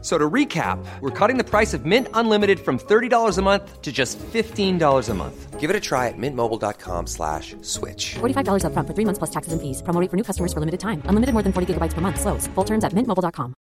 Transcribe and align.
So 0.00 0.16
to 0.16 0.30
recap, 0.30 0.78
we're 1.00 1.10
cutting 1.10 1.38
the 1.38 1.44
price 1.44 1.74
of 1.74 1.84
Mint 1.84 2.06
Unlimited 2.14 2.60
from 2.60 2.78
$30 2.78 3.36
a 3.36 3.42
month 3.42 3.82
to 3.82 3.90
just 3.90 4.16
$15 4.18 5.08
a 5.08 5.14
month. 5.14 5.58
Give 5.58 5.70
it 5.70 5.74
a 5.74 5.80
try 5.80 6.06
at 6.06 6.14
mintmobile.com 6.16 7.08
slash 7.08 7.56
switch. 7.62 8.14
$45 8.20 8.64
up 8.64 8.72
front 8.74 8.86
for 8.86 8.94
three 8.94 9.04
months 9.04 9.18
plus 9.18 9.30
taxes 9.30 9.52
and 9.52 9.60
fees. 9.60 9.82
Promo 9.82 10.00
rate 10.00 10.08
for 10.08 10.16
new 10.16 10.22
customers 10.22 10.52
for 10.52 10.60
limited 10.60 10.78
time. 10.78 11.02
Unlimited 11.06 11.32
more 11.32 11.42
than 11.42 11.52
40 11.52 11.74
gigabytes 11.74 11.94
per 11.94 12.00
month. 12.00 12.20
Slows. 12.20 12.46
Full 12.54 12.64
terms 12.64 12.84
at 12.84 12.92
mintmobile.com. 12.92 13.54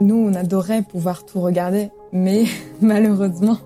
Nous, 0.00 0.16
on 0.16 0.32
adorait 0.32 0.82
pouvoir 0.82 1.26
tout 1.26 1.40
regarder, 1.40 1.90
mais 2.10 2.46
malheureusement, 2.80 3.58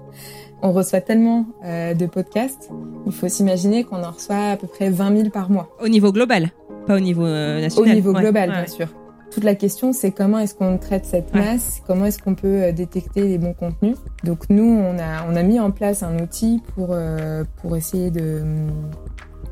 on 0.63 0.73
reçoit 0.73 1.01
tellement 1.01 1.47
euh, 1.65 1.95
de 1.95 2.07
podcasts. 2.07 2.71
Il 3.07 3.13
faut 3.13 3.29
s'imaginer 3.29 3.85
qu'on 3.85 4.03
en 4.03 4.11
reçoit 4.11 4.53
à 4.53 4.57
peu 4.57 4.67
près 4.67 4.91
20 4.91 5.17
000 5.17 5.31
par 5.31 5.51
mois. 5.51 5.69
Au 5.81 5.89
niveau 5.89 6.11
global, 6.11 6.51
pas 6.87 6.97
au 6.97 7.01
niveau 7.01 7.25
euh, 7.27 7.61
national. 7.61 7.91
Au 7.91 7.95
niveau 7.95 8.13
global, 8.13 8.51
ouais. 8.51 8.57
bien 8.57 8.67
sûr. 8.67 8.89
Toute 9.31 9.45
la 9.45 9.55
question, 9.57 9.93
c'est 9.93 10.13
comment 10.13 10.39
est-ce 10.39 10.55
qu'on 10.55 10.79
traite 10.79 11.05
cette 11.07 11.33
Ouais. 11.35 11.41
masse, 11.41 11.83
comment 11.87 12.05
est-ce 12.05 12.21
qu'on 12.23 12.35
peut 12.37 12.63
euh, 12.63 12.73
détecter 12.73 13.23
les 13.23 13.39
bons 13.39 13.53
contenus? 13.53 13.97
Donc 14.23 14.49
nous, 14.49 14.63
on 14.65 14.97
a, 14.99 15.27
on 15.29 15.35
a 15.35 15.43
mis 15.43 15.59
en 15.59 15.71
place 15.73 16.03
un 16.05 16.19
outil 16.21 16.63
pour, 16.75 16.89
euh, 16.93 17.43
pour 17.61 17.77
essayer 17.77 18.11
de... 18.11 18.43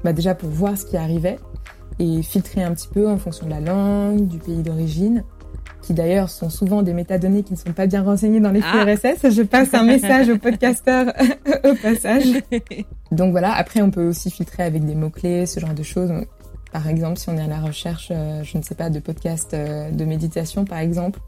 Bah 0.05 0.13
déjà 0.13 0.35
pour 0.35 0.51
voir 0.51 0.77
ce 0.77 0.85
qui 0.87 0.97
arrivait 0.97 1.39
et 1.99 2.23
filtrer 2.23 2.63
un 2.63 2.73
petit 2.75 2.89
peu 2.89 3.09
en 3.09 3.19
fonction 3.19 3.47
de 3.47 3.51
la 3.51 3.61
langue, 3.61 4.27
du 4.27 4.39
pays 4.39 4.63
d'origine, 4.63 5.25
qui 5.81 5.95
d'ailleurs 5.95 6.29
sont 6.29 6.49
souvent 6.51 6.83
des 6.83 6.93
métadonnées 6.93 7.43
qui 7.43 7.53
ne 7.53 7.59
sont 7.59 7.73
pas 7.73 7.87
bien 7.87 8.03
renseignées 8.03 8.41
dans 8.41 8.51
les 8.51 8.61
flux 8.63 8.79
Ah. 8.81 8.85
RSS. 8.85 9.31
Je 9.31 9.43
passe 9.43 9.75
un 9.75 9.83
message 9.85 10.29
aux 10.29 10.39
podcasteurs 10.39 11.13
au 11.65 11.75
passage. 11.75 12.25
Donc 13.13 13.33
voilà, 13.33 13.53
après 13.53 13.81
on 13.83 13.91
peut 13.91 14.07
aussi 14.07 14.31
filtrer 14.31 14.63
avec 14.63 14.85
des 14.85 14.95
mots-clés, 14.95 15.47
ce 15.47 15.59
genre 15.61 15.75
de 15.75 15.83
choses. 15.83 16.13
Par 16.73 16.89
exemple, 16.89 17.19
si 17.19 17.29
on 17.29 17.37
est 17.37 17.43
à 17.43 17.47
la 17.47 17.61
recherche, 17.61 18.09
euh, 18.11 18.43
je 18.43 18.57
ne 18.57 18.63
sais 18.63 18.75
pas, 18.75 18.89
de 18.89 18.99
podcasts 18.99 19.53
euh, 19.53 19.91
de 19.91 20.05
méditation 20.07 20.65
par 20.65 20.79
exemple, 20.79 21.21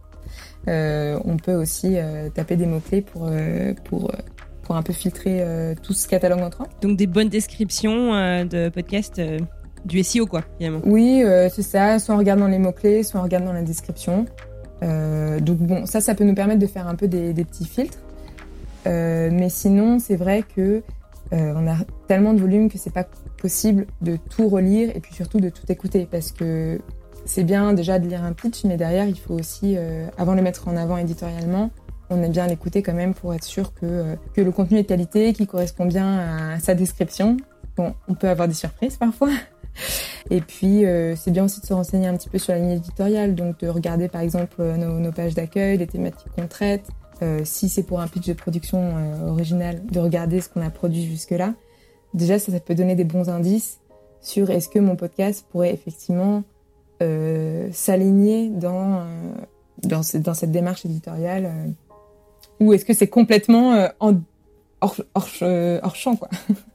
euh, 0.68 1.18
on 1.24 1.36
peut 1.36 1.54
aussi 1.54 1.96
taper 2.34 2.56
des 2.56 2.64
mots-clés 2.64 3.02
pour, 3.02 3.30
pour, 3.84 4.10
pour 4.62 4.76
un 4.76 4.82
peu 4.82 4.94
filtrer 4.94 5.44
tout 5.82 5.92
ce 5.92 6.08
catalogue 6.08 6.40
entrant. 6.40 6.64
Donc 6.80 6.96
des 6.96 7.06
bonnes 7.06 7.28
descriptions 7.28 8.12
de 8.46 8.70
podcasts 8.70 9.20
du 9.84 10.02
SEO, 10.02 10.24
quoi, 10.24 10.40
finalement. 10.56 10.80
Oui, 10.86 11.22
c'est 11.50 11.62
ça, 11.62 11.98
soit 11.98 12.14
en 12.14 12.18
regardant 12.18 12.48
les 12.48 12.58
mots-clés, 12.58 13.02
soit 13.02 13.20
en 13.20 13.24
regardant 13.24 13.52
la 13.52 13.60
description. 13.60 14.24
Donc 14.80 15.58
bon, 15.58 15.84
ça, 15.84 16.00
ça 16.00 16.14
peut 16.14 16.24
nous 16.24 16.34
permettre 16.34 16.60
de 16.60 16.66
faire 16.66 16.88
un 16.88 16.94
peu 16.94 17.06
des, 17.06 17.34
des 17.34 17.44
petits 17.44 17.66
filtres. 17.66 17.98
Mais 18.86 19.50
sinon, 19.50 19.98
c'est 19.98 20.16
vrai 20.16 20.42
que 20.56 20.82
euh, 21.32 21.52
on 21.56 21.66
a 21.66 21.76
tellement 22.06 22.34
de 22.34 22.40
volume 22.40 22.70
que 22.70 22.78
c'est 22.78 22.92
pas 22.92 23.06
possible 23.38 23.86
de 24.02 24.16
tout 24.16 24.48
relire 24.48 24.94
et 24.94 25.00
puis 25.00 25.14
surtout 25.14 25.40
de 25.40 25.48
tout 25.48 25.70
écouter 25.70 26.06
parce 26.10 26.32
que 26.32 26.80
c'est 27.24 27.44
bien 27.44 27.72
déjà 27.72 27.98
de 27.98 28.06
lire 28.06 28.22
un 28.22 28.32
pitch, 28.32 28.64
mais 28.64 28.76
derrière, 28.76 29.06
il 29.06 29.18
faut 29.18 29.34
aussi, 29.34 29.76
euh, 29.76 30.06
avant 30.18 30.32
de 30.32 30.38
le 30.38 30.42
mettre 30.42 30.68
en 30.68 30.76
avant 30.76 30.98
éditorialement, 30.98 31.70
on 32.10 32.22
aime 32.22 32.32
bien 32.32 32.46
l'écouter 32.46 32.82
quand 32.82 32.92
même 32.92 33.14
pour 33.14 33.32
être 33.34 33.44
sûr 33.44 33.72
que, 33.72 33.86
euh, 33.86 34.16
que 34.34 34.42
le 34.42 34.52
contenu 34.52 34.78
est 34.78 34.82
de 34.82 34.88
qualité, 34.88 35.32
qu'il 35.32 35.46
correspond 35.46 35.86
bien 35.86 36.54
à 36.54 36.60
sa 36.60 36.74
description. 36.74 37.38
Bon, 37.76 37.94
on 38.08 38.14
peut 38.14 38.28
avoir 38.28 38.46
des 38.46 38.54
surprises 38.54 38.96
parfois. 38.96 39.30
Et 40.30 40.40
puis, 40.40 40.84
euh, 40.84 41.16
c'est 41.16 41.30
bien 41.30 41.44
aussi 41.44 41.60
de 41.60 41.66
se 41.66 41.72
renseigner 41.72 42.06
un 42.06 42.16
petit 42.16 42.28
peu 42.28 42.38
sur 42.38 42.52
la 42.52 42.58
ligne 42.58 42.70
éditoriale, 42.70 43.34
donc 43.34 43.58
de 43.60 43.68
regarder 43.68 44.08
par 44.08 44.20
exemple 44.20 44.56
euh, 44.60 44.76
nos, 44.76 44.98
nos 44.98 45.12
pages 45.12 45.34
d'accueil, 45.34 45.78
les 45.78 45.86
thématiques 45.86 46.30
qu'on 46.36 46.46
traite. 46.46 46.88
Euh, 47.22 47.42
si 47.44 47.68
c'est 47.68 47.82
pour 47.82 48.00
un 48.00 48.08
pitch 48.08 48.26
de 48.26 48.32
production 48.32 48.96
euh, 48.96 49.30
original, 49.30 49.84
de 49.86 50.00
regarder 50.00 50.40
ce 50.40 50.48
qu'on 50.48 50.62
a 50.62 50.70
produit 50.70 51.04
jusque-là. 51.04 51.54
Déjà, 52.12 52.38
ça, 52.38 52.52
ça 52.52 52.60
peut 52.60 52.74
donner 52.74 52.94
des 52.94 53.04
bons 53.04 53.28
indices 53.28 53.78
sur 54.20 54.50
est-ce 54.50 54.68
que 54.68 54.78
mon 54.78 54.96
podcast 54.96 55.46
pourrait 55.50 55.72
effectivement 55.72 56.42
euh, 57.02 57.68
s'aligner 57.72 58.48
dans, 58.48 59.00
euh, 59.00 59.02
dans, 59.82 60.00
dans 60.20 60.34
cette 60.34 60.52
démarche 60.52 60.86
éditoriale 60.86 61.46
euh, 61.46 61.66
ou 62.60 62.72
est-ce 62.72 62.84
que 62.84 62.94
c'est 62.94 63.08
complètement 63.08 63.88
en, 63.98 64.14
hors, 64.80 64.96
hors, 65.14 65.28
hors 65.82 65.96
champ, 65.96 66.16
quoi. 66.16 66.28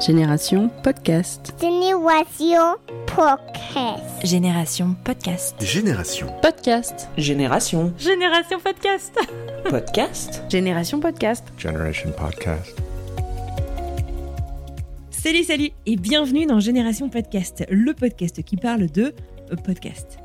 Génération 0.00 0.68
Podcast. 0.82 1.54
Génération 1.58 2.76
Podcast. 3.06 4.22
Génération 4.22 4.94
Podcast. 5.04 5.56
Génération. 5.62 6.26
Podcast. 6.42 7.08
Génération 7.16 7.92
Génération 7.98 8.60
Podcast 8.60 9.18
Podcast. 9.70 10.42
Génération 10.50 11.00
Podcast. 11.00 11.44
Generation 11.56 12.12
Podcast. 12.12 12.76
Salut, 15.10 15.44
salut 15.44 15.70
et 15.86 15.96
bienvenue 15.96 16.44
dans 16.44 16.60
Génération 16.60 17.08
Podcast, 17.08 17.64
le 17.70 17.94
podcast 17.94 18.42
qui 18.42 18.56
parle 18.56 18.90
de 18.90 19.14
euh, 19.50 19.56
podcast. 19.56 20.18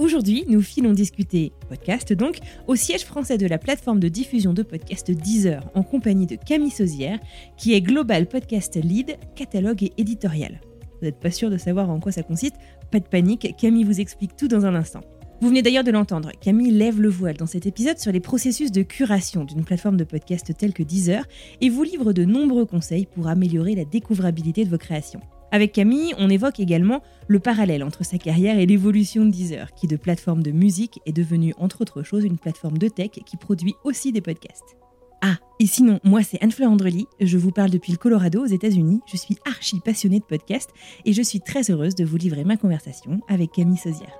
Aujourd'hui, 0.00 0.46
nous 0.48 0.62
filons 0.62 0.94
discuter 0.94 1.52
podcast 1.68 2.14
donc 2.14 2.38
au 2.66 2.74
siège 2.74 3.04
français 3.04 3.36
de 3.36 3.46
la 3.46 3.58
plateforme 3.58 4.00
de 4.00 4.08
diffusion 4.08 4.54
de 4.54 4.62
podcasts 4.62 5.10
Deezer 5.10 5.70
en 5.74 5.82
compagnie 5.82 6.24
de 6.24 6.36
Camille 6.36 6.70
Sauzière 6.70 7.18
qui 7.58 7.74
est 7.74 7.82
Global 7.82 8.26
Podcast 8.26 8.82
Lead, 8.82 9.18
catalogue 9.36 9.82
et 9.82 9.92
éditorial. 9.98 10.58
Vous 10.80 11.04
n'êtes 11.04 11.20
pas 11.20 11.30
sûr 11.30 11.50
de 11.50 11.58
savoir 11.58 11.90
en 11.90 12.00
quoi 12.00 12.12
ça 12.12 12.22
consiste? 12.22 12.56
Pas 12.90 12.98
de 12.98 13.04
panique, 13.04 13.54
Camille 13.58 13.84
vous 13.84 14.00
explique 14.00 14.36
tout 14.38 14.48
dans 14.48 14.64
un 14.64 14.74
instant. 14.74 15.02
Vous 15.42 15.48
venez 15.48 15.60
d'ailleurs 15.60 15.84
de 15.84 15.90
l'entendre, 15.90 16.30
Camille 16.40 16.70
lève 16.70 16.98
le 16.98 17.10
voile 17.10 17.36
dans 17.36 17.44
cet 17.44 17.66
épisode 17.66 17.98
sur 17.98 18.10
les 18.10 18.20
processus 18.20 18.72
de 18.72 18.80
curation 18.80 19.44
d'une 19.44 19.64
plateforme 19.64 19.98
de 19.98 20.04
podcast 20.04 20.56
telle 20.56 20.72
que 20.72 20.82
Deezer 20.82 21.26
et 21.60 21.68
vous 21.68 21.82
livre 21.82 22.14
de 22.14 22.24
nombreux 22.24 22.64
conseils 22.64 23.04
pour 23.04 23.28
améliorer 23.28 23.74
la 23.74 23.84
découvrabilité 23.84 24.64
de 24.64 24.70
vos 24.70 24.78
créations. 24.78 25.20
Avec 25.52 25.72
Camille, 25.72 26.14
on 26.18 26.30
évoque 26.30 26.60
également 26.60 27.02
le 27.26 27.40
parallèle 27.40 27.82
entre 27.82 28.04
sa 28.04 28.18
carrière 28.18 28.58
et 28.58 28.66
l'évolution 28.66 29.24
de 29.24 29.30
Deezer, 29.30 29.74
qui 29.74 29.88
de 29.88 29.96
plateforme 29.96 30.42
de 30.42 30.52
musique 30.52 31.00
est 31.06 31.12
devenue 31.12 31.54
entre 31.58 31.80
autres 31.80 32.02
choses 32.02 32.24
une 32.24 32.38
plateforme 32.38 32.78
de 32.78 32.88
tech 32.88 33.10
qui 33.26 33.36
produit 33.36 33.74
aussi 33.82 34.12
des 34.12 34.20
podcasts. 34.20 34.76
Ah, 35.22 35.36
et 35.58 35.66
sinon, 35.66 36.00
moi 36.04 36.22
c'est 36.22 36.42
Anne-Fleur 36.42 36.70
Andrely, 36.70 37.06
je 37.20 37.36
vous 37.36 37.50
parle 37.50 37.70
depuis 37.70 37.92
le 37.92 37.98
Colorado 37.98 38.42
aux 38.42 38.46
États-Unis, 38.46 39.00
je 39.10 39.16
suis 39.16 39.36
archi 39.44 39.80
passionnée 39.80 40.20
de 40.20 40.24
podcasts 40.24 40.70
et 41.04 41.12
je 41.12 41.22
suis 41.22 41.40
très 41.40 41.70
heureuse 41.70 41.94
de 41.94 42.04
vous 42.04 42.16
livrer 42.16 42.44
ma 42.44 42.56
conversation 42.56 43.20
avec 43.28 43.52
Camille 43.52 43.76
Sauzière. 43.76 44.18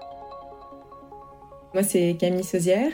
Moi, 1.73 1.85
c'est 1.85 2.17
Camille 2.19 2.45
Sauzière. 2.45 2.91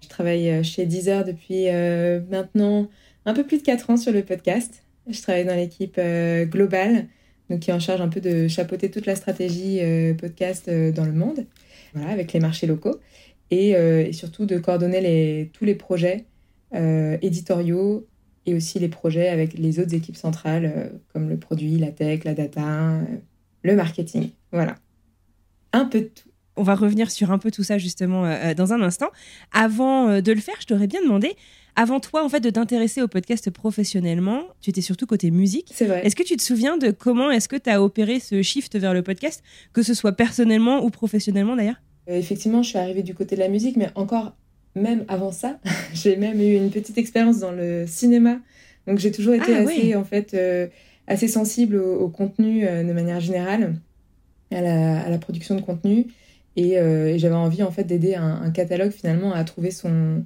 Je 0.00 0.08
travaille 0.08 0.48
euh, 0.48 0.62
chez 0.62 0.86
Deezer 0.86 1.24
depuis 1.24 1.68
euh, 1.68 2.20
maintenant 2.30 2.88
un 3.26 3.34
peu 3.34 3.44
plus 3.44 3.58
de 3.58 3.62
4 3.62 3.90
ans 3.90 3.96
sur 3.96 4.12
le 4.12 4.22
podcast. 4.22 4.84
Je 5.08 5.20
travaille 5.20 5.44
dans 5.44 5.56
l'équipe 5.56 5.96
euh, 5.98 6.44
globale, 6.44 7.08
donc 7.50 7.60
qui 7.60 7.70
est 7.70 7.74
en 7.74 7.80
charge 7.80 8.00
un 8.00 8.08
peu 8.08 8.20
de 8.20 8.46
chapeauter 8.48 8.90
toute 8.90 9.06
la 9.06 9.16
stratégie 9.16 9.80
euh, 9.80 10.14
podcast 10.14 10.68
euh, 10.68 10.92
dans 10.92 11.04
le 11.04 11.12
monde, 11.12 11.44
voilà, 11.92 12.10
avec 12.10 12.32
les 12.32 12.38
marchés 12.38 12.68
locaux, 12.68 13.00
et, 13.50 13.74
euh, 13.74 14.12
surtout 14.12 14.46
de 14.46 14.56
coordonner 14.58 15.50
tous 15.52 15.64
les 15.64 15.74
projets 15.74 16.24
éditoriaux 16.72 18.06
et 18.46 18.54
aussi 18.54 18.78
les 18.78 18.88
projets 18.88 19.26
avec 19.28 19.54
les 19.54 19.80
autres 19.80 19.92
équipes 19.92 20.16
centrales, 20.16 20.92
comme 21.12 21.28
le 21.28 21.36
produit, 21.36 21.78
la 21.78 21.90
tech, 21.90 22.22
la 22.22 22.32
data, 22.32 23.00
le 23.64 23.74
marketing. 23.74 24.30
Voilà. 24.52 24.76
Un 25.72 25.86
peu 25.86 26.02
de 26.02 26.04
tout. 26.04 26.29
On 26.60 26.62
va 26.62 26.74
revenir 26.74 27.10
sur 27.10 27.30
un 27.32 27.38
peu 27.38 27.50
tout 27.50 27.62
ça 27.62 27.78
justement 27.78 28.26
euh, 28.26 28.50
euh, 28.50 28.54
dans 28.54 28.74
un 28.74 28.82
instant. 28.82 29.06
Avant 29.50 30.10
euh, 30.10 30.20
de 30.20 30.30
le 30.30 30.40
faire, 30.42 30.56
je 30.60 30.66
t'aurais 30.66 30.86
bien 30.88 31.00
demandé, 31.02 31.32
avant 31.74 32.00
toi 32.00 32.22
en 32.22 32.28
fait 32.28 32.40
de 32.40 32.50
t'intéresser 32.50 33.00
au 33.00 33.08
podcast 33.08 33.48
professionnellement, 33.48 34.42
tu 34.60 34.68
étais 34.68 34.82
surtout 34.82 35.06
côté 35.06 35.30
musique. 35.30 35.70
C'est 35.74 35.86
vrai. 35.86 36.04
Est-ce 36.04 36.14
que 36.14 36.22
tu 36.22 36.36
te 36.36 36.42
souviens 36.42 36.76
de 36.76 36.90
comment 36.90 37.30
est-ce 37.30 37.48
que 37.48 37.56
tu 37.56 37.70
as 37.70 37.82
opéré 37.82 38.20
ce 38.20 38.42
shift 38.42 38.76
vers 38.76 38.92
le 38.92 39.02
podcast, 39.02 39.42
que 39.72 39.82
ce 39.82 39.94
soit 39.94 40.12
personnellement 40.12 40.84
ou 40.84 40.90
professionnellement 40.90 41.56
d'ailleurs? 41.56 41.80
Euh, 42.10 42.18
effectivement, 42.18 42.62
je 42.62 42.68
suis 42.68 42.78
arrivée 42.78 43.02
du 43.02 43.14
côté 43.14 43.36
de 43.36 43.40
la 43.40 43.48
musique, 43.48 43.76
mais 43.78 43.88
encore, 43.94 44.36
même 44.74 45.06
avant 45.08 45.32
ça, 45.32 45.60
j'ai 45.94 46.16
même 46.16 46.42
eu 46.42 46.56
une 46.56 46.68
petite 46.70 46.98
expérience 46.98 47.38
dans 47.38 47.52
le 47.52 47.86
cinéma. 47.86 48.36
Donc 48.86 48.98
j'ai 48.98 49.12
toujours 49.12 49.32
été 49.32 49.54
Ah, 49.54 49.60
assez, 49.60 49.88
ouais. 49.88 49.94
en 49.94 50.04
fait, 50.04 50.34
euh, 50.34 50.66
assez 51.06 51.26
sensible 51.26 51.76
au, 51.76 52.00
au 52.00 52.08
contenu 52.10 52.66
euh, 52.66 52.84
de 52.84 52.92
manière 52.92 53.20
générale, 53.20 53.76
à 54.52 54.60
la, 54.60 55.00
à 55.00 55.08
la 55.08 55.16
production 55.16 55.54
de 55.54 55.62
contenu. 55.62 56.06
Et, 56.60 56.76
euh, 56.76 57.14
et 57.14 57.18
j'avais 57.18 57.34
envie, 57.34 57.62
en 57.62 57.70
fait, 57.70 57.84
d'aider 57.84 58.14
un, 58.16 58.50
catalogue, 58.50 58.90
finalement, 58.90 59.32
à 59.32 59.44
trouver 59.44 59.70
son, 59.70 60.24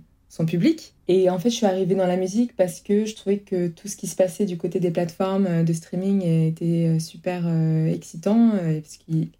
public. 0.48 0.94
Et 1.06 1.30
en 1.30 1.38
fait, 1.38 1.48
je 1.48 1.54
suis 1.54 1.66
arrivée 1.66 1.94
dans 1.94 2.08
la 2.08 2.16
musique 2.16 2.56
parce 2.56 2.80
que 2.80 3.04
je 3.04 3.14
trouvais 3.14 3.38
que 3.38 3.68
tout 3.68 3.86
ce 3.86 3.94
qui 3.94 4.08
se 4.08 4.16
passait 4.16 4.46
du 4.46 4.56
côté 4.56 4.80
des 4.80 4.90
plateformes 4.90 5.46
euh, 5.46 5.62
de 5.62 5.72
streaming 5.72 6.22
était 6.26 6.88
euh, 6.88 6.98
super 6.98 7.46
excitant, 7.86 8.50
parce 8.50 8.96
qu'ils 8.96 9.30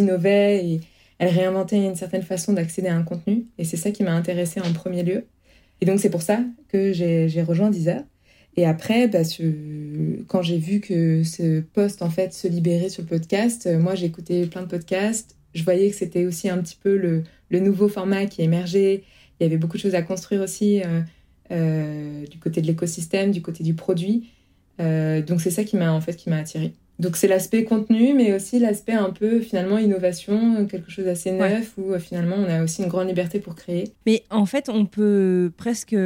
innovaient 0.00 0.66
et 0.66 0.80
elle 1.18 1.28
réinventait 1.28 1.86
une 1.86 1.94
certaine 1.94 2.22
façon 2.22 2.52
d'accéder 2.52 2.88
à 2.88 2.96
un 2.96 3.04
contenu. 3.04 3.46
Et 3.58 3.64
c'est 3.64 3.76
ça 3.76 3.92
qui 3.92 4.02
m'a 4.02 4.12
intéressée 4.12 4.60
en 4.60 4.72
premier 4.72 5.04
lieu. 5.04 5.26
Et 5.80 5.86
donc, 5.86 6.00
c'est 6.00 6.10
pour 6.10 6.22
ça 6.22 6.40
que 6.66 6.92
j'ai 6.92 7.42
rejoint 7.42 7.70
Deezer. 7.70 8.02
Et 8.56 8.66
après, 8.66 9.06
bah, 9.06 9.20
quand 10.26 10.42
j'ai 10.42 10.58
vu 10.58 10.80
que 10.80 11.22
ce 11.22 11.60
poste 11.60 12.02
en 12.02 12.10
fait 12.10 12.34
se 12.34 12.48
libérait 12.48 12.88
sur 12.88 13.02
le 13.04 13.08
podcast, 13.08 13.68
moi 13.78 13.94
écouté 13.94 14.46
plein 14.46 14.62
de 14.62 14.66
podcasts. 14.66 15.36
Je 15.54 15.64
voyais 15.64 15.90
que 15.90 15.96
c'était 15.96 16.26
aussi 16.26 16.48
un 16.48 16.58
petit 16.58 16.76
peu 16.80 16.96
le, 16.96 17.24
le, 17.50 17.60
nouveau 17.60 17.88
format 17.88 18.26
qui 18.26 18.42
émergeait. 18.42 19.02
Il 19.38 19.44
y 19.44 19.46
avait 19.46 19.56
beaucoup 19.56 19.76
de 19.76 19.82
choses 19.82 19.94
à 19.94 20.02
construire 20.02 20.42
aussi 20.42 20.82
du 21.50 22.38
côté 22.38 22.60
de 22.60 22.66
l'écosystème, 22.66 23.30
du 23.30 23.42
côté 23.42 23.64
du 23.64 23.74
produit. 23.74 24.28
donc 24.78 25.40
c'est 25.40 25.50
ça 25.50 25.64
qui 25.64 25.76
m'a 25.76 25.92
en 25.92 26.00
fait 26.00 26.14
qui 26.14 26.30
m'a 26.30 26.36
attiré. 26.36 26.74
Donc 27.00 27.16
c'est 27.16 27.28
l'aspect 27.28 27.64
contenu, 27.64 28.12
mais 28.12 28.34
aussi 28.34 28.58
l'aspect 28.58 28.92
un 28.92 29.08
peu 29.08 29.40
finalement 29.40 29.78
innovation, 29.78 30.66
quelque 30.66 30.90
chose 30.90 31.06
d'assez 31.06 31.32
neuf, 31.32 31.72
où 31.78 31.92
euh, 31.92 31.98
finalement 31.98 32.36
on 32.36 32.44
a 32.44 32.62
aussi 32.62 32.82
une 32.82 32.88
grande 32.88 33.08
liberté 33.08 33.40
pour 33.40 33.54
créer. 33.54 33.90
Mais 34.04 34.22
en 34.28 34.44
fait, 34.44 34.68
on 34.68 34.84
peut 34.84 35.50
presque 35.56 35.96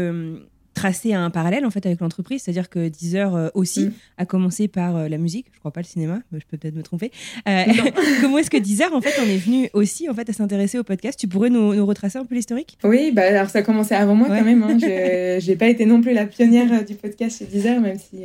euh, 0.75 0.81
tracer 0.85 1.15
un 1.15 1.31
parallèle 1.31 1.65
en 1.65 1.71
fait 1.71 1.87
avec 1.87 2.01
l'entreprise, 2.01 2.43
c'est-à-dire 2.43 2.69
que 2.69 2.89
Deezer 2.89 3.35
euh, 3.35 3.49
aussi 3.55 3.87
mm. 3.87 3.93
a 4.19 4.27
commencé 4.27 4.69
par 4.69 5.09
la 5.09 5.19
musique, 5.19 5.47
je 5.53 5.59
crois 5.59 5.71
pas 5.71 5.81
le 5.81 5.87
cinéma, 5.87 6.21
je 6.33 6.45
peux 6.49 6.57
peut-être 6.57 6.75
me 6.75 6.83
tromper. 6.83 7.11
comment 8.21 8.39
est-ce 8.39 8.51
que 8.51 8.57
Deezer 8.57 8.93
en 8.93 9.01
fait 9.01 9.15
on 9.21 9.29
est 9.29 9.37
venu 9.37 9.69
aussi 9.73 10.09
en 10.09 10.15
fait 10.15 10.29
à 10.29 10.33
s'intéresser 10.33 10.79
au 10.79 10.85
podcast? 10.85 11.19
Tu 11.19 11.29
pourrais 11.29 11.51
nous, 11.51 11.85
retracer 11.87 12.19
un 12.19 12.25
peu 12.25 12.35
l'historique? 12.35 12.79
Oui, 12.85 13.13
bah 13.13 13.23
alors 13.23 13.51
ça 13.51 13.61
a 13.61 13.63
commencé 13.63 13.95
avant 13.95 14.15
moi 14.15 14.29
quand 14.29 14.45
même. 14.45 14.63
Hein. 14.63 14.79
Je 14.79 15.47
n'ai 15.49 15.57
pas 15.57 15.69
été 15.69 15.87
non 15.87 16.01
plus 16.01 16.13
la 16.13 16.27
pionnière 16.27 16.85
du 16.85 16.95
podcast 16.95 17.39
chez 17.39 17.47
Deezer, 17.47 17.81
même 17.81 17.99
si 17.99 18.25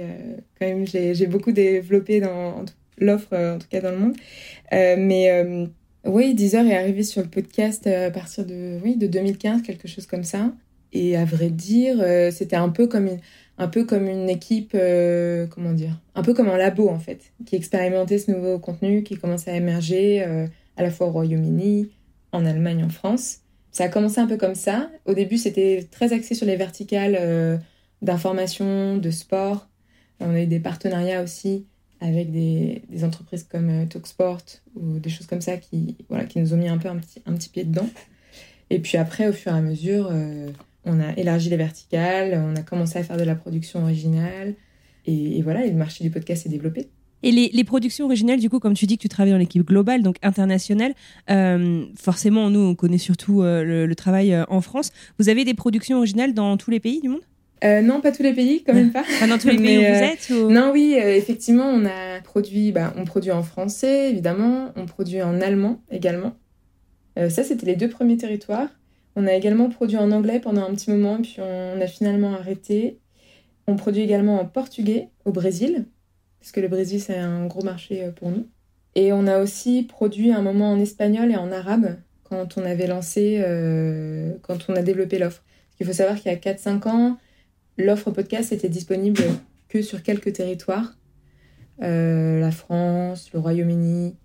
quand 0.59 0.67
même 0.67 0.85
j'ai 0.87 1.27
beaucoup 1.27 1.51
développé 1.51 2.19
dans 2.19 2.65
l'offre 2.97 3.35
en 3.35 3.59
tout 3.59 3.67
cas 3.69 3.81
dans 3.81 3.91
le 3.91 3.97
monde. 3.97 4.15
mais 4.71 5.67
oui, 6.05 6.33
Deezer 6.33 6.65
est 6.65 6.77
arrivé 6.77 7.03
sur 7.03 7.21
le 7.21 7.27
podcast 7.27 7.85
à 7.87 8.09
partir 8.09 8.45
de 8.45 8.79
oui 8.83 8.95
de 8.95 9.07
2015, 9.07 9.61
quelque 9.61 9.87
chose 9.87 10.05
comme 10.05 10.23
ça. 10.23 10.51
Et 10.93 11.15
à 11.15 11.25
vrai 11.25 11.49
dire, 11.49 11.97
euh, 12.01 12.31
c'était 12.31 12.55
un 12.55 12.69
peu 12.69 12.87
comme 12.87 13.07
une, 13.07 13.19
un 13.57 13.67
peu 13.67 13.85
comme 13.85 14.07
une 14.07 14.29
équipe, 14.29 14.71
euh, 14.73 15.45
comment 15.47 15.73
dire, 15.73 15.99
un 16.15 16.23
peu 16.23 16.33
comme 16.33 16.49
un 16.49 16.57
labo 16.57 16.89
en 16.89 16.99
fait, 16.99 17.31
qui 17.45 17.55
expérimentait 17.55 18.17
ce 18.17 18.31
nouveau 18.31 18.59
contenu 18.59 19.03
qui 19.03 19.17
commençait 19.17 19.51
à 19.51 19.55
émerger 19.55 20.23
euh, 20.25 20.47
à 20.77 20.83
la 20.83 20.91
fois 20.91 21.07
au 21.07 21.11
Royaume-Uni, 21.11 21.89
en 22.31 22.45
Allemagne, 22.45 22.83
en 22.83 22.89
France. 22.89 23.39
Ça 23.71 23.83
a 23.85 23.89
commencé 23.89 24.19
un 24.19 24.27
peu 24.27 24.37
comme 24.37 24.55
ça. 24.55 24.89
Au 25.05 25.13
début, 25.13 25.37
c'était 25.37 25.87
très 25.91 26.11
axé 26.11 26.33
sur 26.33 26.47
les 26.47 26.55
verticales 26.55 27.59
d'information, 28.01 28.97
de 28.97 29.11
sport. 29.11 29.67
On 30.19 30.33
a 30.33 30.41
eu 30.41 30.47
des 30.47 30.59
partenariats 30.59 31.21
aussi 31.21 31.65
avec 32.01 32.31
des, 32.31 32.81
des 32.89 33.03
entreprises 33.03 33.43
comme 33.43 33.87
Talksport 33.87 34.41
ou 34.75 34.99
des 34.99 35.09
choses 35.09 35.27
comme 35.27 35.41
ça 35.41 35.57
qui, 35.57 35.97
voilà, 36.09 36.25
qui 36.25 36.39
nous 36.39 36.53
ont 36.53 36.57
mis 36.57 36.67
un 36.67 36.79
peu 36.79 36.89
un 36.89 36.97
petit, 36.97 37.21
un 37.27 37.33
petit 37.33 37.49
pied 37.49 37.63
dedans. 37.63 37.87
Et 38.71 38.79
puis 38.79 38.97
après, 38.97 39.27
au 39.27 39.33
fur 39.33 39.51
et 39.51 39.57
à 39.57 39.61
mesure, 39.61 40.11
on 40.89 40.99
a 40.99 41.13
élargi 41.17 41.49
les 41.49 41.57
verticales, 41.57 42.33
on 42.33 42.55
a 42.55 42.61
commencé 42.61 42.99
à 42.99 43.03
faire 43.03 43.17
de 43.17 43.23
la 43.23 43.35
production 43.35 43.81
originale. 43.83 44.55
Et, 45.05 45.41
voilà, 45.41 45.65
et 45.65 45.71
le 45.71 45.77
marché 45.77 46.03
du 46.03 46.11
podcast 46.11 46.43
s'est 46.43 46.49
développé. 46.49 46.89
Et 47.21 47.31
les, 47.31 47.63
productions 47.65 48.05
originales, 48.05 48.39
du 48.39 48.49
coup, 48.49 48.59
comme 48.59 48.75
tu 48.75 48.85
dis 48.85 48.95
que 48.97 49.01
tu 49.01 49.09
travailles 49.09 49.33
dans 49.33 49.39
l'équipe 49.39 49.65
globale, 49.65 50.03
donc 50.03 50.15
internationale, 50.21 50.93
euh, 51.29 51.83
forcément, 51.97 52.49
nous, 52.49 52.61
on 52.61 52.75
connaît 52.75 52.97
surtout 52.97 53.41
euh, 53.41 53.87
le, 53.87 53.95
travail 53.95 54.33
euh, 54.33 54.45
en 54.47 54.61
France. 54.61 54.91
Vous 55.17 55.27
avez 55.27 55.43
des 55.43 55.53
productions 55.53 55.97
originales 55.97 56.33
dans 56.33 56.55
tous 56.55 56.71
les 56.71 56.79
pays 56.79 57.01
du 57.01 57.09
monde? 57.09 57.21
Non, 57.61 57.99
pas 57.99 58.13
tous 58.13 58.23
les 58.23 58.31
pays, 58.31 58.63
quand 58.63 58.73
même 58.73 58.93
pas. 58.93 59.03
dans 59.27 59.37
tous 59.37 59.49
les 59.49 59.57
pays 59.57 59.79
où 59.79 59.81
vous 59.81 59.85
êtes 59.85 60.29
Non, 60.29 60.71
oui, 60.71 60.93
effectivement, 60.93 61.65
on 61.65 61.85
a 61.85 62.21
produit, 62.23 62.71
bah, 62.71 62.93
on 62.95 63.03
produit 63.03 63.31
en 63.31 63.43
français, 63.43 64.11
évidemment, 64.11 64.71
on 64.77 64.85
produit 64.85 65.21
en 65.21 65.41
allemand 65.41 65.81
également. 65.91 66.37
ça, 67.17 67.43
c'était 67.43 67.65
les 67.65 67.75
deux 67.75 67.89
premiers 67.89 68.15
territoires. 68.15 68.69
On 69.15 69.27
a 69.27 69.33
également 69.33 69.69
produit 69.69 69.97
en 69.97 70.11
anglais 70.11 70.39
pendant 70.39 70.63
un 70.63 70.73
petit 70.73 70.91
moment, 70.91 71.21
puis 71.21 71.37
on 71.39 71.81
a 71.81 71.87
finalement 71.87 72.33
arrêté. 72.33 72.99
On 73.67 73.75
produit 73.75 74.01
également 74.01 74.39
en 74.39 74.45
portugais 74.45 75.09
au 75.25 75.31
Brésil, 75.31 75.85
parce 76.39 76.51
que 76.51 76.59
le 76.59 76.67
Brésil, 76.67 77.01
c'est 77.01 77.17
un 77.17 77.45
gros 77.47 77.63
marché 77.63 78.03
euh, 78.03 78.11
pour 78.11 78.29
nous. 78.29 78.47
Et 78.95 79.13
on 79.13 79.27
a 79.27 79.39
aussi 79.39 79.83
produit 79.83 80.31
un 80.31 80.41
moment 80.41 80.71
en 80.71 80.79
espagnol 80.79 81.31
et 81.31 81.35
en 81.35 81.51
arabe 81.51 81.97
quand 82.23 82.57
on 82.57 82.63
avait 82.63 82.87
lancé, 82.87 83.41
euh, 83.43 84.33
quand 84.41 84.69
on 84.69 84.75
a 84.75 84.81
développé 84.81 85.17
l'offre. 85.17 85.43
Il 85.79 85.85
faut 85.85 85.93
savoir 85.93 86.17
qu'il 86.17 86.31
y 86.31 86.35
a 86.35 86.37
4-5 86.37 86.87
ans, 86.87 87.17
l'offre 87.77 88.11
podcast 88.11 88.51
était 88.51 88.69
disponible 88.69 89.23
que 89.67 89.81
sur 89.81 90.03
quelques 90.03 90.33
territoires. 90.33 90.95
Euh, 91.81 92.39
la 92.39 92.51
France, 92.51 93.31
le 93.33 93.39
Royaume-Uni, 93.39 94.15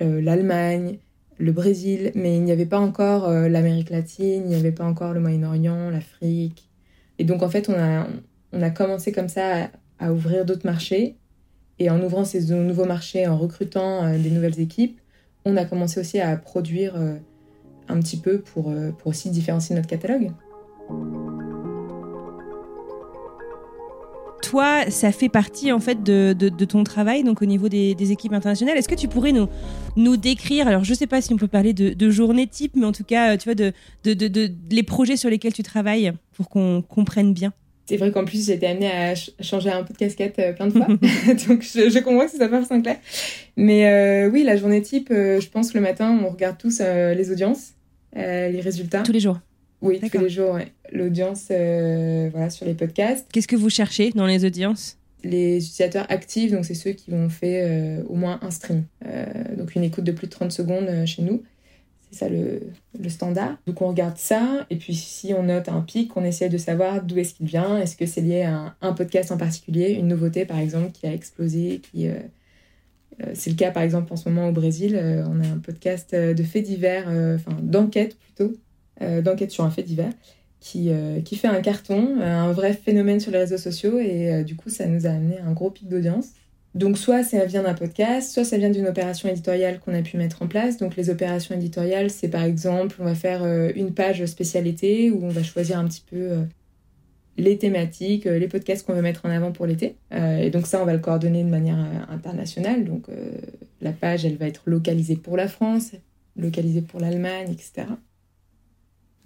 l'Allemagne, 0.00 0.98
le 1.38 1.52
Brésil, 1.52 2.12
mais 2.14 2.36
il 2.36 2.42
n'y 2.42 2.52
avait 2.52 2.66
pas 2.66 2.78
encore 2.78 3.28
euh, 3.28 3.48
l'Amérique 3.48 3.90
latine, 3.90 4.42
il 4.44 4.48
n'y 4.48 4.54
avait 4.54 4.72
pas 4.72 4.84
encore 4.84 5.14
le 5.14 5.20
Moyen-Orient, 5.20 5.90
l'Afrique. 5.90 6.68
Et 7.18 7.24
donc 7.24 7.42
en 7.42 7.48
fait, 7.48 7.68
on 7.68 7.74
a, 7.74 8.06
on 8.52 8.62
a 8.62 8.70
commencé 8.70 9.12
comme 9.12 9.28
ça 9.28 9.70
à, 9.98 10.12
ouvrir 10.12 10.44
d'autres 10.44 10.66
marchés. 10.66 11.16
Et 11.78 11.90
en 11.90 12.02
ouvrant 12.02 12.24
ces 12.24 12.52
nouveaux 12.52 12.86
marchés, 12.86 13.26
en 13.28 13.38
recrutant 13.38 14.04
euh, 14.04 14.18
des 14.18 14.30
nouvelles 14.30 14.58
équipes, 14.58 15.00
on 15.44 15.56
a 15.56 15.64
commencé 15.64 16.00
aussi 16.00 16.20
à 16.20 16.36
produire 16.36 16.96
euh, 16.96 17.14
un 17.88 18.00
petit 18.00 18.16
peu 18.16 18.40
pour, 18.40 18.74
pour 18.98 19.06
aussi 19.06 19.30
différencier 19.30 19.74
notre 19.74 19.88
catalogue. 19.88 20.32
Toi, 24.42 24.90
ça 24.90 25.12
fait 25.12 25.28
partie 25.28 25.72
en 25.72 25.80
fait 25.80 26.02
de, 26.02 26.48
ton 26.64 26.84
travail, 26.84 27.24
donc 27.24 27.42
au 27.42 27.46
niveau 27.46 27.68
des, 27.68 28.12
équipes 28.12 28.32
internationales. 28.32 28.76
Est-ce 28.76 28.88
que 28.88 28.94
tu 28.94 29.08
pourrais 29.08 29.32
nous, 29.32 29.48
nous 29.96 30.16
décrire, 30.16 30.68
alors 30.68 30.84
je 30.84 30.90
ne 30.90 30.96
sais 30.96 31.06
pas 31.06 31.20
si 31.20 31.32
on 31.32 31.36
peut 31.36 31.48
parler 31.48 31.72
de, 31.72 32.10
journée 32.10 32.46
type, 32.46 32.72
mais 32.76 32.86
en 32.86 32.92
tout 32.92 33.04
cas, 33.04 33.36
tu 33.36 33.44
vois, 33.44 33.54
de, 33.54 33.72
de, 34.04 34.50
les 34.70 34.82
projets 34.82 35.16
sur 35.16 35.30
lesquels 35.30 35.52
tu 35.52 35.62
travailles 35.62 36.12
pour 36.34 36.48
qu'on 36.48 36.82
comprenne 36.82 37.32
bien? 37.32 37.52
C'est 37.88 37.96
vrai 37.96 38.12
qu'en 38.12 38.26
plus, 38.26 38.46
j'ai 38.46 38.52
été 38.52 38.66
amenée 38.66 38.90
à 38.90 39.14
changer 39.40 39.70
un 39.70 39.82
peu 39.82 39.94
de 39.94 39.98
casquette 39.98 40.38
euh, 40.38 40.52
plein 40.52 40.66
de 40.66 40.72
fois. 40.72 40.86
Donc, 41.48 41.62
je, 41.62 41.98
comprends 42.00 42.26
que 42.26 42.30
ça 42.30 42.48
pas 42.48 42.58
forcément 42.58 42.82
clair. 42.82 42.98
Mais 43.56 43.86
euh, 43.88 44.28
oui, 44.28 44.42
la 44.42 44.56
journée 44.56 44.82
type, 44.82 45.08
euh, 45.10 45.40
je 45.40 45.48
pense 45.48 45.72
que 45.72 45.78
le 45.78 45.84
matin, 45.84 46.20
on 46.22 46.28
regarde 46.28 46.58
tous 46.58 46.80
les 46.80 47.30
audiences, 47.30 47.72
les 48.14 48.60
résultats. 48.60 49.04
Tous 49.04 49.12
les 49.12 49.20
jours 49.20 49.38
oui, 49.80 50.00
tous 50.10 50.18
les 50.18 50.28
jours, 50.28 50.58
l'audience 50.92 51.48
euh, 51.50 52.28
voilà, 52.32 52.50
sur 52.50 52.66
les 52.66 52.74
podcasts. 52.74 53.26
Qu'est-ce 53.32 53.48
que 53.48 53.56
vous 53.56 53.70
cherchez 53.70 54.10
dans 54.10 54.26
les 54.26 54.44
audiences? 54.44 54.96
Les 55.24 55.58
utilisateurs 55.58 56.06
actifs, 56.10 56.52
donc 56.52 56.64
c'est 56.64 56.74
ceux 56.74 56.92
qui 56.92 57.12
ont 57.12 57.28
fait 57.28 57.62
euh, 57.62 58.02
au 58.08 58.14
moins 58.14 58.38
un 58.42 58.50
stream. 58.50 58.84
Euh, 59.06 59.56
donc 59.56 59.74
une 59.74 59.84
écoute 59.84 60.04
de 60.04 60.12
plus 60.12 60.26
de 60.26 60.32
30 60.32 60.52
secondes 60.52 61.06
chez 61.06 61.22
nous. 61.22 61.42
C'est 62.10 62.20
ça 62.20 62.28
le, 62.28 62.60
le, 62.98 63.08
standard. 63.08 63.58
Donc 63.66 63.82
on 63.82 63.88
regarde 63.88 64.16
ça, 64.16 64.66
et 64.70 64.76
puis 64.76 64.94
si 64.94 65.34
on 65.34 65.42
note 65.42 65.68
un 65.68 65.82
pic, 65.82 66.16
on 66.16 66.24
essaie 66.24 66.48
de 66.48 66.58
savoir 66.58 67.02
d'où 67.02 67.18
est-ce 67.18 67.34
qu'il 67.34 67.46
vient. 67.46 67.78
Est-ce 67.78 67.96
que 67.96 68.06
c'est 68.06 68.22
lié 68.22 68.42
à 68.42 68.74
un, 68.80 68.92
podcast 68.94 69.30
en 69.30 69.36
particulier, 69.36 69.90
une 69.90 70.08
nouveauté 70.08 70.44
par 70.44 70.58
exemple 70.58 70.90
qui 70.92 71.06
a 71.06 71.12
explosé, 71.12 71.80
qui... 71.82 72.08
c'est 73.34 73.50
le 73.50 73.56
cas 73.56 73.72
par 73.72 73.82
exemple 73.82 74.12
en 74.12 74.16
ce 74.16 74.28
moment 74.28 74.48
au 74.48 74.52
Brésil. 74.52 74.98
on 75.28 75.40
a 75.42 75.48
un 75.48 75.58
podcast 75.58 76.14
de 76.14 76.42
faits 76.42 76.64
divers, 76.64 77.08
enfin 77.36 77.58
d'enquête 77.60 78.16
plutôt, 78.18 78.54
d'enquête 79.00 79.50
sur 79.50 79.64
un 79.64 79.70
fait 79.70 79.82
divers 79.82 80.12
qui, 80.60 80.90
euh, 80.90 81.20
qui 81.20 81.36
fait 81.36 81.48
un 81.48 81.60
carton, 81.60 82.20
euh, 82.20 82.24
un 82.24 82.52
vrai 82.52 82.72
phénomène 82.72 83.20
sur 83.20 83.30
les 83.30 83.38
réseaux 83.38 83.58
sociaux 83.58 83.98
et 83.98 84.44
du 84.44 84.56
coup 84.56 84.70
ça 84.70 84.86
nous 84.86 85.06
a 85.06 85.10
amené 85.10 85.38
un 85.38 85.52
gros 85.52 85.70
pic 85.70 85.88
d'audience. 85.88 86.30
Donc 86.74 86.98
soit 86.98 87.22
ça 87.22 87.44
vient 87.44 87.62
d'un 87.62 87.74
podcast, 87.74 88.32
soit 88.32 88.44
ça 88.44 88.58
vient 88.58 88.70
d'une 88.70 88.86
opération 88.86 89.28
éditoriale 89.28 89.80
qu'on 89.80 89.94
a 89.94 90.02
pu 90.02 90.16
mettre 90.16 90.42
en 90.42 90.46
place. 90.46 90.76
Donc 90.76 90.96
les 90.96 91.10
opérations 91.10 91.54
éditoriales, 91.54 92.10
c'est 92.10 92.28
par 92.28 92.44
exemple, 92.44 92.96
on 93.00 93.04
va 93.04 93.14
faire 93.14 93.44
une 93.74 93.94
page 93.94 94.24
spécialité 94.26 95.10
où 95.10 95.24
on 95.24 95.30
va 95.30 95.42
choisir 95.42 95.78
un 95.78 95.86
petit 95.86 96.04
peu 96.08 96.36
les 97.38 97.56
thématiques, 97.56 98.26
les 98.26 98.48
podcasts 98.48 98.86
qu'on 98.86 98.92
veut 98.92 99.02
mettre 99.02 99.24
en 99.24 99.30
avant 99.30 99.50
pour 99.50 99.66
l'été. 99.66 99.96
et 100.12 100.50
donc 100.50 100.66
ça, 100.66 100.80
on 100.82 100.84
va 100.84 100.92
le 100.92 100.98
coordonner 100.98 101.42
de 101.42 101.48
manière 101.48 101.78
internationale. 102.10 102.84
Donc 102.84 103.06
la 103.80 103.92
page, 103.92 104.26
elle 104.26 104.36
va 104.36 104.46
être 104.46 104.62
localisée 104.66 105.16
pour 105.16 105.36
la 105.36 105.48
France, 105.48 105.92
localisée 106.36 106.82
pour 106.82 107.00
l'Allemagne, 107.00 107.50
etc. 107.50 107.86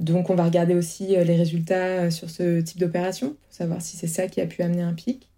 Donc 0.02 0.30
on 0.30 0.34
va 0.34 0.44
regarder 0.44 0.74
aussi 0.74 1.16
euh, 1.16 1.22
les 1.22 1.36
résultats 1.36 2.02
euh, 2.02 2.10
sur 2.10 2.28
ce 2.28 2.60
type 2.60 2.80
d'opération 2.80 3.28
pour 3.28 3.52
savoir 3.52 3.80
si 3.80 3.96
c'est 3.96 4.08
ça 4.08 4.26
qui 4.26 4.40
a 4.40 4.46
pu 4.46 4.62
amener 4.62 4.82
un 4.82 4.94
pic. 4.94 5.28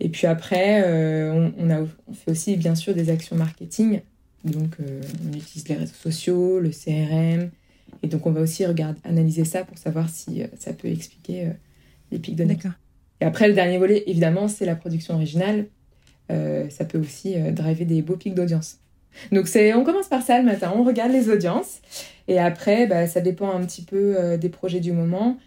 Et 0.00 0.08
puis 0.08 0.26
après, 0.26 0.82
euh, 0.86 1.50
on, 1.58 1.70
a, 1.70 1.82
on 2.08 2.14
fait 2.14 2.30
aussi 2.30 2.56
bien 2.56 2.74
sûr 2.74 2.94
des 2.94 3.10
actions 3.10 3.36
marketing. 3.36 4.00
Donc 4.44 4.76
on 4.80 5.36
utilise 5.36 5.68
les 5.68 5.76
réseaux 5.76 5.94
sociaux, 5.94 6.60
le 6.60 6.70
CRM. 6.70 7.50
Et 8.02 8.08
donc 8.08 8.26
on 8.26 8.30
va 8.30 8.40
aussi 8.40 8.64
regarder, 8.66 8.98
analyser 9.04 9.44
ça 9.44 9.64
pour 9.64 9.78
savoir 9.78 10.08
si 10.08 10.42
ça 10.58 10.72
peut 10.72 10.88
expliquer 10.88 11.50
les 12.10 12.18
pics 12.18 12.36
de 12.36 12.44
D'accord. 12.44 12.72
Et 13.20 13.24
après, 13.24 13.48
le 13.48 13.54
dernier 13.54 13.78
volet, 13.78 14.02
évidemment, 14.06 14.48
c'est 14.48 14.66
la 14.66 14.76
production 14.76 15.14
originale. 15.14 15.66
ça 16.28 16.84
peut 16.84 16.98
aussi 16.98 17.36
driver 17.52 17.86
des 17.86 18.02
beaux 18.02 18.16
pics 18.16 18.34
d'audience. 18.34 18.80
Donc 19.32 19.48
c'est, 19.48 19.74
on 19.74 19.84
commence 19.84 20.08
par 20.08 20.22
ça 20.22 20.38
le 20.38 20.44
matin, 20.44 20.72
on 20.74 20.84
regarde 20.84 21.12
les 21.12 21.28
audiences 21.28 21.80
et 22.28 22.38
après, 22.38 22.86
bah, 22.86 23.06
ça 23.06 23.20
dépend 23.20 23.50
un 23.50 23.64
petit 23.64 23.82
peu 23.82 24.16
euh, 24.18 24.36
des 24.36 24.48
projets 24.48 24.80
du 24.80 24.92
moment. 24.92 25.38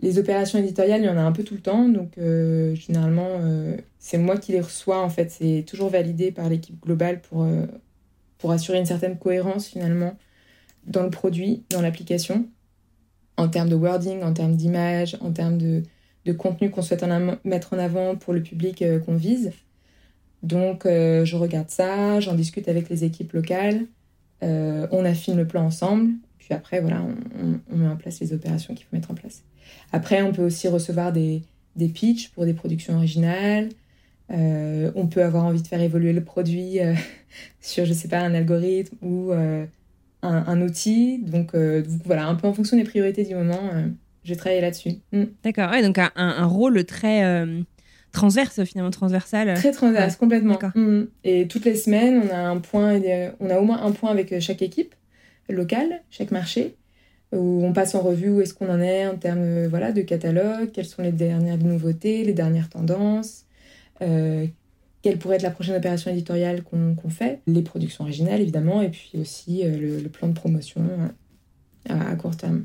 Les 0.00 0.18
opérations 0.18 0.58
éditoriales, 0.58 1.00
il 1.00 1.06
y 1.06 1.08
en 1.08 1.16
a 1.16 1.22
un 1.22 1.32
peu 1.32 1.42
tout 1.42 1.54
le 1.54 1.60
temps, 1.60 1.88
donc 1.88 2.18
euh, 2.18 2.74
généralement 2.74 3.28
euh, 3.40 3.76
c'est 3.98 4.18
moi 4.18 4.36
qui 4.36 4.52
les 4.52 4.60
reçois 4.60 5.00
en 5.02 5.08
fait. 5.08 5.30
C'est 5.30 5.64
toujours 5.66 5.88
validé 5.88 6.30
par 6.32 6.48
l'équipe 6.48 6.80
globale 6.82 7.20
pour 7.22 7.46
pour 8.38 8.52
assurer 8.52 8.78
une 8.78 8.86
certaine 8.86 9.18
cohérence 9.18 9.68
finalement 9.68 10.16
dans 10.84 11.02
le 11.02 11.10
produit, 11.10 11.64
dans 11.70 11.80
l'application, 11.80 12.46
en 13.38 13.48
termes 13.48 13.70
de 13.70 13.74
wording, 13.74 14.22
en 14.22 14.34
termes 14.34 14.54
d'image, 14.54 15.16
en 15.22 15.32
termes 15.32 15.56
de, 15.56 15.82
de 16.26 16.32
contenu 16.32 16.70
qu'on 16.70 16.82
souhaite 16.82 17.04
mettre 17.44 17.72
en 17.72 17.78
avant 17.78 18.16
pour 18.16 18.34
le 18.34 18.42
public 18.42 18.84
qu'on 19.06 19.16
vise. 19.16 19.52
Donc, 20.46 20.82
je 20.84 21.36
regarde 21.36 21.70
ça, 21.70 22.20
j'en 22.20 22.34
discute 22.34 22.68
avec 22.68 22.88
les 22.88 23.04
équipes 23.04 23.32
locales, 23.32 23.86
on 24.42 25.04
affine 25.04 25.36
le 25.36 25.46
plan 25.46 25.64
ensemble, 25.64 26.12
puis 26.46 26.54
après, 26.54 26.80
voilà, 26.80 27.02
on, 27.02 27.76
met 27.76 27.88
en 27.88 27.96
place 27.96 28.20
les 28.20 28.32
opérations 28.32 28.72
qu'il 28.74 28.86
faut 28.86 28.94
mettre 28.94 29.10
en 29.10 29.14
place. 29.14 29.42
Après, 29.90 30.22
on 30.22 30.32
peut 30.32 30.44
aussi 30.44 30.68
recevoir 30.68 31.12
des, 31.12 31.42
des 31.74 31.88
pitchs 31.88 32.28
pour 32.28 32.44
des 32.44 32.54
productions 32.54 32.94
originales. 32.94 33.70
Euh, 34.30 34.92
on 34.94 35.08
peut 35.08 35.24
avoir 35.24 35.44
envie 35.44 35.60
de 35.60 35.66
faire 35.66 35.80
évoluer 35.80 36.12
le 36.12 36.22
produit 36.22 36.78
euh, 36.78 36.94
sur, 37.60 37.84
je 37.84 37.92
sais 37.92 38.06
pas, 38.06 38.20
un 38.20 38.32
algorithme 38.32 38.96
ou 39.02 39.32
euh, 39.32 39.66
un, 40.22 40.60
outil. 40.60 41.18
Donc, 41.18 41.56
voilà, 42.04 42.28
un 42.28 42.36
peu 42.36 42.46
en 42.46 42.52
fonction 42.52 42.76
des 42.76 42.84
priorités 42.84 43.24
du 43.24 43.34
moment, 43.34 43.72
je 44.22 44.30
vais 44.30 44.36
travailler 44.36 44.60
là-dessus. 44.60 44.94
Mm. 45.10 45.24
D'accord, 45.42 45.70
donc 45.82 45.98
un, 45.98 46.46
rôle 46.46 46.84
très 46.84 47.44
transverse, 48.12 48.64
finalement, 48.64 48.90
transversal. 48.90 49.54
Très 49.54 49.72
transverse, 49.72 50.16
complètement. 50.16 50.58
Mm. 50.74 51.04
Et 51.24 51.48
toutes 51.48 51.64
les 51.64 51.76
semaines, 51.76 52.22
on 52.24 52.34
a, 52.34 52.38
un 52.38 52.58
point, 52.58 53.00
on 53.40 53.50
a 53.50 53.58
au 53.58 53.64
moins 53.64 53.82
un 53.82 53.92
point 53.92 54.10
avec 54.10 54.38
chaque 54.40 54.62
équipe 54.62 54.94
local, 55.48 56.02
chaque 56.10 56.30
marché, 56.30 56.76
où 57.32 57.64
on 57.64 57.72
passe 57.72 57.94
en 57.94 58.00
revue 58.00 58.30
où 58.30 58.40
est-ce 58.40 58.54
qu'on 58.54 58.70
en 58.70 58.80
est 58.80 59.06
en 59.06 59.16
termes 59.16 59.42
euh, 59.42 59.68
voilà, 59.68 59.92
de 59.92 60.02
catalogue, 60.02 60.70
quelles 60.72 60.86
sont 60.86 61.02
les 61.02 61.12
dernières 61.12 61.58
nouveautés, 61.58 62.24
les 62.24 62.32
dernières 62.32 62.68
tendances, 62.68 63.44
euh, 64.02 64.46
quelle 65.02 65.18
pourrait 65.18 65.36
être 65.36 65.42
la 65.42 65.50
prochaine 65.50 65.76
opération 65.76 66.10
éditoriale 66.10 66.62
qu'on 66.62 67.08
fait, 67.08 67.40
les 67.46 67.62
productions 67.62 68.04
originales 68.04 68.40
évidemment, 68.40 68.82
et 68.82 68.90
puis 68.90 69.12
aussi 69.20 69.62
euh, 69.64 70.02
le, 70.02 70.08
plan 70.08 70.28
de 70.28 70.34
promotion 70.34 70.82
à, 71.88 72.14
court 72.16 72.36
terme. 72.36 72.64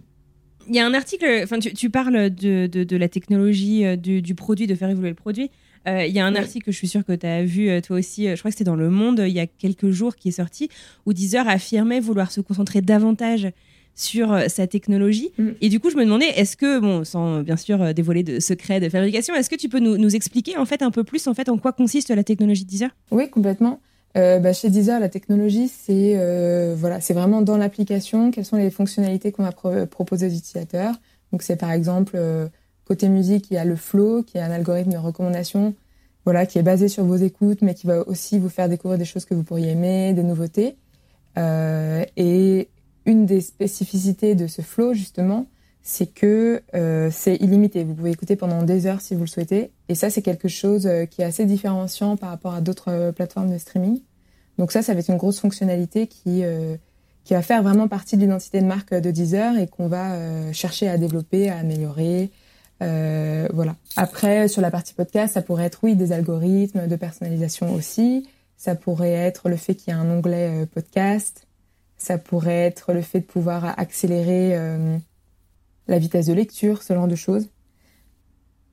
Il 0.68 0.76
y 0.76 0.80
a 0.80 0.86
un 0.86 0.94
article, 0.94 1.26
enfin 1.44 1.60
tu, 1.60 1.90
parles 1.90 2.30
de, 2.30 2.68
de, 2.68 2.98
la 2.98 3.10
technologie 3.10 3.98
du, 3.98 4.22
du, 4.22 4.36
produit, 4.36 4.68
de 4.68 4.76
faire 4.76 4.90
évoluer 4.90 5.10
le 5.10 5.16
produit. 5.16 5.50
Euh, 5.88 6.06
il 6.06 6.14
y 6.14 6.20
a 6.20 6.26
un 6.26 6.36
article 6.36 6.66
que 6.66 6.72
je 6.72 6.78
suis 6.78 6.88
sûre 6.88 7.04
que 7.04 7.14
tu 7.14 7.26
as 7.26 7.44
vu 7.44 7.70
euh, 7.70 7.82
toi 7.82 7.98
aussi, 7.98 8.28
euh, 8.28 8.36
je 8.36 8.42
crois 8.42 8.52
que 8.52 8.58
c'était 8.58 8.70
dans 8.70 8.76
Le 8.76 8.90
Monde 8.90 9.24
il 9.26 9.34
y 9.34 9.40
a 9.40 9.48
quelques 9.48 9.90
jours 9.90 10.16
qui 10.16 10.30
est 10.30 10.34
sorti, 10.34 10.70
où 11.06 11.14
Deezer 11.14 11.48
affirmait 11.48 12.00
vouloir 12.00 12.32
se 12.32 12.42
concentrer 12.42 12.82
davantage 12.82 13.52
sur 13.96 14.40
sa 14.48 14.68
technologie. 14.68 15.32
Mm. 15.38 15.50
Et 15.60 15.70
du 15.70 15.80
coup, 15.80 15.90
je 15.90 15.98
me 15.98 16.06
demandais, 16.06 16.28
est-ce 16.28 16.56
que, 16.56 16.80
bon, 16.80 17.04
sans 17.04 17.42
bien 17.42 17.58
sûr 17.58 17.94
dévoiler 17.94 18.24
de 18.24 18.40
secrets 18.40 18.80
de 18.80 18.90
fabrication, 18.90 19.36
est-ce 19.36 19.50
que 19.50 19.56
tu 19.56 19.70
peux 19.70 19.80
nous, 19.80 20.16
expliquer 20.16 20.58
en 20.58 20.66
fait 20.66 20.82
un 20.82 20.92
peu 20.92 21.04
plus 21.04 21.28
en 21.28 21.34
fait 21.34 21.50
en 21.50 21.58
quoi 21.58 21.74
consiste 21.74 22.10
la 22.10 22.24
technologie 22.24 22.64
Deezer? 22.64 22.90
Oui, 23.10 23.30
complètement. 23.30 23.82
Bah, 24.16 24.54
chez 24.54 24.70
Deezer, 24.70 25.00
la 25.00 25.10
technologie, 25.10 25.68
c'est 25.68 26.16
voilà, 26.76 27.02
c'est 27.02 27.14
vraiment 27.14 27.42
dans 27.42 27.58
l'application. 27.58 28.32
Quelles 28.32 28.46
sont 28.46 28.58
les 28.58 28.72
fonctionnalités 28.72 29.32
qu'on 29.32 29.44
va 29.44 29.86
proposer 29.88 30.28
aux 30.28 30.32
utilisateurs 30.32 30.96
Donc, 31.32 31.44
c'est 31.44 31.56
par 31.56 31.72
exemple 31.72 32.18
Côté 32.92 33.08
musique, 33.08 33.50
il 33.52 33.54
y 33.54 33.58
a 33.58 33.64
le 33.64 33.78
flow, 33.78 34.22
qui 34.22 34.38
est 34.38 34.42
un 34.42 34.52
algorithme 34.52 34.92
de 34.92 34.98
recommandation, 34.98 35.76
voilà, 36.26 36.46
qui 36.46 36.60
est 36.60 36.62
basé 36.62 36.90
sur 36.90 37.06
vos 37.06 37.16
écoutes, 37.16 37.62
mais 37.62 37.74
qui 37.74 37.88
va 37.88 38.06
aussi 38.06 38.38
vous 38.38 38.50
faire 38.50 38.68
découvrir 38.68 38.98
des 38.98 39.06
choses 39.06 39.24
que 39.24 39.34
vous 39.34 39.44
pourriez 39.44 39.70
aimer, 39.72 40.14
des 40.14 40.24
nouveautés. 40.24 40.76
Euh, 41.38 42.04
et 42.18 42.68
une 43.06 43.26
des 43.26 43.40
spécificités 43.40 44.36
de 44.36 44.46
ce 44.48 44.62
flow, 44.62 44.94
justement, 44.94 45.46
c'est 45.84 46.08
que 46.08 46.62
euh, 46.76 47.10
c'est 47.12 47.36
illimité. 47.38 47.84
Vous 47.84 47.94
pouvez 47.94 48.12
écouter 48.12 48.36
pendant 48.36 48.64
des 48.64 48.86
heures 48.86 49.02
si 49.02 49.16
vous 49.16 49.22
le 49.22 49.28
souhaitez. 49.28 49.72
Et 49.90 49.96
ça, 49.96 50.10
c'est 50.10 50.22
quelque 50.22 50.48
chose 50.48 50.86
euh, 50.88 51.06
qui 51.06 51.22
est 51.22 51.26
assez 51.26 51.46
différenciant 51.46 52.18
par 52.18 52.30
rapport 52.30 52.54
à 52.54 52.62
d'autres 52.62 53.12
plateformes 53.12 53.52
de 53.52 53.58
streaming. 53.58 54.02
Donc 54.58 54.72
ça, 54.72 54.82
ça 54.82 54.94
va 54.94 55.00
être 55.00 55.10
une 55.10 55.18
grosse 55.18 55.40
fonctionnalité 55.40 56.08
qui, 56.08 56.44
qui 57.24 57.34
va 57.34 57.42
faire 57.42 57.64
vraiment 57.64 57.88
partie 57.88 58.16
de 58.16 58.22
l'identité 58.22 58.62
de 58.62 58.66
marque 58.66 58.94
de 58.94 59.10
Deezer 59.10 59.58
et 59.58 59.66
qu'on 59.66 59.88
va 59.88 60.52
chercher 60.52 60.88
à 60.88 60.98
développer, 60.98 61.50
à 61.50 61.58
améliorer, 61.58 62.30
euh, 62.82 63.48
voilà. 63.54 63.76
Après, 63.96 64.48
sur 64.48 64.62
la 64.62 64.72
partie 64.72 64.94
podcast, 64.94 65.36
ça 65.36 65.42
pourrait 65.42 65.66
être, 65.66 65.80
oui, 65.84 65.96
des 65.96 66.12
algorithmes 66.12 66.88
de 66.88 66.96
personnalisation 66.96 67.74
aussi. 67.74 68.28
Ça 68.58 68.76
pourrait 68.76 69.12
être 69.12 69.50
le 69.50 69.56
fait 69.56 69.76
qu'il 69.76 69.94
y 69.94 69.98
ait 69.98 70.00
un 70.00 70.10
onglet 70.10 70.64
euh, 70.64 70.66
podcast. 70.66 71.48
Ça 71.98 72.18
pourrait 72.18 72.64
être 72.66 72.94
le 72.94 73.02
fait 73.02 73.20
de 73.20 73.26
pouvoir 73.26 73.80
accélérer 73.80 74.58
euh, 74.58 74.98
la 75.92 76.00
vitesse 76.00 76.26
de 76.26 76.34
lecture, 76.34 76.82
ce 76.82 76.94
genre 76.94 77.08
de 77.08 77.16
choses. 77.16 77.50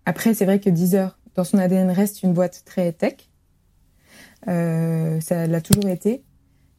Après, 0.07 0.33
c'est 0.33 0.47
vrai 0.47 0.61
que 0.61 0.71
Deezer, 0.71 1.19
dans 1.35 1.45
son 1.45 1.59
ADN, 1.59 1.91
reste 1.91 2.23
une 2.23 2.33
boîte 2.33 2.63
très 2.65 2.93
tech. 2.93 3.29
ça 4.47 5.47
l'a 5.47 5.61
toujours 5.61 5.89
été. 5.89 6.25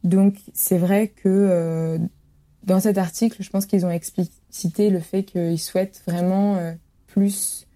Donc, 0.03 0.36
c'est 0.53 0.79
vrai 0.79 1.10
que 1.10 2.00
dans 2.63 2.79
cet 2.79 2.98
article, 2.98 3.43
je 3.43 3.50
pense 3.51 3.67
qu'ils 3.67 3.86
ont 3.86 3.91
explicité 3.91 4.89
le 4.89 5.00
fait 5.00 5.24
qu'ils 5.24 5.60
souhaitent 5.60 6.01
vraiment 6.08 6.58
plus 7.05 7.67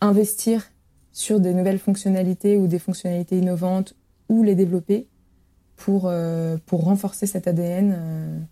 investir 0.00 0.70
sur 1.12 1.40
des 1.40 1.54
nouvelles 1.54 1.78
fonctionnalités 1.78 2.56
ou 2.56 2.66
des 2.66 2.78
fonctionnalités 2.78 3.38
innovantes 3.38 3.94
ou 4.28 4.42
les 4.42 4.54
développer 4.54 5.08
pour, 5.76 6.04
euh, 6.06 6.58
pour 6.66 6.84
renforcer 6.84 7.26
cet 7.26 7.48
ADN. 7.48 8.46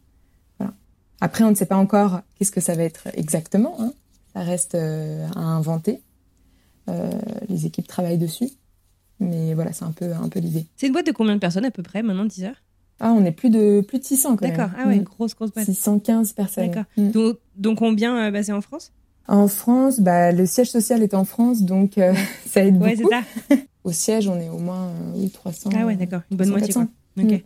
Euh. 1.16 1.25
Après, 1.25 1.44
on 1.44 1.50
ne 1.50 1.54
sait 1.54 1.66
pas 1.66 1.76
encore 1.76 2.20
qu'est-ce 2.38 2.52
que 2.52 2.61
ça 2.61 2.75
va 2.75 2.82
être 2.82 3.08
exactement. 3.14 3.76
Hein. 3.80 3.92
Ça 4.35 4.40
reste 4.42 4.75
euh, 4.75 5.26
à 5.35 5.40
inventer. 5.40 6.02
les 7.49 7.66
équipes 7.66 7.87
travaillent 7.87 8.18
dessus. 8.18 8.50
Mais 9.18 9.54
voilà, 9.54 9.73
c'est 9.73 9.85
un 9.85 9.92
peu, 9.92 10.12
un 10.12 10.28
peu 10.28 10.40
l'idée. 10.40 10.66
C'est 10.76 10.87
une 10.87 10.92
boîte 10.92 11.06
de 11.06 11.12
combien 11.12 11.35
de 11.35 11.40
personnes 11.40 11.64
à 11.64 11.70
peu 11.70 11.82
près 11.82 12.02
maintenant, 12.02 12.26
10 12.26 12.44
heures? 12.44 12.62
Ah, 13.00 13.12
on 13.12 13.25
est 13.25 13.32
plus 13.32 13.50
de, 13.50 13.82
plus 13.87 13.99
de 13.99 14.04
600 14.04 14.37
quand 14.37 14.46
même. 14.46 14.56
D'accord, 14.56 14.75
ah 14.78 14.88
ouais, 14.88 15.00
mm. 15.00 15.04
grosse, 15.04 15.35
grosse 15.35 15.52
boîte. 15.52 15.66
615 15.66 16.32
personnes. 16.32 16.68
D'accord. 16.68 16.85
Mm. 16.96 17.11
Donc, 17.11 17.38
donc, 17.56 17.78
combien 17.78 18.30
basé 18.30 18.52
en 18.52 18.61
France? 18.61 18.92
En 19.28 19.49
France, 19.49 20.00
bah, 20.00 20.32
le 20.32 20.46
siège 20.46 20.70
social 20.70 21.02
est 21.02 21.14
en 21.14 21.25
France, 21.25 21.62
donc 21.62 21.99
euh, 21.99 22.14
ça 22.46 22.64
aide 22.64 22.78
beaucoup. 22.78 22.90
Ouais, 23.08 23.23
c'est 23.49 23.56
ça. 23.56 23.62
Au 23.85 23.92
siège, 23.92 24.28
on 24.28 24.38
est 24.40 24.49
au 24.49 24.58
moins 24.58 24.88
euh, 24.88 25.12
oui, 25.14 25.30
300. 25.30 25.70
Ah 25.76 25.87
ouais, 25.87 25.94
d'accord, 25.94 26.23
une 26.30 26.37
bonne 26.37 26.50
moitié. 26.50 26.75
Quoi. 26.75 26.88
Ok. 27.23 27.44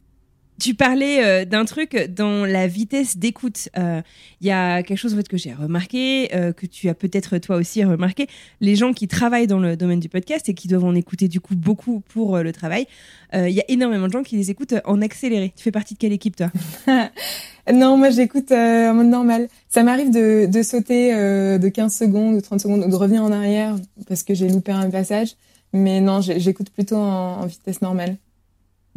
Tu 0.61 0.75
parlais 0.75 1.25
euh, 1.25 1.45
d'un 1.47 1.65
truc 1.65 1.97
dans 2.15 2.45
la 2.45 2.67
vitesse 2.67 3.17
d'écoute. 3.17 3.71
Il 3.77 4.47
y 4.47 4.51
a 4.51 4.83
quelque 4.83 4.99
chose 4.99 5.19
que 5.29 5.37
j'ai 5.37 5.55
remarqué, 5.55 6.29
que 6.57 6.67
tu 6.67 6.89
as 6.89 6.95
peut-être 6.95 7.39
toi 7.39 7.57
aussi 7.57 7.83
remarqué. 7.85 8.27
Les 8.61 8.77
gens 8.77 8.93
qui 8.93 9.09
travaillent 9.09 9.47
dans 9.47 9.59
le 9.59 9.77
domaine 9.77 10.01
du 10.01 10.09
podcast 10.09 10.49
et 10.49 10.55
qui 10.55 10.69
doivent 10.69 10.85
en 10.85 10.95
écouter 10.95 11.29
du 11.29 11.41
coup 11.41 11.57
beaucoup 11.57 12.01
pour 12.01 12.39
le 12.39 12.53
travail, 12.53 12.87
il 13.35 13.51
y 13.51 13.61
a 13.61 13.65
énormément 13.69 14.07
de 14.07 14.13
gens 14.13 14.23
qui 14.23 14.37
les 14.37 14.51
écoutent 14.51 14.75
en 14.85 15.03
accéléré. 15.03 15.53
Tu 15.57 15.63
fais 15.63 15.71
partie 15.71 15.95
de 15.95 15.99
quelle 15.99 16.13
équipe 16.13 16.37
toi? 16.37 16.51
Non, 17.73 17.97
moi 17.97 18.11
j'écoute 18.11 18.51
en 18.53 18.95
mode 18.95 19.09
normal. 19.09 19.49
Ça 19.69 19.83
m'arrive 19.83 20.11
de, 20.11 20.47
de 20.47 20.63
sauter 20.63 21.13
de 21.13 21.69
15 21.69 21.95
secondes 21.95 22.35
ou 22.37 22.41
30 22.41 22.61
secondes 22.61 22.85
ou 22.85 22.91
de 22.91 22.97
revenir 22.97 23.23
en 23.23 23.31
arrière 23.31 23.77
parce 24.09 24.25
que 24.25 24.35
j'ai 24.35 24.49
loupé 24.49 24.73
un 24.73 24.91
passage. 24.91 25.37
Mais 25.73 26.01
non, 26.01 26.21
j'écoute 26.21 26.71
plutôt 26.71 26.97
en 26.97 27.47
vitesse 27.47 27.83
normale. 27.83 28.17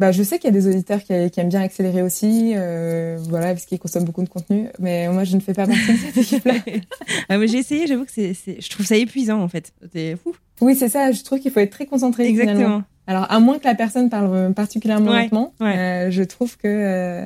Bah, 0.00 0.10
je 0.10 0.22
sais 0.24 0.38
qu'il 0.38 0.52
y 0.52 0.56
a 0.56 0.58
des 0.58 0.66
auditeurs 0.66 1.02
qui, 1.02 1.12
aiment 1.12 1.48
bien 1.48 1.60
accélérer 1.60 2.02
aussi, 2.02 2.52
euh, 2.56 3.16
voilà, 3.28 3.48
parce 3.48 3.64
qu'ils 3.64 3.78
consomment 3.78 4.04
beaucoup 4.04 4.24
de 4.24 4.28
contenu. 4.28 4.66
Mais 4.80 5.08
moi, 5.08 5.22
je 5.22 5.36
ne 5.36 5.40
fais 5.40 5.54
pas 5.54 5.66
partie 5.66 5.92
de 5.92 5.98
cette 5.98 6.16
équipe-là. 6.16 6.54
ah, 7.28 7.46
j'ai 7.46 7.58
essayé, 7.58 7.86
j'avoue 7.86 8.04
que 8.04 8.10
c'est, 8.10 8.34
je 8.34 8.70
trouve 8.70 8.84
ça 8.84 8.96
épuisant 8.96 9.40
en 9.40 9.48
fait. 9.48 9.72
C'est 9.92 10.16
fou. 10.16 10.34
Oui, 10.60 10.74
c'est 10.74 10.88
ça. 10.88 11.12
Je 11.12 11.22
trouve 11.22 11.38
qu'il 11.38 11.52
faut 11.52 11.60
être 11.60 11.70
très 11.70 11.86
concentré. 11.86 12.26
Exactement. 12.26 12.82
Alors, 13.06 13.30
à 13.30 13.38
moins 13.38 13.58
que 13.58 13.64
la 13.64 13.74
personne 13.74 14.08
parle 14.08 14.52
particulièrement 14.54 15.12
lentement, 15.12 15.52
euh, 15.60 16.10
je 16.10 16.22
trouve 16.22 16.56
que, 16.56 16.66
euh, 16.66 17.24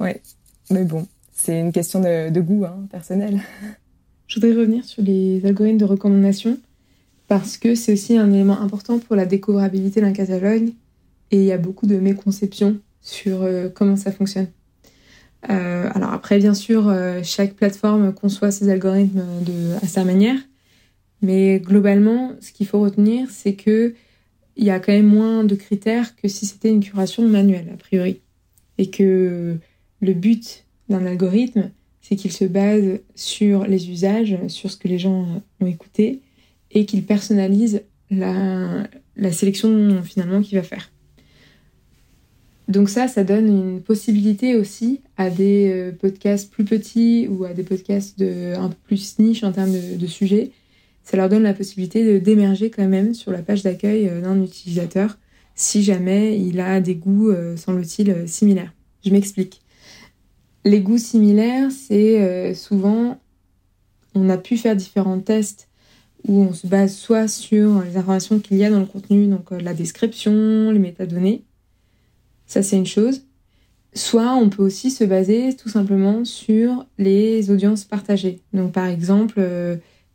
ouais. 0.00 0.20
Mais 0.70 0.84
bon, 0.84 1.06
c'est 1.32 1.60
une 1.60 1.72
question 1.72 2.00
de, 2.00 2.40
goût 2.40 2.64
hein, 2.64 2.86
personnel. 2.90 3.40
Je 4.26 4.40
voudrais 4.40 4.58
revenir 4.58 4.84
sur 4.84 5.02
les 5.02 5.44
algorithmes 5.46 5.78
de 5.78 5.84
recommandation 5.84 6.58
parce 7.28 7.56
que 7.58 7.74
c'est 7.74 7.92
aussi 7.92 8.16
un 8.16 8.32
élément 8.32 8.60
important 8.60 8.98
pour 8.98 9.14
la 9.14 9.26
découvrabilité 9.26 10.00
d'un 10.00 10.12
catalogue 10.12 10.72
et 11.30 11.38
il 11.38 11.44
y 11.44 11.52
a 11.52 11.58
beaucoup 11.58 11.86
de 11.86 11.96
méconceptions 11.96 12.78
sur 13.00 13.42
euh, 13.42 13.68
comment 13.68 13.96
ça 13.96 14.12
fonctionne. 14.12 14.48
Euh, 15.50 15.88
alors 15.94 16.12
après, 16.12 16.38
bien 16.38 16.54
sûr, 16.54 16.88
euh, 16.88 17.20
chaque 17.22 17.54
plateforme 17.54 18.12
conçoit 18.12 18.50
ses 18.50 18.68
algorithmes 18.68 19.22
à 19.80 19.86
sa 19.86 20.04
manière, 20.04 20.38
mais 21.22 21.60
globalement, 21.60 22.32
ce 22.40 22.52
qu'il 22.52 22.66
faut 22.66 22.80
retenir, 22.80 23.28
c'est 23.30 23.54
que 23.54 23.94
il 24.56 24.64
y 24.64 24.70
a 24.70 24.80
quand 24.80 24.92
même 24.92 25.06
moins 25.06 25.44
de 25.44 25.54
critères 25.54 26.16
que 26.16 26.26
si 26.26 26.44
c'était 26.44 26.70
une 26.70 26.82
curation 26.82 27.26
manuelle, 27.28 27.70
a 27.72 27.76
priori. 27.76 28.20
Et 28.76 28.90
que 28.90 29.56
le 30.00 30.12
but 30.14 30.64
d'un 30.88 31.06
algorithme, 31.06 31.70
c'est 32.00 32.16
qu'il 32.16 32.32
se 32.32 32.44
base 32.44 32.98
sur 33.14 33.68
les 33.68 33.88
usages, 33.88 34.36
sur 34.48 34.72
ce 34.72 34.76
que 34.76 34.88
les 34.88 34.98
gens 34.98 35.42
ont 35.60 35.66
écouté, 35.66 36.22
et 36.72 36.86
qu'il 36.86 37.04
personnalise 37.04 37.82
la 38.10 38.88
sélection 39.30 40.02
finalement 40.02 40.42
qu'il 40.42 40.58
va 40.58 40.64
faire. 40.64 40.90
Donc 42.68 42.90
ça, 42.90 43.08
ça 43.08 43.24
donne 43.24 43.48
une 43.48 43.80
possibilité 43.80 44.54
aussi 44.54 45.00
à 45.16 45.30
des 45.30 45.70
euh, 45.72 45.92
podcasts 45.92 46.50
plus 46.50 46.64
petits 46.64 47.26
ou 47.26 47.44
à 47.44 47.54
des 47.54 47.62
podcasts 47.62 48.18
de, 48.18 48.54
un 48.54 48.68
peu 48.68 48.76
plus 48.84 49.18
niche 49.18 49.42
en 49.42 49.52
termes 49.52 49.72
de, 49.72 50.06
sujets. 50.06 50.50
Ça 51.02 51.16
leur 51.16 51.30
donne 51.30 51.44
la 51.44 51.54
possibilité 51.54 52.20
d'émerger 52.20 52.68
quand 52.68 52.86
même 52.86 53.14
sur 53.14 53.32
la 53.32 53.40
page 53.40 53.62
d'accueil 53.62 54.08
euh, 54.08 54.20
d'un 54.20 54.42
utilisateur 54.42 55.16
si 55.54 55.82
jamais 55.82 56.38
il 56.38 56.60
a 56.60 56.80
des 56.80 56.94
goûts, 56.94 57.30
euh, 57.30 57.56
semble-t-il, 57.56 58.28
similaires. 58.28 58.72
Je 59.04 59.10
m'explique. 59.10 59.62
Les 60.64 60.80
goûts 60.80 60.98
similaires, 60.98 61.70
c'est 61.72 62.54
souvent, 62.54 63.18
on 64.14 64.28
a 64.28 64.36
pu 64.36 64.58
faire 64.58 64.76
différents 64.76 65.18
tests 65.20 65.68
où 66.26 66.42
on 66.42 66.52
se 66.52 66.66
base 66.66 66.94
soit 66.94 67.26
sur 67.26 67.80
les 67.82 67.96
informations 67.96 68.38
qu'il 68.38 68.58
y 68.58 68.64
a 68.64 68.70
dans 68.70 68.80
le 68.80 68.86
contenu, 68.86 69.26
donc 69.26 69.50
la 69.50 69.72
description, 69.72 70.70
les 70.70 70.78
métadonnées. 70.78 71.42
Ça, 72.48 72.64
c'est 72.64 72.76
une 72.76 72.86
chose. 72.86 73.22
Soit 73.94 74.34
on 74.34 74.48
peut 74.48 74.64
aussi 74.64 74.90
se 74.90 75.04
baser 75.04 75.54
tout 75.54 75.68
simplement 75.68 76.24
sur 76.24 76.86
les 76.98 77.50
audiences 77.50 77.84
partagées. 77.84 78.40
Donc 78.52 78.72
par 78.72 78.86
exemple, 78.86 79.40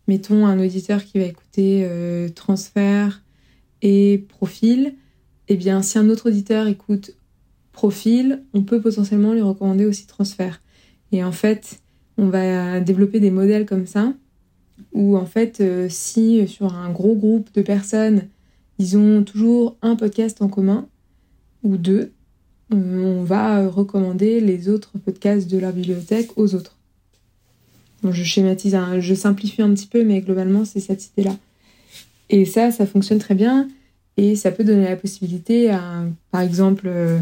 mettons 0.08 0.46
un 0.46 0.60
auditeur 0.60 1.04
qui 1.04 1.20
va 1.20 1.26
écouter 1.26 1.88
transfert 2.36 3.24
et 3.82 4.26
profil. 4.30 4.96
Eh 5.48 5.56
bien, 5.56 5.82
si 5.82 5.98
un 5.98 6.10
autre 6.10 6.30
auditeur 6.30 6.68
écoute 6.68 7.16
profil, 7.72 8.44
on 8.54 8.62
peut 8.62 8.80
potentiellement 8.80 9.34
lui 9.34 9.42
recommander 9.42 9.86
aussi 9.86 10.08
transfert. 10.08 10.62
Et 11.12 11.24
en 11.24 11.32
fait, 11.32 11.80
on 12.18 12.28
va 12.28 12.80
développer 12.80 13.20
des 13.20 13.32
modèles 13.32 13.66
comme 13.66 13.88
ça, 13.88 14.14
où 14.94 15.18
en 15.18 15.26
fait, 15.26 15.60
euh, 15.62 15.88
si 15.90 16.48
sur 16.48 16.74
un 16.74 16.92
gros 16.92 17.16
groupe 17.16 17.54
de 17.54 17.62
personnes, 17.62 18.28
ils 18.80 18.98
ont 18.98 19.24
toujours 19.24 19.78
un 19.82 19.96
podcast 19.96 20.42
en 20.42 20.48
commun, 20.48 20.88
ou 21.64 21.78
deux, 21.78 22.12
on 22.74 23.24
va 23.24 23.68
recommander 23.68 24.40
les 24.40 24.70
autres 24.70 24.92
podcasts 25.04 25.50
de 25.50 25.58
leur 25.58 25.74
bibliothèque 25.74 26.38
aux 26.38 26.56
autres. 26.56 26.76
je 28.04 28.24
schématise, 28.24 28.78
je 29.00 29.14
simplifie 29.14 29.62
un 29.62 29.74
petit 29.74 29.88
peu, 29.88 30.04
mais 30.04 30.22
globalement, 30.22 30.66
c'est 30.66 30.80
cette 30.80 31.06
idée-là. 31.08 31.38
Et 32.30 32.46
ça, 32.46 32.72
ça 32.72 32.86
fonctionne 32.86 33.20
très 33.20 33.36
bien. 33.36 33.68
Et 34.18 34.36
ça 34.36 34.52
peut 34.52 34.64
donner 34.64 34.86
la 34.86 34.96
possibilité 34.96 35.72
à, 35.72 36.06
par 36.32 36.42
exemple, 36.42 36.86
euh, 36.88 37.20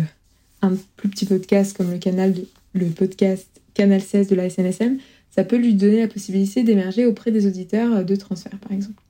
un 0.62 0.74
plus 0.98 1.10
petit 1.10 1.26
podcast 1.26 1.76
comme 1.76 1.92
le 1.92 1.98
canal 1.98 2.34
le 2.74 2.86
podcast 2.88 3.48
Canal 3.74 4.02
16 4.02 4.28
de 4.28 4.36
la 4.36 4.50
SNSM, 4.50 4.98
ça 5.30 5.44
peut 5.44 5.58
lui 5.58 5.74
donner 5.74 6.02
la 6.02 6.08
possibilité 6.08 6.64
d'émerger 6.64 7.06
auprès 7.06 7.32
des 7.32 7.48
auditeurs 7.48 8.04
de 8.04 8.16
transfert, 8.16 8.58
par 8.60 8.72
exemple. 8.72 9.02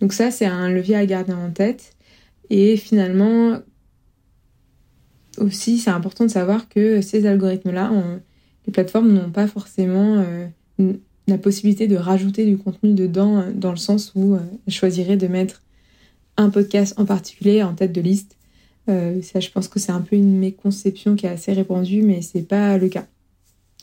Donc 0.00 0.12
ça, 0.12 0.30
c'est 0.30 0.46
un 0.46 0.70
levier 0.70 0.96
à 0.96 1.06
garder 1.06 1.32
en 1.32 1.50
tête. 1.50 1.92
Et 2.50 2.76
finalement, 2.76 3.58
aussi, 5.38 5.78
c'est 5.78 5.90
important 5.90 6.24
de 6.24 6.30
savoir 6.30 6.68
que 6.68 7.00
ces 7.00 7.26
algorithmes-là, 7.26 7.90
les 8.66 8.72
plateformes 8.72 9.12
n'ont 9.12 9.30
pas 9.30 9.46
forcément 9.46 10.24
euh, 10.78 10.92
la 11.26 11.38
possibilité 11.38 11.88
de 11.88 11.96
rajouter 11.96 12.44
du 12.46 12.58
contenu 12.58 12.94
dedans, 12.94 13.44
dans 13.54 13.70
le 13.70 13.76
sens 13.76 14.12
où 14.14 14.34
euh, 14.34 14.40
elles 14.66 14.72
choisiraient 14.72 15.16
de 15.16 15.26
mettre 15.26 15.62
un 16.36 16.50
podcast 16.50 16.94
en 16.98 17.04
particulier 17.04 17.62
en 17.62 17.74
tête 17.74 17.92
de 17.92 18.00
liste 18.00 18.36
euh, 18.88 19.22
ça, 19.22 19.40
je 19.40 19.50
pense 19.50 19.68
que 19.68 19.78
c'est 19.78 19.92
un 19.92 20.00
peu 20.00 20.16
une 20.16 20.38
méconception 20.38 21.14
qui 21.14 21.26
est 21.26 21.30
assez 21.30 21.52
répandue, 21.52 22.02
mais 22.02 22.22
c'est 22.22 22.42
pas 22.42 22.78
le 22.78 22.88
cas. 22.88 23.06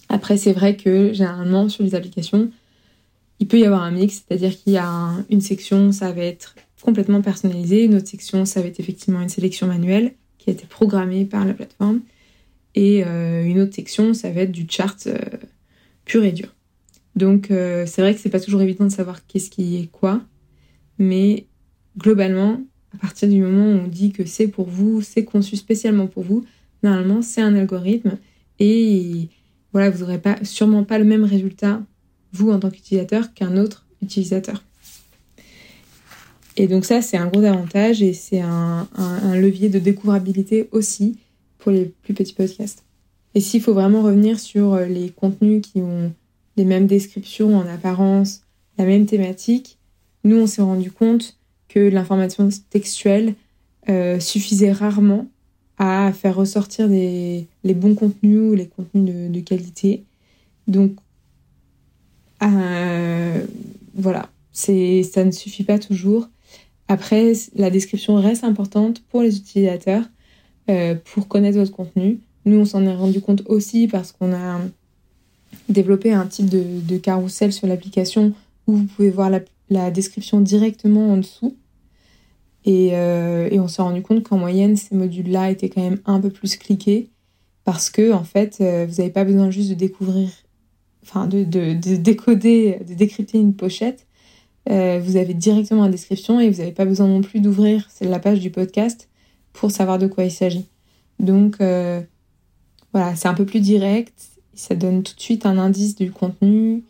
Après, 0.09 0.37
c'est 0.37 0.53
vrai 0.53 0.75
que 0.75 1.13
généralement 1.13 1.69
sur 1.69 1.83
les 1.83 1.95
applications, 1.95 2.49
il 3.39 3.47
peut 3.47 3.59
y 3.59 3.65
avoir 3.65 3.83
un 3.83 3.91
mix, 3.91 4.23
c'est-à-dire 4.27 4.57
qu'il 4.57 4.73
y 4.73 4.77
a 4.77 5.13
une 5.29 5.41
section, 5.41 5.91
ça 5.91 6.11
va 6.11 6.23
être 6.23 6.55
complètement 6.81 7.21
personnalisé, 7.21 7.85
une 7.85 7.95
autre 7.95 8.07
section, 8.07 8.45
ça 8.45 8.61
va 8.61 8.67
être 8.67 8.79
effectivement 8.79 9.21
une 9.21 9.29
sélection 9.29 9.67
manuelle 9.67 10.13
qui 10.39 10.49
a 10.49 10.53
été 10.53 10.65
programmée 10.65 11.25
par 11.25 11.45
la 11.45 11.53
plateforme, 11.53 12.01
et 12.73 13.03
euh, 13.05 13.43
une 13.45 13.59
autre 13.59 13.75
section, 13.75 14.15
ça 14.15 14.31
va 14.31 14.41
être 14.41 14.51
du 14.51 14.65
chart 14.67 14.97
euh, 15.05 15.17
pur 16.05 16.23
et 16.23 16.31
dur. 16.31 16.55
Donc, 17.15 17.47
c'est 17.49 17.97
vrai 17.97 18.15
que 18.15 18.21
c'est 18.21 18.29
pas 18.29 18.39
toujours 18.39 18.61
évident 18.61 18.85
de 18.85 18.91
savoir 18.91 19.25
qu'est-ce 19.27 19.49
qui 19.49 19.75
est 19.75 19.87
quoi, 19.91 20.21
mais 20.97 21.47
globalement, 21.97 22.61
à 22.93 22.97
partir 22.97 23.27
du 23.29 23.41
moment 23.41 23.65
où 23.65 23.85
on 23.85 23.87
dit 23.87 24.11
que 24.11 24.25
c'est 24.25 24.47
pour 24.47 24.67
vous, 24.67 25.01
c'est 25.01 25.25
conçu 25.25 25.55
spécialement 25.55 26.07
pour 26.07 26.23
vous, 26.23 26.45
normalement 26.81 27.21
c'est 27.21 27.41
un 27.41 27.55
algorithme 27.55 28.17
et 28.59 29.29
voilà, 29.71 29.89
vous 29.89 29.99
n'aurez 29.99 30.19
pas, 30.19 30.37
sûrement 30.43 30.83
pas 30.83 30.97
le 30.97 31.05
même 31.05 31.23
résultat, 31.23 31.81
vous 32.33 32.51
en 32.51 32.59
tant 32.59 32.69
qu'utilisateur, 32.69 33.33
qu'un 33.33 33.57
autre 33.57 33.85
utilisateur. 34.01 34.63
Et 36.57 36.67
donc 36.67 36.85
ça, 36.85 37.01
c'est 37.01 37.17
un 37.17 37.27
gros 37.27 37.43
avantage 37.43 38.01
et 38.01 38.13
c'est 38.13 38.41
un, 38.41 38.87
levier 39.35 39.69
de 39.69 39.79
découvrabilité 39.79 40.67
aussi 40.71 41.17
pour 41.57 41.71
les 41.71 41.85
plus 41.85 42.13
petits 42.13 42.33
podcasts. 42.33 42.83
Et 43.35 43.41
s'il 43.41 43.61
faut 43.61 43.73
vraiment 43.73 44.01
revenir 44.01 44.39
sur 44.39 44.77
les 44.77 45.09
contenus 45.09 45.61
qui 45.61 45.81
ont 45.81 46.11
les 46.57 46.65
mêmes 46.65 46.87
descriptions 46.87 47.55
en 47.55 47.67
apparence, 47.67 48.41
la 48.77 48.85
même 48.85 49.05
thématique, 49.05 49.77
nous, 50.23 50.37
on 50.37 50.47
s'est 50.47 50.61
rendu 50.61 50.91
compte 50.91 51.37
que 51.67 51.79
l'information 51.79 52.49
textuelle 52.69 53.35
euh, 53.87 54.19
suffisait 54.19 54.71
rarement 54.71 55.27
à 55.77 56.11
faire 56.11 56.35
ressortir 56.35 56.87
les 56.87 57.47
bons 57.63 57.95
contenus 57.95 58.51
ou 58.51 58.53
les 58.53 58.67
contenus 58.67 59.31
de, 59.31 59.39
qualité. 59.39 60.03
Donc, 60.67 60.95
euh, 62.43 63.45
voilà, 63.95 64.29
ça 64.51 64.73
ne 65.23 65.31
suffit 65.31 65.63
pas 65.63 65.79
toujours. 65.79 66.27
Après, 66.89 67.33
la 67.55 67.69
description 67.69 68.15
reste 68.15 68.43
importante 68.43 69.03
pour 69.11 69.21
les 69.21 69.37
utilisateurs 69.37 70.03
euh, 70.71 70.95
pour 71.13 71.27
connaître 71.27 71.59
votre 71.59 71.71
contenu. 71.71 72.19
Nous, 72.45 72.57
on 72.57 72.65
s'en 72.65 72.83
est 72.83 72.95
rendu 72.95 73.21
compte 73.21 73.43
aussi 73.45 73.87
parce 73.87 74.11
qu'on 74.11 74.33
a 74.33 74.59
développé 75.69 76.11
un 76.11 76.25
type 76.25 76.49
de, 76.49 76.63
de 76.81 76.97
carrousel 76.97 77.53
sur 77.53 77.67
l'application 77.67 78.33
où 78.65 78.73
vous 78.75 78.85
pouvez 78.85 79.11
voir 79.11 79.29
la, 79.69 79.91
description 79.91 80.41
directement 80.41 81.13
en 81.13 81.17
dessous. 81.17 81.55
Et, 82.65 82.89
euh, 82.93 83.47
et 83.51 83.59
on 83.59 83.67
s'est 83.67 83.83
rendu 83.83 84.01
compte 84.01 84.23
qu'en 84.23 84.39
moyenne, 84.39 84.75
ces 84.75 84.95
modules-là 84.95 85.51
étaient 85.51 85.69
quand 85.69 85.83
même 85.83 85.99
un 86.05 86.19
peu 86.19 86.31
plus 86.31 86.57
cliqués 86.57 87.09
parce 87.65 87.91
que, 87.91 88.11
en 88.13 88.23
fait, 88.23 88.57
euh, 88.61 88.87
vous 88.89 88.95
n'avez 88.95 89.11
pas 89.11 89.25
besoin 89.25 89.51
juste 89.51 89.69
de 89.69 89.75
découvrir, 89.75 90.29
enfin, 91.03 91.27
de 91.27 91.43
décoder, 91.43 92.79
de 92.87 92.95
décrypter 92.95 93.37
une 93.37 93.53
pochette. 93.53 94.07
Euh, 94.69 94.99
vous 95.03 95.17
avez 95.17 95.33
directement 95.33 95.83
la 95.83 95.89
description 95.89 96.39
et 96.39 96.49
vous 96.49 96.59
n'avez 96.59 96.71
pas 96.71 96.85
besoin 96.85 97.07
non 97.07 97.21
plus 97.21 97.39
d'ouvrir 97.39 97.87
la 98.01 98.19
page 98.19 98.39
du 98.39 98.51
podcast 98.51 99.09
pour 99.53 99.71
savoir 99.71 99.97
de 99.97 100.07
quoi 100.07 100.25
il 100.25 100.31
s'agit. 100.31 100.67
Donc, 101.19 101.57
voilà, 101.57 103.15
c'est 103.15 103.27
un 103.27 103.33
peu 103.33 103.45
plus 103.45 103.59
direct. 103.59 104.13
Ça 104.53 104.75
donne 104.75 105.03
tout 105.03 105.15
de 105.15 105.21
suite 105.21 105.45
un 105.45 105.57
indice 105.57 105.95
du 105.95 106.11
contenu. 106.11 106.83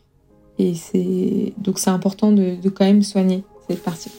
Et 0.58 0.76
c'est 0.76 1.54
donc 1.58 1.80
c'est 1.80 1.90
important 1.90 2.32
de 2.32 2.70
quand 2.70 2.86
même 2.86 3.02
soigner 3.02 3.44
cette 3.70 3.82
partie. 3.82 4.12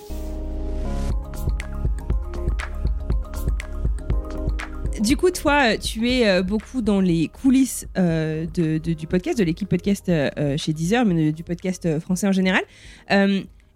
Du 5.01 5.17
coup, 5.17 5.31
toi, 5.31 5.79
tu 5.79 6.11
es 6.11 6.29
euh, 6.29 6.43
beaucoup 6.43 6.83
dans 6.83 7.01
les 7.01 7.29
coulisses 7.29 7.87
euh, 7.97 8.45
de, 8.53 8.77
du 8.77 9.07
podcast, 9.07 9.39
de 9.39 9.45
l'équipe 9.45 9.69
podcast 9.69 10.11
euh, 10.11 10.59
chez 10.59 10.75
Deezer, 10.75 11.07
mais 11.07 11.33
du 11.33 11.43
podcast 11.43 11.99
français 12.01 12.27
en 12.27 12.33
général. 12.33 12.63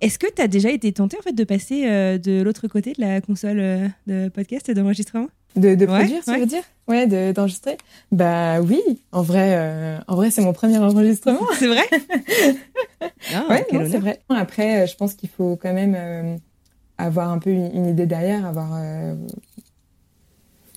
Est-ce 0.01 0.19
que 0.19 0.27
tu 0.31 0.43
as 0.43 0.49
déjà 0.49 0.71
été 0.71 0.93
tenté 0.93 1.17
en 1.19 1.23
fait 1.23 1.33
de 1.33 1.45
passer 1.45 1.85
de 2.19 2.43
l'autre 2.43 2.69
côté 2.69 2.93
de 2.93 3.01
la 3.01 3.23
console 3.23 3.91
de 4.07 4.29
podcast 4.29 4.71
d'enregistrement? 4.71 5.29
De, 5.57 5.75
de 5.77 5.87
produire, 5.87 6.23
tu 6.23 6.39
veux 6.39 6.47
dire? 6.47 6.63
Ouais, 6.89 7.07
d'enregistrer? 7.33 7.79
bah 8.13 8.61
oui, 8.61 8.83
en 9.13 9.23
vrai, 9.23 9.99
en 10.07 10.17
vrai, 10.17 10.31
c'est 10.31 10.43
mon 10.43 10.53
premier 10.53 10.77
enregistrement. 10.77 11.47
C'est 11.59 11.69
vrai? 11.69 11.85
ah, 13.33 13.47
ouais, 13.49 13.67
c'est 13.71 13.99
vrai. 13.99 14.21
Après, 14.29 14.87
je 14.87 14.95
pense 14.97 15.15
qu'il 15.15 15.31
faut 15.31 15.57
quand 15.57 15.73
même 15.73 16.39
avoir 16.99 17.31
un 17.31 17.39
peu 17.39 17.51
une, 17.51 17.71
une 17.75 17.87
idée 17.87 18.07
derrière, 18.07 18.45
avoir 18.45 18.79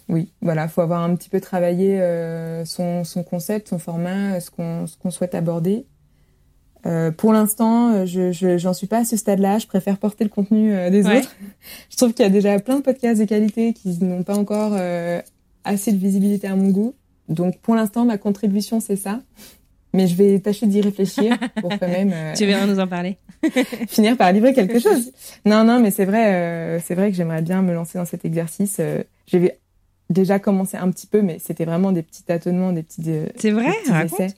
oui, 0.10 0.32
voilà, 0.42 0.68
faut 0.68 0.82
avoir 0.82 1.04
un 1.04 1.16
petit 1.16 1.30
peu 1.30 1.42
travaillé 1.42 2.00
euh, 2.00 2.64
son, 2.66 3.04
son, 3.04 3.24
concept, 3.24 3.68
son 3.68 3.80
format, 3.80 4.40
ce 4.40 4.50
qu'on 4.50 4.88
ce 4.88 4.98
qu'on 4.98 5.12
souhaite 5.12 5.36
aborder. 5.36 5.86
Euh, 6.86 7.12
pour 7.12 7.34
l'instant, 7.34 8.06
je 8.06 8.32
j'en 8.58 8.74
suis 8.74 8.88
pas 8.88 9.00
à 9.00 9.06
ce 9.06 9.18
stade-là. 9.18 9.60
Je 9.60 9.68
préfère 9.68 9.98
porter 9.98 10.24
le 10.24 10.30
contenu 10.30 10.74
euh, 10.74 10.90
des 10.90 11.06
autres. 11.06 11.36
je 11.90 11.98
trouve 11.98 12.14
qu'il 12.14 12.24
y 12.24 12.28
a 12.28 12.32
déjà 12.32 12.58
plein 12.60 12.78
de 12.78 12.82
podcasts 12.82 13.20
de 13.20 13.26
qualité 13.26 13.74
qui 13.74 13.98
n'ont 14.04 14.24
pas 14.24 14.38
encore 14.38 14.74
euh, 14.74 15.22
assez 15.64 15.92
de 15.92 15.98
visibilité 15.98 16.48
à 16.48 16.56
mon 16.56 16.70
goût. 16.70 16.96
Donc, 17.28 17.60
pour 17.60 17.76
l'instant, 17.76 18.06
ma 18.06 18.18
contribution 18.18 18.80
c'est 18.80 18.96
ça. 18.96 19.22
Mais 19.94 20.08
je 20.08 20.16
vais 20.16 20.40
tâcher 20.40 20.68
d'y 20.68 20.82
réfléchir 20.82 21.38
pour 21.62 21.70
quand 21.78 21.88
même. 21.88 22.14
tu 22.36 22.46
verras 22.46 22.68
nous 22.68 22.80
en 22.80 22.88
parler. 22.88 23.18
finir 23.88 24.16
par 24.16 24.32
livrer 24.32 24.54
quelque 24.54 24.80
chose. 24.80 25.12
Non, 25.46 25.64
non, 25.64 25.80
mais 25.80 25.92
c'est 25.92 26.06
vrai, 26.06 26.80
c'est 26.86 26.94
vrai 26.94 27.10
que 27.10 27.18
j'aimerais 27.18 27.42
bien 27.42 27.62
me 27.62 27.74
lancer 27.74 27.98
dans 27.98 28.06
cet 28.06 28.24
exercice. 28.24 28.80
J'ai 29.26 29.40
déjà 30.10 30.40
commencé 30.40 30.78
un 30.78 30.90
petit 30.92 31.08
peu, 31.08 31.22
mais 31.22 31.40
c'était 31.40 31.66
vraiment 31.66 31.92
des 31.92 32.04
petits 32.04 32.24
tâtonnements, 32.24 32.72
des 32.72 32.84
petits. 32.84 33.04
Euh, 33.08 33.28
c'est 33.38 33.52
vrai, 33.52 33.74
essais. 34.04 34.34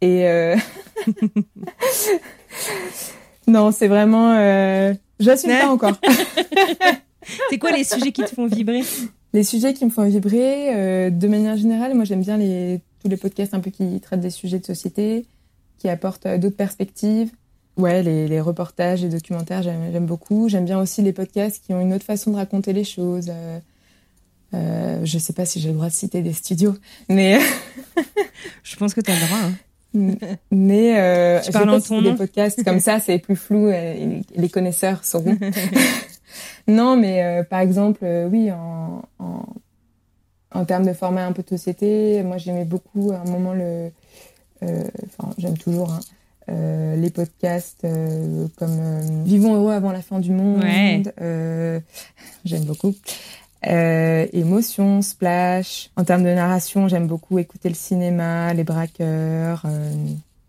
Et 0.00 0.28
euh... 0.28 0.56
non, 3.46 3.72
c'est 3.72 3.88
vraiment. 3.88 4.32
Euh... 4.32 4.94
J'assume 5.18 5.50
pas 5.58 5.68
encore. 5.68 5.94
c'est 7.50 7.58
quoi 7.58 7.72
les 7.72 7.84
sujets 7.84 8.12
qui 8.12 8.22
te 8.22 8.34
font 8.34 8.46
vibrer? 8.46 8.82
Les 9.32 9.44
sujets 9.44 9.74
qui 9.74 9.84
me 9.84 9.90
font 9.90 10.04
vibrer, 10.04 10.74
euh, 10.74 11.10
de 11.10 11.28
manière 11.28 11.56
générale, 11.56 11.94
moi 11.94 12.04
j'aime 12.04 12.22
bien 12.22 12.36
les 12.36 12.80
tous 13.02 13.08
les 13.08 13.16
podcasts 13.16 13.54
un 13.54 13.60
peu 13.60 13.70
qui 13.70 14.00
traitent 14.00 14.20
des 14.20 14.30
sujets 14.30 14.58
de 14.58 14.64
société, 14.64 15.26
qui 15.78 15.88
apportent 15.88 16.26
euh, 16.26 16.38
d'autres 16.38 16.56
perspectives. 16.56 17.30
Ouais, 17.76 18.02
les, 18.02 18.26
les 18.26 18.40
reportages, 18.40 19.02
les 19.02 19.08
documentaires, 19.08 19.62
j'aime 19.62 20.06
beaucoup. 20.06 20.48
J'aime 20.48 20.64
bien 20.64 20.80
aussi 20.80 21.00
les 21.02 21.12
podcasts 21.12 21.64
qui 21.64 21.72
ont 21.72 21.80
une 21.80 21.94
autre 21.94 22.04
façon 22.04 22.32
de 22.32 22.36
raconter 22.36 22.72
les 22.72 22.82
choses. 22.82 23.30
Euh, 24.54 24.56
euh, 24.56 25.04
je 25.04 25.18
sais 25.18 25.32
pas 25.34 25.44
si 25.44 25.60
j'ai 25.60 25.68
le 25.68 25.74
droit 25.74 25.88
de 25.88 25.92
citer 25.92 26.22
des 26.22 26.32
studios, 26.32 26.74
mais 27.08 27.38
je 28.62 28.76
pense 28.76 28.94
que 28.94 29.00
tu 29.00 29.10
as 29.10 29.14
le 29.14 29.26
droit. 29.26 29.38
Hein. 29.44 29.52
Mais 30.50 30.98
euh, 30.98 31.42
Je 31.42 31.50
parle 31.50 31.70
en 31.70 31.80
ton 31.80 32.02
des 32.02 32.10
nom. 32.10 32.16
podcasts 32.16 32.62
comme 32.64 32.80
ça, 32.80 33.00
c'est 33.00 33.18
plus 33.18 33.36
flou. 33.36 33.68
et 33.68 34.22
les 34.36 34.48
connaisseurs 34.48 35.04
sauront. 35.04 35.36
non, 36.68 36.96
mais 36.96 37.22
euh, 37.24 37.42
par 37.44 37.60
exemple, 37.60 38.00
euh, 38.04 38.28
oui, 38.28 38.50
en, 38.52 39.02
en, 39.18 39.42
en 40.54 40.64
termes 40.64 40.86
de 40.86 40.92
format 40.92 41.24
un 41.26 41.32
peu 41.32 41.42
de 41.42 41.48
société, 41.48 42.22
moi 42.22 42.36
j'aimais 42.38 42.64
beaucoup 42.64 43.12
à 43.12 43.18
un 43.20 43.24
moment 43.30 43.54
le. 43.54 43.90
euh, 44.62 44.84
Enfin, 45.18 45.34
j'aime 45.38 45.56
toujours 45.58 45.92
hein, 45.92 46.00
euh, 46.50 46.96
les 46.96 47.10
podcasts 47.10 47.84
euh, 47.84 48.46
comme 48.56 48.78
euh, 48.78 49.22
Vivons 49.24 49.54
heureux 49.56 49.72
avant 49.72 49.92
la 49.92 50.02
fin 50.02 50.20
du 50.20 50.32
monde. 50.32 50.62
Ouais. 50.62 51.02
euh, 51.20 51.80
j'aime 52.44 52.64
beaucoup. 52.64 52.94
Euh, 53.66 54.26
émotion, 54.32 55.02
splash. 55.02 55.90
En 55.96 56.04
termes 56.04 56.22
de 56.22 56.30
narration, 56.30 56.86
j'aime 56.88 57.06
beaucoup 57.06 57.38
écouter 57.38 57.68
le 57.68 57.74
cinéma, 57.74 58.54
les 58.54 58.64
braqueurs. 58.64 59.62
euh, 59.64 59.90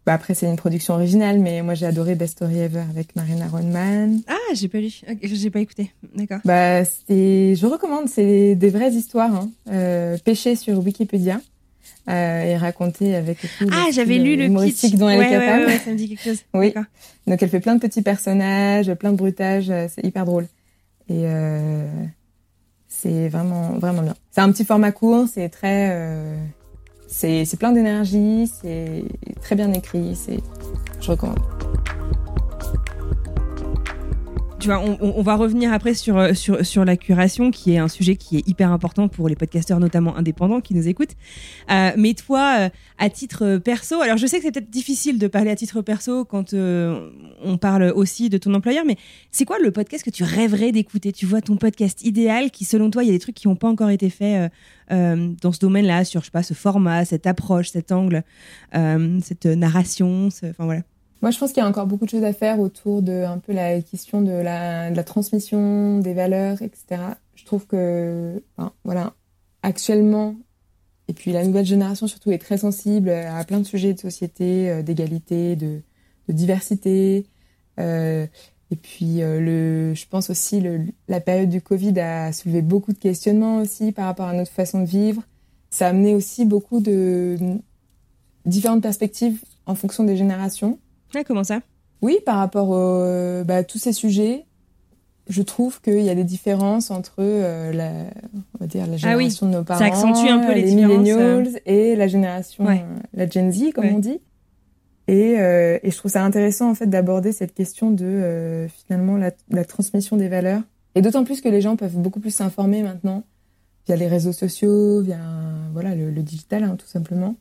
bah 0.06 0.14
après, 0.14 0.34
c'est 0.34 0.48
une 0.48 0.56
production 0.56 0.96
originale, 0.96 1.40
mais 1.40 1.62
moi 1.62 1.76
j'ai 1.76 1.86
adoré 1.86 2.16
Best 2.16 2.34
Story 2.34 2.60
Ever 2.60 2.84
avec 2.90 3.16
Marina 3.16 3.48
Ronman. 3.48 4.22
Ah, 4.28 4.54
j'ai 4.54 4.68
pas 4.68 4.80
lu. 4.80 4.92
J'ai 5.22 5.50
pas 5.50 5.60
écouté. 5.60 5.92
D'accord. 6.16 6.40
Bah, 6.46 6.84
c'est, 6.86 7.56
je 7.56 7.66
recommande, 7.66 8.08
c'est 8.10 8.56
des 8.56 8.70
vraies 8.70 8.92
histoires, 8.92 9.34
hein. 9.36 9.50
euh, 9.72 10.18
pêchées 10.24 10.56
sur 10.56 10.80
Wikipédia 10.84 11.42
euh, 12.10 12.44
et 12.44 12.58
racontées 12.58 13.16
avec 13.16 13.38
Ah, 13.72 13.88
j'avais 13.92 14.18
lu 14.18 14.36
le 14.36 14.46
humoristique 14.46 14.98
dont 14.98 15.10
elle 15.10 15.20
ouais, 15.20 15.28
est 15.28 15.30
capable. 15.30 15.66
Ouais, 15.66 15.74
ouais, 15.74 15.80
ça 15.80 15.92
me 15.92 15.96
dit 15.96 16.10
quelque 16.10 16.24
chose. 16.24 16.40
Oui. 16.56 16.74
Donc 17.28 17.44
elle 17.44 17.50
fait 17.50 17.60
plein 17.60 17.76
de 17.76 17.80
petits 17.82 18.02
personnages, 18.02 18.92
plein 18.94 19.12
de 19.12 19.18
bruitages, 19.18 19.72
c'est 19.90 20.04
hyper 20.04 20.26
drôle. 20.26 20.48
Et 21.10 21.24
euh, 21.26 21.88
c'est 23.02 23.30
vraiment 23.30 23.74
vraiment 23.80 24.02
bien. 24.02 24.16
C'est 24.32 24.42
un 24.42 24.52
petit 24.52 24.66
format 24.66 24.92
court, 24.92 25.26
c'est 25.32 25.50
très 25.50 25.90
euh, 25.92 26.36
c'est 27.08 27.58
plein 27.58 27.72
d'énergie, 27.72 28.52
c'est 28.62 29.04
très 29.42 29.56
bien 29.56 29.72
écrit, 29.74 30.18
je 31.02 31.12
recommande. 31.12 31.40
Tu 34.60 34.68
vois, 34.68 34.82
on, 34.82 35.22
va 35.22 35.36
revenir 35.36 35.72
après 35.72 35.94
sur, 35.94 36.18
euh, 36.18 36.34
sur, 36.34 36.66
sur 36.66 36.84
la 36.84 36.98
curation, 36.98 37.50
qui 37.50 37.74
est 37.74 37.78
un 37.78 37.88
sujet 37.88 38.18
qui 38.18 38.38
est 38.38 38.48
hyper 38.48 38.72
important 38.72 39.08
pour 39.08 39.30
les 39.30 39.36
podcasteurs, 39.36 39.80
notamment 39.80 40.18
indépendants, 40.18 40.60
qui 40.60 40.74
nous 40.74 40.90
écoutent. 40.90 41.16
Euh, 41.72 41.92
mais 41.96 42.14
toi, 42.14 42.58
euh, 42.60 42.70
à 42.98 43.10
titre 43.10 43.58
perso, 43.58 44.02
alors 44.02 44.18
je 44.18 44.28
sais 44.28 44.38
que 44.38 44.44
c'est 44.44 44.52
peut-être 44.52 44.70
difficile 44.70 45.18
de 45.18 45.28
parler 45.28 45.50
à 45.50 45.56
titre 45.56 45.82
perso 45.82 46.26
quand 46.26 46.54
on 46.54 47.58
parle 47.58 47.94
aussi 47.96 48.30
de 48.30 48.38
ton 48.38 48.54
employeur, 48.54 48.84
mais 48.86 48.98
c'est 49.32 49.46
quoi 49.46 49.60
le 49.60 49.72
podcast 49.72 50.04
que 50.04 50.10
tu 50.10 50.26
rêverais 50.26 50.74
d'écouter? 50.74 51.14
Tu 51.14 51.26
vois 51.26 51.40
ton 51.42 51.56
podcast 51.56 52.06
idéal 52.06 52.52
qui, 52.52 52.66
selon 52.66 52.92
toi, 52.92 53.04
il 53.04 53.08
y 53.08 53.10
a 53.12 53.14
des 53.14 53.20
trucs 53.20 53.36
qui 53.36 53.48
n'ont 53.48 53.56
pas 53.56 53.70
encore 53.70 53.90
été 53.90 54.10
faits 54.10 54.52
dans 54.90 55.52
ce 55.54 55.60
domaine-là, 55.60 56.04
sur, 56.04 56.20
je 56.20 56.26
sais 56.26 56.32
pas, 56.32 56.44
ce 56.44 56.54
format, 56.54 57.06
cette 57.06 57.28
approche, 57.28 57.70
cet 57.70 57.94
angle, 57.94 58.24
cette 58.74 59.46
narration, 59.46 60.28
enfin 60.28 60.66
voilà. 60.66 60.82
Moi, 61.22 61.32
je 61.32 61.38
pense 61.38 61.52
qu'il 61.52 61.62
y 61.62 61.66
a 61.66 61.70
encore 61.70 61.86
beaucoup 61.86 62.06
de 62.06 62.10
choses 62.10 62.24
à 62.24 62.32
faire 62.34 62.60
autour 62.60 63.02
de 63.02 63.24
un 63.24 63.40
peu 63.40 63.52
la 63.52 63.82
question 63.82 64.22
de 64.22 64.32
la, 64.32 65.04
transmission 65.04 66.00
des 66.00 66.14
valeurs, 66.14 66.62
etc. 66.62 67.02
Je 67.36 67.46
trouve 67.46 67.68
que, 67.68 68.42
voilà, 68.86 69.14
actuellement, 69.62 70.36
et 71.10 71.14
puis 71.14 71.32
la 71.32 71.44
nouvelle 71.44 71.66
génération 71.66 72.08
surtout 72.08 72.32
est 72.32 72.38
très 72.38 72.60
sensible 72.60 73.10
à 73.10 73.44
plein 73.44 73.60
de 73.60 73.66
sujets 73.66 73.94
de 73.94 74.00
société, 74.00 74.70
euh, 74.70 74.84
d'égalité, 74.84 75.56
de, 75.56 75.82
de 76.28 76.34
diversité. 76.34 77.26
Euh, 77.80 78.28
et 78.72 78.76
puis, 78.76 79.24
euh, 79.24 79.40
le, 79.40 79.96
je 79.96 80.06
pense 80.08 80.30
aussi 80.30 80.62
le, 80.62 80.82
la 81.08 81.20
période 81.20 81.50
du 81.50 81.62
Covid 81.62 82.00
a 82.00 82.32
soulevé 82.32 82.62
beaucoup 82.62 82.94
de 82.94 83.00
questionnements 83.00 83.58
aussi 83.58 83.92
par 83.92 84.06
rapport 84.06 84.28
à 84.28 84.34
notre 84.34 84.52
façon 84.52 84.82
de 84.82 84.86
vivre. 84.86 85.24
Ça 85.72 85.88
a 85.88 85.90
amené 85.90 86.14
aussi 86.14 86.46
beaucoup 86.46 86.80
de 86.80 87.38
différentes 88.46 88.84
perspectives 88.84 89.42
en 89.66 89.74
fonction 89.74 90.04
des 90.04 90.16
générations. 90.16 90.78
Ah, 91.16 91.24
comment 91.26 91.44
ça? 91.44 91.60
Oui, 92.02 92.18
par 92.26 92.38
rapport 92.38 92.70
au- 92.70 93.44
bah, 93.44 93.58
à 93.58 93.64
tous 93.64 93.78
ces 93.80 93.94
sujets, 93.94 94.46
je 95.28 95.42
trouve 95.42 95.82
qu'il 95.82 96.02
y 96.02 96.10
a 96.10 96.16
des 96.16 96.24
différences 96.24 96.92
entre 96.92 97.16
euh, 97.20 97.72
la, 97.74 97.92
on 98.34 98.58
va 98.60 98.68
dire, 98.68 98.88
la 98.88 98.94
Ah 99.04 99.16
oui, 99.18 99.26
génération 99.26 99.48
de 99.48 99.52
nos 99.54 99.64
parents, 99.64 99.80
ça 99.80 99.86
accentue 99.86 100.28
un 100.30 100.40
peu 100.40 100.54
les 100.54 100.62
les 100.62 100.76
différences, 100.76 100.98
millennials 101.00 101.62
et 101.66 101.96
la 101.96 102.08
génération, 102.08 102.66
Ouais. 102.66 102.84
euh, 102.84 103.00
la 103.14 103.28
Gen 103.30 103.52
Z, 103.52 103.72
comme 103.74 103.86
Ouais. 103.86 103.94
on 103.96 104.00
dit. 104.00 104.20
Et, 105.08 105.40
euh, 105.40 105.80
et 105.82 105.90
je 105.92 105.98
trouve 105.98 106.12
ça 106.12 106.24
intéressant 106.24 106.70
en 106.70 106.76
fait 106.76 106.86
d'aborder 106.88 107.32
cette 107.32 107.54
question 107.56 107.90
de 107.92 108.06
euh, 108.06 108.68
finalement 108.68 109.18
la, 109.18 109.32
la 109.50 109.66
transmission 109.66 110.18
des 110.18 110.28
valeurs. 110.30 110.62
Et 110.96 111.02
d'autant 111.02 111.24
plus 111.24 111.42
que 111.42 111.50
les 111.50 111.62
gens 111.62 111.76
peuvent 111.76 111.98
beaucoup 111.98 112.20
plus 112.20 112.34
s'informer 112.34 112.84
maintenant 112.84 113.24
via 113.88 113.96
les 113.96 114.08
réseaux 114.08 114.34
sociaux, 114.34 115.02
via 115.02 115.18
voilà 115.74 115.96
le, 115.96 116.12
le 116.12 116.22
digital 116.22 116.64
hein, 116.64 116.76
tout 116.78 116.86
simplement. 116.88 117.36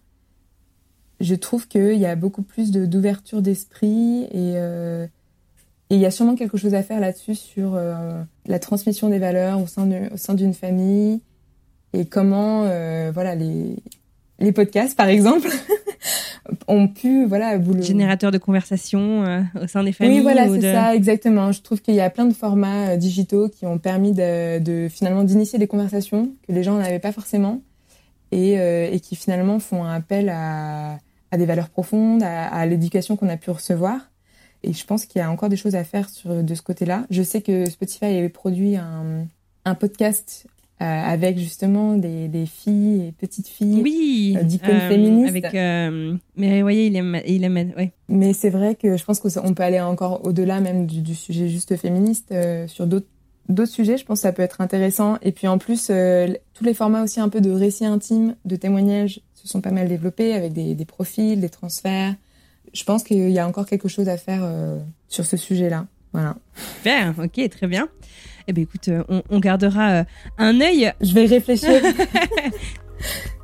Je 1.21 1.35
trouve 1.35 1.67
qu'il 1.69 1.95
y 1.99 2.07
a 2.07 2.15
beaucoup 2.17 2.43
plus 2.43 2.71
de- 2.71 2.87
d'ouverture 2.87 3.43
d'esprit 3.43 4.23
et 4.25 4.55
euh, 4.57 5.07
et 5.91 5.95
il 5.95 6.01
y 6.01 6.07
a 6.07 6.11
sûrement 6.11 6.35
quelque 6.37 6.57
chose 6.59 6.75
à 6.75 6.83
faire 6.83 7.01
là-dessus 7.01 7.35
sur 7.35 7.75
euh, 7.75 8.23
la 8.47 8.59
transmission 8.59 9.09
des 9.09 9.19
valeurs 9.19 9.61
au 9.61 9.67
sein 9.67 9.87
d'une 10.35 10.55
famille 10.55 11.21
et 11.95 12.05
comment 12.05 12.65
euh, 12.67 13.11
voilà 13.13 13.35
les 13.35 13.77
les 14.39 14.53
podcasts 14.53 14.97
par 14.97 15.09
exemple 15.09 15.49
ont 16.69 16.89
pu 16.89 17.25
voilà 17.27 17.59
vous 17.59 17.75
le 17.75 17.83
Générateur 17.83 18.31
de 18.31 18.39
conversation 18.39 19.25
au 19.61 19.67
sein 19.67 19.83
des 19.83 19.93
familles 19.93 20.17
oui, 20.19 20.23
voilà, 20.23 20.47
c'est 20.49 20.59
de- 20.59 20.63
ça, 20.63 20.95
exactement. 20.95 21.51
Je 21.53 21.61
trouve 21.63 21.81
qu'il 21.83 21.95
y 21.95 22.01
a 22.01 22.11
plein 22.11 22.27
de 22.27 22.33
formats 22.35 22.97
digitaux 22.97 23.49
qui 23.49 23.67
ont 23.67 23.79
permis 23.79 24.13
de, 24.13 24.59
de 24.61 24.89
finalement 24.89 25.25
d'initier 25.25 25.59
des 25.59 25.67
conversations 25.67 26.31
que 26.47 26.53
les 26.53 26.63
gens 26.63 26.77
n'avaient 26.79 26.99
pas 27.01 27.13
forcément 27.13 27.61
et, 28.31 28.53
et 28.93 29.01
qui 29.01 29.17
finalement 29.17 29.59
font 29.59 29.85
un 29.85 29.95
appel 29.95 30.29
à, 30.29 30.99
à 31.31 31.37
des 31.37 31.47
valeurs 31.47 31.69
profondes, 31.69 32.23
à, 32.23 32.47
à 32.47 32.67
l'éducation 32.67 33.17
qu'on 33.17 33.29
a 33.29 33.37
pu 33.37 33.51
recevoir. 33.51 34.11
Et 34.63 34.73
je 34.73 34.85
pense 34.85 35.05
qu'il 35.05 35.21
y 35.21 35.23
a 35.23 35.31
encore 35.31 35.49
des 35.49 35.57
choses 35.57 35.75
à 35.77 35.85
faire 35.85 36.09
sur, 36.09 36.43
de 36.43 36.55
ce 36.55 36.63
côté-là. 36.63 37.07
Je 37.11 37.23
sais 37.23 37.43
que 37.43 37.69
Spotify 37.71 38.07
avait 38.07 38.29
produit 38.29 38.77
un, 38.77 39.27
un 39.65 39.75
podcast 39.75 40.47
euh, 40.81 40.85
avec 40.85 41.39
justement 41.39 41.95
des, 41.95 42.29
des 42.29 42.47
filles 42.47 43.07
et 43.07 43.13
petites 43.13 43.49
filles. 43.49 43.81
Oui, 43.83 44.37
euh, 44.37 44.43
d'icônes 44.43 44.81
féministes. 44.89 45.29
Avec 45.29 45.55
euh, 45.55 46.17
Mireille 46.37 46.63
Voyer, 46.63 46.87
il 46.87 46.97
aime, 46.97 47.21
il 47.27 47.45
aime, 47.45 47.73
ouais. 47.77 47.93
Mais 48.09 48.33
c'est 48.33 48.51
vrai 48.51 48.75
que 48.75 48.97
je 48.97 49.05
pense 49.05 49.21
qu'on 49.21 49.55
peut 49.55 49.63
aller 49.63 49.81
encore 49.81 50.25
au-delà 50.25 50.61
même 50.61 50.87
du, 50.87 51.03
du 51.03 51.15
sujet 51.15 51.49
juste 51.49 51.77
féministe 51.77 52.33
euh, 52.33 52.67
sur 52.67 52.87
d'autres 52.87 53.07
d'autres 53.49 53.73
sujets. 53.73 53.97
Je 53.97 54.05
pense 54.05 54.19
que 54.19 54.23
ça 54.23 54.33
peut 54.33 54.43
être 54.43 54.61
intéressant. 54.61 55.17
Et 55.23 55.33
puis 55.33 55.49
en 55.49 55.57
plus, 55.59 55.89
euh, 55.91 56.29
tous 56.53 56.65
les 56.65 56.75
formats 56.75 57.03
aussi 57.03 57.19
un 57.19 57.29
peu 57.29 57.41
de 57.41 57.51
récits 57.51 57.87
intimes, 57.87 58.35
de 58.45 58.57
témoignages 58.57 59.21
se 59.49 59.53
sont 59.53 59.61
pas 59.61 59.71
mal 59.71 59.89
développés 59.89 60.35
avec 60.35 60.53
des, 60.53 60.75
des 60.75 60.85
profils, 60.85 61.41
des 61.41 61.49
transferts. 61.49 62.15
Je 62.73 62.85
pense 62.85 63.03
qu'il 63.03 63.31
y 63.31 63.39
a 63.39 63.49
encore 63.49 63.67
quelque 63.67 63.89
chose 63.89 64.09
à 64.09 64.19
faire 64.19 64.41
euh, 64.43 64.79
sur 65.09 65.25
ce 65.25 65.37
sujet-là. 65.37 65.87
Voilà. 66.13 66.37
Super, 66.77 67.15
ok, 67.19 67.49
très 67.49 67.67
bien. 67.67 67.89
Eh 68.47 68.53
ben 68.53 68.63
écoute, 68.63 68.89
euh, 68.89 69.03
on, 69.09 69.23
on 69.31 69.41
gardera 69.41 69.91
euh, 69.91 70.05
un 70.37 70.61
œil. 70.61 70.93
Je 71.01 71.15
vais 71.15 71.27
réfléchir. 71.27 71.83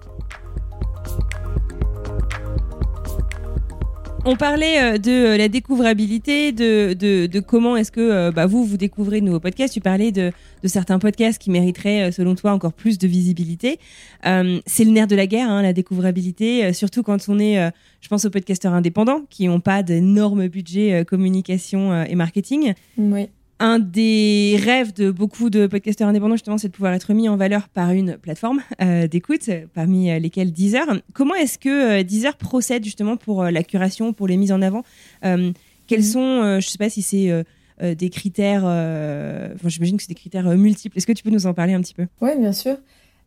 On 4.27 4.37
parlait 4.37 4.81
euh, 4.81 4.99
de 4.99 5.11
euh, 5.11 5.37
la 5.37 5.49
découvrabilité, 5.49 6.51
de, 6.53 6.95
de, 6.95 7.41
comment 7.41 7.77
est-ce 7.77 7.93
que 7.93 8.01
euh, 8.01 8.31
bah, 8.31 8.47
vous, 8.47 8.65
vous 8.65 8.79
découvrez 8.79 9.21
de 9.21 9.27
nouveaux 9.27 9.41
podcasts. 9.41 9.75
Tu 9.75 9.83
parlais 9.83 10.13
de, 10.13 10.33
certains 10.65 10.99
podcasts 10.99 11.39
qui 11.39 11.51
mériteraient, 11.51 12.11
selon 12.11 12.35
toi, 12.35 12.53
encore 12.53 12.73
plus 12.73 12.97
de 12.97 13.07
visibilité. 13.07 13.79
C'est 14.23 14.85
le 14.85 14.91
nerf 14.93 15.09
de 15.09 15.17
la 15.17 15.27
guerre, 15.27 15.51
hein, 15.51 15.61
la 15.61 15.75
découvrabilité, 15.75 16.73
surtout 16.73 17.03
quand 17.03 17.29
on 17.29 17.39
est, 17.39 17.71
je 18.01 18.09
pense 18.09 18.25
aux 18.25 18.31
podcasteurs 18.31 18.73
indépendants 18.73 19.21
qui 19.29 19.47
n'ont 19.47 19.61
pas 19.61 19.83
d'énormes 19.83 20.49
budgets 20.49 21.05
communication 21.05 22.03
et 22.05 22.15
marketing. 22.15 22.73
oui. 22.97 23.29
Un 23.61 23.79
des 23.79 24.59
rêves 24.63 24.93
de 24.93 25.11
beaucoup 25.13 25.49
de 25.49 25.67
podcasteurs 25.69 26.09
indépendants, 26.09 26.35
justement, 26.35 26.59
c'est 26.59 26.69
de 26.69 26.73
pouvoir 26.73 26.93
être 26.93 27.13
mis 27.15 27.29
en 27.29 27.37
valeur 27.37 27.69
par 27.69 27.93
une 27.93 28.17
plateforme 28.19 28.61
euh, 28.83 29.07
d'écoute, 29.07 29.49
parmi 29.75 30.11
euh, 30.11 30.19
lesquelles 30.19 30.53
Deezer. 30.53 30.85
Comment 31.13 31.35
est-ce 31.37 31.59
que 31.59 32.01
euh, 32.01 32.03
Deezer 32.03 32.37
procède 32.37 32.85
justement 32.85 33.17
pour 33.17 33.45
la 33.45 33.63
curation, 33.63 34.13
pour 34.13 34.27
les 34.27 34.37
mises 34.37 34.53
en 34.53 34.61
avant 34.61 34.83
Euh, 35.25 35.53
Quels 35.87 36.01
Mhm. 36.01 36.05
sont, 36.05 36.21
euh, 36.21 36.61
je 36.61 36.67
ne 36.67 36.71
sais 36.71 36.79
pas 36.79 36.91
si 36.91 37.03
c'est 37.03 37.45
des 37.83 38.09
critères, 38.11 38.63
enfin, 38.65 39.69
j'imagine 39.69 39.97
que 39.97 40.03
c'est 40.05 40.09
des 40.09 40.15
critères 40.15 40.47
multiples. 40.57 40.97
Est-ce 40.97 41.07
que 41.07 41.13
tu 41.13 41.23
peux 41.23 41.31
nous 41.31 41.47
en 41.47 41.55
parler 41.55 41.75
un 41.75 41.81
petit 41.81 41.95
peu? 41.95 42.07
Oui, 42.21 42.31
bien 42.39 42.53
sûr. 42.53 42.77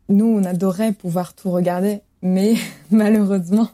Nous, 0.08 0.24
on 0.24 0.42
adorait 0.44 0.92
pouvoir 0.92 1.34
tout 1.34 1.50
regarder, 1.50 2.00
mais 2.22 2.54
malheureusement, 2.90 3.68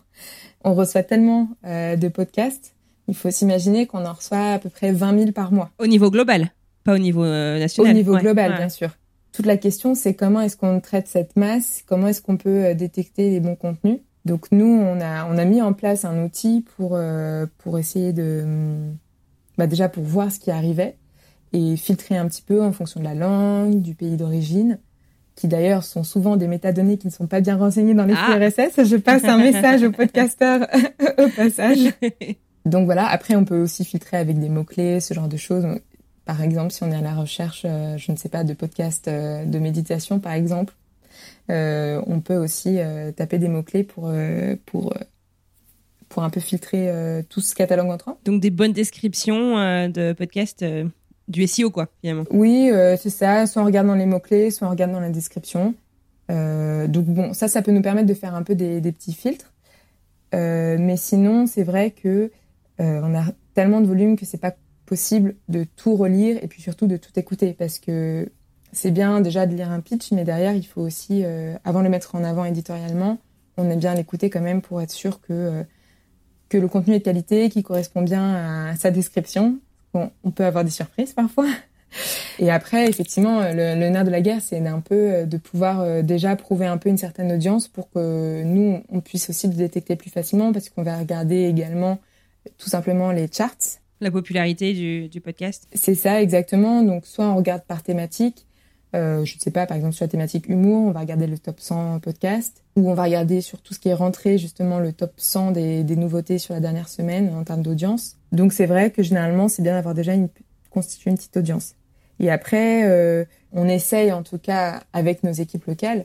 on 0.65 0.75
reçoit 0.75 1.03
tellement 1.05 1.49
de 1.65 2.09
podcasts. 2.09 2.74
Il 3.09 3.15
faut 3.15 3.31
s'imaginer 3.31 3.87
qu'on 3.87 4.05
en 4.07 4.13
reçoit 4.13 4.53
à 4.55 4.59
peu 4.59 4.69
près 4.71 4.93
20 4.93 5.19
000 5.19 5.33
par 5.33 5.53
mois. 5.53 5.71
Au 5.79 5.87
niveau 5.87 6.11
global, 6.11 6.51
pas 6.85 6.95
au 6.95 6.99
niveau 6.99 7.25
euh, 7.25 7.57
Au 7.57 7.61
national. 7.61 7.95
niveau 7.95 8.15
Ouais, 8.15 8.21
global, 8.23 8.53
ouais. 8.53 8.57
bien 8.59 8.69
sûr. 8.69 8.91
Toute 9.33 9.47
la 9.47 9.57
question, 9.57 9.95
c'est 9.95 10.15
comment 10.15 10.41
est-ce 10.41 10.57
qu'on 10.57 10.81
traite 10.81 11.09
cette 11.09 11.37
masse? 11.37 11.83
Comment 11.87 12.09
est-ce 12.09 12.23
qu'on 12.23 12.37
peut 12.37 12.65
euh, 12.67 12.75
détecter 12.75 13.31
les 13.31 13.41
bons 13.41 13.57
contenus? 13.57 13.99
Donc 14.25 14.47
nous, 14.53 14.65
on 14.65 15.01
a, 15.01 15.27
on 15.27 15.37
a 15.37 15.45
mis 15.45 15.61
en 15.61 15.73
place 15.75 16.05
un 16.05 16.25
outil 16.25 16.65
pour, 16.77 16.93
euh, 16.95 17.45
pour 17.59 17.79
essayer 17.79 18.13
de... 18.13 18.41
hum, 18.45 18.97
Bah 19.59 19.67
déjà 19.67 19.89
pour 19.89 20.05
voir 20.05 20.33
ce 20.33 20.39
qui 20.39 20.51
arrivait 20.51 20.97
et 21.53 21.77
filtrer 21.77 22.17
un 22.17 22.27
petit 22.27 22.43
peu 22.43 22.63
en 22.63 22.73
fonction 22.73 23.01
de 23.01 23.05
la 23.05 23.15
langue, 23.15 23.83
du 23.83 23.95
pays 23.95 24.17
d'origine. 24.17 24.79
qui 25.37 25.49
d'ailleurs 25.49 25.83
sont 25.83 26.05
souvent 26.05 26.37
des 26.37 26.47
métadonnées 26.47 26.97
qui 26.97 27.09
ne 27.09 27.13
sont 27.13 27.27
pas 27.27 27.41
bien 27.41 27.57
renseignées 27.57 27.93
dans 27.95 28.05
les 28.07 28.15
Ah. 28.17 28.31
flux 28.33 28.47
RSS. 28.47 28.85
Je 28.89 28.97
passe 28.97 29.25
un 29.25 29.37
message 29.39 29.83
aux 29.83 29.91
podcasteurs 29.93 30.67
au 31.19 31.29
passage. 31.37 31.93
Donc 32.65 32.87
voilà, 32.87 33.07
après 33.07 33.37
on 33.37 33.45
peut 33.45 33.61
aussi 33.61 33.85
filtrer 33.85 34.17
avec 34.17 34.39
des 34.39 34.49
mots-clés, 34.49 35.01
ce 35.01 35.13
genre 35.15 35.29
de 35.29 35.37
choses. 35.37 35.67
Par 36.25 36.43
exemple, 36.43 36.73
si 36.73 36.83
on 36.83 36.91
est 36.91 36.97
à 36.97 37.03
la 37.03 37.15
recherche, 37.15 37.63
euh, 37.67 37.99
je 37.99 38.11
ne 38.11 38.17
sais 38.17 38.31
pas, 38.31 38.45
de 38.45 38.55
podcasts 38.55 39.09
euh, 39.09 39.45
de 39.45 39.59
méditation 39.59 40.19
par 40.21 40.33
exemple, 40.33 40.73
euh, 41.51 42.03
on 42.07 42.21
peut 42.21 42.37
aussi 42.37 42.79
taper 43.17 43.39
des 43.39 43.49
mots-clés 43.49 43.85
pour, 43.85 44.11
pour, 44.65 44.95
pour 46.09 46.25
un 46.25 46.31
peu 46.31 46.41
filtrer 46.41 46.91
tout 47.29 47.41
ce 47.41 47.55
catalogue 47.55 47.91
entrant. 47.91 48.19
Donc 48.25 48.41
des 48.41 48.51
bonnes 48.51 48.73
descriptions 48.73 49.57
de 49.89 50.13
podcasts 50.15 50.65
du 51.29 51.47
SEO, 51.47 51.71
quoi, 51.71 51.89
finalement. 52.01 52.25
Oui, 52.31 52.71
c'est 52.99 53.11
ça, 53.11 53.47
soit 53.47 53.63
en 53.63 53.67
regardant 53.67 53.95
les 53.95 54.07
mots-clés, 54.07 54.51
soit 54.51 54.67
en 54.67 54.71
regardant 54.71 55.01
la 55.01 55.11
description. 55.11 55.75
Donc 56.31 57.05
bon, 57.05 57.35
ça, 57.35 57.47
ça 57.47 57.61
peut 57.61 57.73
nous 57.73 57.83
permettre 57.83 58.09
de 58.09 58.15
faire 58.15 58.35
un 58.35 58.43
peu 58.43 58.55
des, 58.55 58.81
des 58.81 58.93
petits 58.93 59.13
filtres. 59.13 59.53
Mais 60.33 60.97
sinon, 60.97 61.47
c'est 61.47 61.63
vrai 61.63 61.91
que 61.91 62.31
euh, 62.81 63.01
on 63.03 63.15
a 63.15 63.25
tellement 63.55 63.81
de 63.81 63.87
volume 63.87 64.17
que 64.17 64.27
c'est 64.27 64.39
pas 64.39 64.55
possible 64.87 65.37
de 65.49 65.65
tout 65.65 65.97
relire 65.97 66.39
et 66.43 66.49
puis 66.49 66.61
surtout 66.61 66.87
de 66.87 66.97
tout 66.97 67.13
écouter 67.17 67.55
parce 67.55 67.79
que 67.79 68.31
c'est 68.73 68.91
bien 68.91 69.21
déjà 69.21 69.47
de 69.47 69.55
lire 69.55 69.71
un 69.71 69.81
pitch, 69.81 70.11
mais 70.13 70.25
derrière, 70.25 70.55
il 70.55 70.67
faut 70.67 70.81
aussi, 70.81 71.25
euh, 71.25 71.55
avant 71.65 71.79
de 71.81 71.85
le 71.85 71.91
mettre 71.91 72.17
en 72.17 72.25
avant 72.25 72.45
éditorialement, 72.45 73.19
on 73.57 73.71
aime 73.71 73.79
bien 73.79 73.95
l'écouter 73.95 74.31
quand 74.31 74.41
même 74.41 74.63
pour 74.63 74.83
être 74.83 74.91
sûr 74.91 75.21
que, 75.21 75.33
euh, 75.33 75.63
que 76.49 76.59
le 76.59 76.67
contenu 76.67 76.95
est 76.95 76.99
de 76.99 77.05
qualité, 77.05 77.49
qu'il 77.51 77.63
correspond 77.63 78.03
bien 78.03 78.71
à 78.71 78.77
sa 78.77 78.91
description. 78.91 79.59
Bon, 79.93 80.11
on 80.25 80.33
peut 80.33 80.45
avoir 80.45 80.65
des 80.65 80.71
surprises 80.71 81.13
parfois. 81.13 81.47
Et 82.39 82.51
après, 82.51 82.89
effectivement, 82.89 83.41
le, 83.43 83.79
le 83.79 83.89
nerf 83.89 84.05
de 84.05 84.11
la 84.11 84.21
guerre, 84.21 84.41
c'est 84.41 84.61
d'un 84.61 84.81
peu 84.81 84.95
euh, 84.95 85.27
de 85.27 85.37
pouvoir 85.37 85.81
euh, 85.81 86.03
déjà 86.03 86.35
prouver 86.37 86.67
un 86.67 86.79
peu 86.79 86.89
une 86.89 86.99
certaine 86.99 87.33
audience 87.33 87.69
pour 87.69 87.91
que 87.91 88.43
nous, 88.43 88.83
on 88.89 89.01
puisse 89.01 89.31
aussi 89.31 89.47
le 89.47 89.55
détecter 89.55 89.97
plus 89.97 90.11
facilement 90.11 90.53
parce 90.53 90.69
qu'on 90.69 90.83
va 90.83 90.99
regarder 90.99 91.45
également 91.45 91.99
tout 92.59 92.69
simplement 92.69 93.13
les 93.13 93.29
charts. 93.31 93.81
La 94.01 94.11
popularité 94.11 94.73
du, 94.73 95.09
du 95.09 95.21
podcast. 95.21 95.67
C'est 95.73 95.95
ça, 95.95 96.21
exactement. 96.21 96.83
Donc, 96.83 97.07
soit 97.07 97.27
on 97.27 97.37
regarde 97.37 97.63
par 97.63 97.83
thématique, 97.83 98.47
euh, 98.95 99.25
je 99.25 99.35
ne 99.35 99.41
sais 99.41 99.51
pas, 99.51 99.67
par 99.67 99.77
exemple, 99.77 99.95
sur 99.95 100.05
la 100.05 100.09
thématique 100.09 100.49
humour, 100.49 100.87
on 100.89 100.91
va 100.93 101.01
regarder 101.01 101.27
le 101.27 101.37
top 101.37 101.59
100 101.59 101.99
podcast, 101.99 102.63
ou 102.77 102.91
on 102.91 102.95
va 102.95 103.05
regarder 103.05 103.41
sur 103.41 103.61
tout 103.61 103.75
ce 103.75 103.81
qui 103.81 103.89
est 103.89 103.95
rentré, 103.95 104.39
justement, 104.39 104.79
le 104.79 104.93
top 104.93 105.13
100 105.17 105.51
des, 105.51 105.83
des 105.83 105.97
nouveautés 105.97 106.39
sur 106.39 106.55
la 106.55 106.61
dernière 106.61 106.89
semaine 106.89 107.35
en 107.35 107.43
termes 107.43 107.63
d'audience. 107.63 108.17
Donc, 108.31 108.53
c'est 108.53 108.67
vrai 108.67 108.91
que 108.91 109.03
généralement, 109.03 109.49
c'est 109.49 109.63
bien 109.63 109.75
d'avoir 109.75 109.95
déjà 109.95 110.15
une, 110.15 110.29
constitué 110.71 111.11
une 111.11 111.17
petite 111.17 111.37
audience. 111.37 111.75
Et 112.21 112.31
après, 112.31 112.89
euh, 112.89 113.25
on 113.53 113.67
essaye, 113.67 114.13
en 114.13 114.23
tout 114.23 114.39
cas, 114.39 114.83
avec 114.93 115.25
nos 115.25 115.33
équipes 115.33 115.65
locales, 115.67 116.05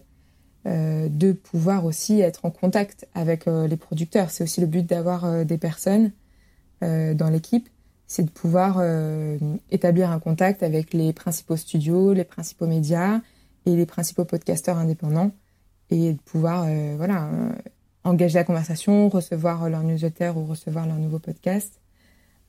euh, 0.65 1.08
de 1.10 1.32
pouvoir 1.32 1.86
aussi 1.86 2.21
être 2.21 2.43
en 2.43 2.49
contact 2.49 3.08
avec 3.13 3.45
les 3.45 3.78
producteurs. 3.78 4.32
C'est 4.32 4.43
aussi 4.43 4.62
le 4.62 4.67
but 4.67 4.86
d'avoir 4.86 5.45
des 5.45 5.58
personnes 5.58 6.12
dans 6.81 7.29
l'équipe 7.29 7.67
c'est 8.09 8.23
de 8.23 8.31
pouvoir 8.31 8.77
euh, 8.79 9.37
établir 9.69 10.09
un 10.09 10.19
contact 10.19 10.63
avec 10.63 10.93
les 10.93 11.13
principaux 11.13 11.55
studios, 11.55 12.11
les 12.11 12.23
principaux 12.23 12.65
médias 12.65 13.21
et 13.67 13.75
les 13.75 13.85
principaux 13.85 14.25
podcasteurs 14.25 14.77
indépendants 14.79 15.31
et 15.91 16.13
de 16.13 16.19
pouvoir 16.19 16.65
euh, 16.67 16.95
voilà 16.97 17.25
euh, 17.27 17.51
engager 18.03 18.39
la 18.39 18.43
conversation, 18.45 19.09
recevoir 19.09 19.69
leur 19.69 19.83
newsletter 19.83 20.31
ou 20.35 20.45
recevoir 20.45 20.87
leur 20.87 20.95
nouveau 20.97 21.19
podcast. 21.19 21.79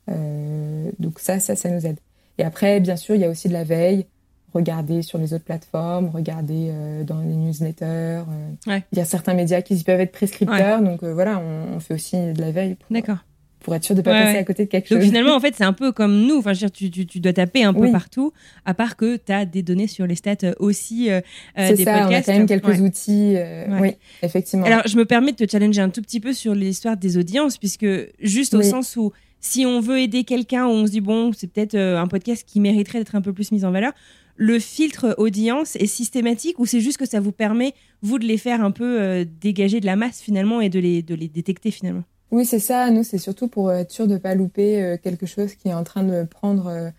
Euh, 0.09 0.91
donc 0.99 1.21
ça, 1.21 1.41
ça, 1.41 1.57
ça 1.57 1.69
nous 1.69 1.87
aide. 1.87 1.99
Et 2.39 2.43
après, 2.43 2.81
bien 2.81 2.97
sûr, 2.97 3.15
il 3.15 3.21
y 3.21 3.25
a 3.27 3.29
aussi 3.29 3.49
de 3.49 3.53
la 3.53 3.65
veille. 3.65 4.07
Regarder 4.55 5.03
sur 5.03 5.19
les 5.19 5.33
autres 5.33 5.45
plateformes, 5.45 6.09
regarder 6.09 6.71
euh, 6.73 7.05
dans 7.05 7.21
les 7.21 7.37
newsletters. 7.37 7.85
euh. 7.87 8.51
Ouais. 8.67 8.83
Il 8.93 8.99
y 8.99 9.01
a 9.01 9.05
certains 9.05 9.35
médias 9.35 9.63
qui 9.63 9.81
peuvent 9.85 10.01
être 10.01 10.11
prescripteurs, 10.11 10.83
donc 10.83 11.05
euh, 11.05 11.15
voilà, 11.15 11.39
on, 11.39 11.77
on 11.77 11.81
fait 11.81 11.95
aussi 11.95 12.17
de 12.17 12.41
la 12.41 12.51
veille 12.51 12.77
D'accord. 12.91 13.19
Pour 13.61 13.75
être 13.75 13.85
sûr 13.85 13.95
de 13.95 14.03
pas 14.03 14.13
Ouais, 14.13 14.25
passer 14.25 14.39
à 14.39 14.45
côté 14.45 14.65
de 14.65 14.71
quelque 14.71 14.89
Donc 14.91 15.01
chose. 15.01 15.07
finalement, 15.09 15.35
en 15.35 15.41
fait, 15.41 15.55
c'est 15.57 15.65
un 15.65 15.73
peu 15.73 15.93
comme 15.93 16.27
nous. 16.27 16.37
Enfin, 16.39 16.53
je 16.53 16.61
veux 16.61 16.67
dire, 16.69 16.73
tu, 16.73 16.91
tu, 16.91 17.07
tu 17.07 17.21
dois 17.21 17.33
taper 17.33 17.63
un 17.63 17.73
peu 17.75 17.81
Oui. 17.87 17.93
partout, 17.93 18.33
à 18.65 18.75
part 18.75 18.97
que 18.97 19.17
tu 19.17 19.33
as 19.33 19.45
des 19.45 19.63
données 19.63 19.87
sur 19.87 20.07
les 20.07 20.15
stats 20.15 20.37
euh, 20.45 20.53
aussi 20.59 21.11
euh, 21.11 21.19
euh, 21.59 21.69
C'est 21.69 21.75
des 21.75 21.85
ça, 21.85 21.93
on 21.93 21.95
a 21.97 22.01
podcasts. 22.05 22.27
quand 22.27 22.33
même 22.37 22.47
quelques 22.47 22.67
Ouais. 22.67 22.81
outils. 22.81 23.35
euh, 23.37 23.69
Ouais. 23.69 23.81
Oui, 23.81 23.91
effectivement. 24.23 24.65
Alors, 24.67 24.83
je 24.87 24.97
me 24.97 25.05
permets 25.05 25.33
de 25.33 25.45
te 25.45 25.51
challenger 25.51 25.81
un 25.83 25.91
tout 25.91 26.03
petit 26.03 26.21
peu 26.21 26.33
sur 26.33 26.55
l'histoire 26.55 26.97
des 26.97 27.17
audiences, 27.19 27.59
puisque 27.59 27.87
juste 28.21 28.55
au 28.55 28.63
sens 28.63 28.97
où 28.97 29.13
si 29.41 29.65
on 29.67 29.81
veut 29.81 30.01
aider 30.01 30.25
quelqu'un, 30.25 30.67
on 30.67 30.87
se 30.87 30.91
dit, 30.93 31.01
bon, 31.01 31.33
c'est 31.33 31.47
peut-être 31.47 31.77
un 31.77 32.07
podcast 32.09 32.45
qui 32.47 32.61
mériterait 32.61 32.99
d'être 32.99 33.15
un 33.15 33.23
peu 33.23 33.33
plus 33.33 33.53
mis 33.53 33.65
en 33.65 33.71
valeur, 33.71 33.93
le 34.37 34.59
filtre 34.59 35.15
audience 35.19 35.77
est 35.77 35.87
systématique 35.87 36.59
ou 36.59 36.65
c'est 36.65 36.81
juste 36.81 36.97
que 36.97 37.07
ça 37.07 37.21
vous 37.21 37.33
permet, 37.33 37.75
vous, 38.01 38.19
de 38.19 38.25
les 38.25 38.39
faire 38.39 38.65
un 38.65 38.71
peu 38.71 39.01
euh, 39.01 39.25
dégager 39.41 39.81
de 39.81 39.87
la 39.87 39.97
masse 39.97 40.21
finalement 40.23 40.63
et 40.63 40.71
de 40.71 40.79
les, 40.81 41.03
de 41.03 41.15
les 41.15 41.29
détecter 41.29 41.71
finalement? 41.71 42.05
Oui, 42.31 42.45
c'est 42.45 42.59
ça. 42.61 42.91
Nous, 42.91 43.03
c'est 43.05 43.19
surtout 43.19 43.49
pour 43.49 43.73
être 43.73 43.91
sûr 43.91 44.07
de 44.07 44.17
pas 44.17 44.35
louper 44.35 44.83
euh, 44.83 44.97
quelque 45.03 45.27
chose 45.27 45.55
qui 45.55 45.69
est 45.69 45.75
en 45.75 45.85
train 45.85 46.03
de 46.05 46.25
prendre. 46.25 46.67
euh, 46.69 46.91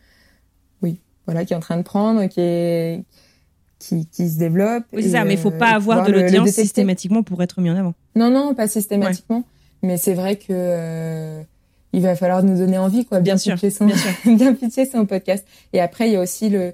Oui, 0.81 0.99
voilà, 1.25 1.45
qui 1.45 1.53
est 1.53 1.55
en 1.55 1.59
train 1.61 1.77
de 1.77 1.83
prendre, 1.83 2.25
qui 2.27 2.41
est 2.41 3.03
qui, 3.79 4.05
qui 4.07 4.29
se 4.29 4.37
développe. 4.37 4.83
Oui, 4.93 5.01
c'est 5.03 5.09
ça, 5.09 5.23
mais 5.25 5.33
il 5.33 5.39
faut 5.39 5.51
euh, 5.51 5.57
pas 5.57 5.69
avoir 5.71 6.05
de 6.05 6.11
l'audience 6.11 6.49
systématiquement 6.49 7.23
pour 7.23 7.41
être 7.41 7.59
mis 7.61 7.69
en 7.71 7.75
avant. 7.77 7.93
Non, 8.15 8.29
non, 8.29 8.53
pas 8.53 8.67
systématiquement. 8.67 9.43
Mais 9.81 9.97
c'est 9.97 10.13
vrai 10.13 10.35
que 10.35 10.45
euh, 10.51 11.41
il 11.91 12.03
va 12.03 12.15
falloir 12.15 12.43
nous 12.43 12.57
donner 12.57 12.77
envie, 12.77 13.05
quoi, 13.05 13.19
bien, 13.21 13.33
Bien 13.35 13.57
sûr, 13.57 13.71
son, 13.71 13.85
bien 13.85 13.95
sûr. 13.97 14.11
bien 14.37 14.53
pitcher 14.53 14.85
son 14.85 15.05
podcast. 15.07 15.45
Et 15.73 15.79
après, 15.81 16.07
il 16.09 16.13
y 16.13 16.15
a 16.15 16.21
aussi 16.21 16.49
le. 16.49 16.73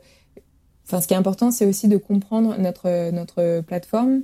Enfin, 0.86 1.00
ce 1.00 1.08
qui 1.08 1.14
est 1.14 1.18
important, 1.18 1.52
c'est 1.52 1.66
aussi 1.66 1.88
de 1.88 1.96
comprendre 1.98 2.58
notre 2.60 3.12
notre 3.12 3.62
plateforme, 3.62 4.24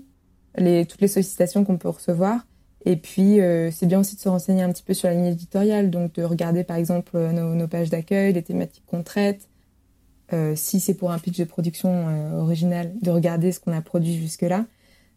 les 0.58 0.86
toutes 0.86 1.02
les 1.02 1.08
sollicitations 1.08 1.64
qu'on 1.64 1.78
peut 1.78 1.90
recevoir. 1.90 2.46
Et 2.86 2.98
puis, 2.98 3.40
euh, 3.40 3.72
c'est 3.72 3.86
bien 3.86 4.00
aussi 4.00 4.16
de 4.16 4.22
se 4.22 4.28
renseigner 4.30 4.62
un 4.62 4.72
petit 4.72 4.84
peu 4.84 4.94
sur 4.94 5.08
la 5.08 5.16
ligne 5.16 5.26
éditoriale, 5.28 5.90
donc 5.90 6.14
de 6.16 6.24
regarder 6.24 6.64
par 6.66 6.76
exemple 6.78 7.12
euh, 7.16 7.32
nos, 7.32 7.56
nos 7.56 7.68
pages 7.68 7.90
d'accueil, 7.90 8.34
les 8.34 8.44
thématiques 8.44 8.84
qu'on 8.88 9.04
traite. 9.04 9.48
Euh, 10.34 10.54
si 10.56 10.80
c'est 10.80 10.94
pour 10.94 11.12
un 11.12 11.20
pitch 11.20 11.38
de 11.38 11.44
production 11.46 11.90
euh, 12.10 12.40
original, 12.42 12.92
de 13.02 13.12
regarder 13.12 13.52
ce 13.52 13.60
qu'on 13.60 13.72
a 13.74 13.82
produit 13.82 14.18
jusque-là. 14.18 14.66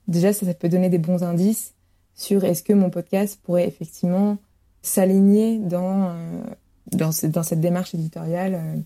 Déjà, 0.09 0.33
ça, 0.33 0.47
ça 0.47 0.55
peut 0.55 0.69
donner 0.69 0.89
des 0.91 0.99
bons 0.99 1.23
indices 1.25 1.75
sur 2.15 2.45
est-ce 2.45 2.63
que 2.63 2.73
mon 2.73 2.91
podcast 2.91 3.41
pourrait 3.43 3.67
effectivement 3.67 4.37
s'aligner 4.83 5.59
dans, 5.59 6.15
dans, 6.93 7.11
ce- 7.13 7.27
dans 7.27 7.43
cette 7.43 7.61
démarche 7.61 7.95
éditoriale 7.95 8.83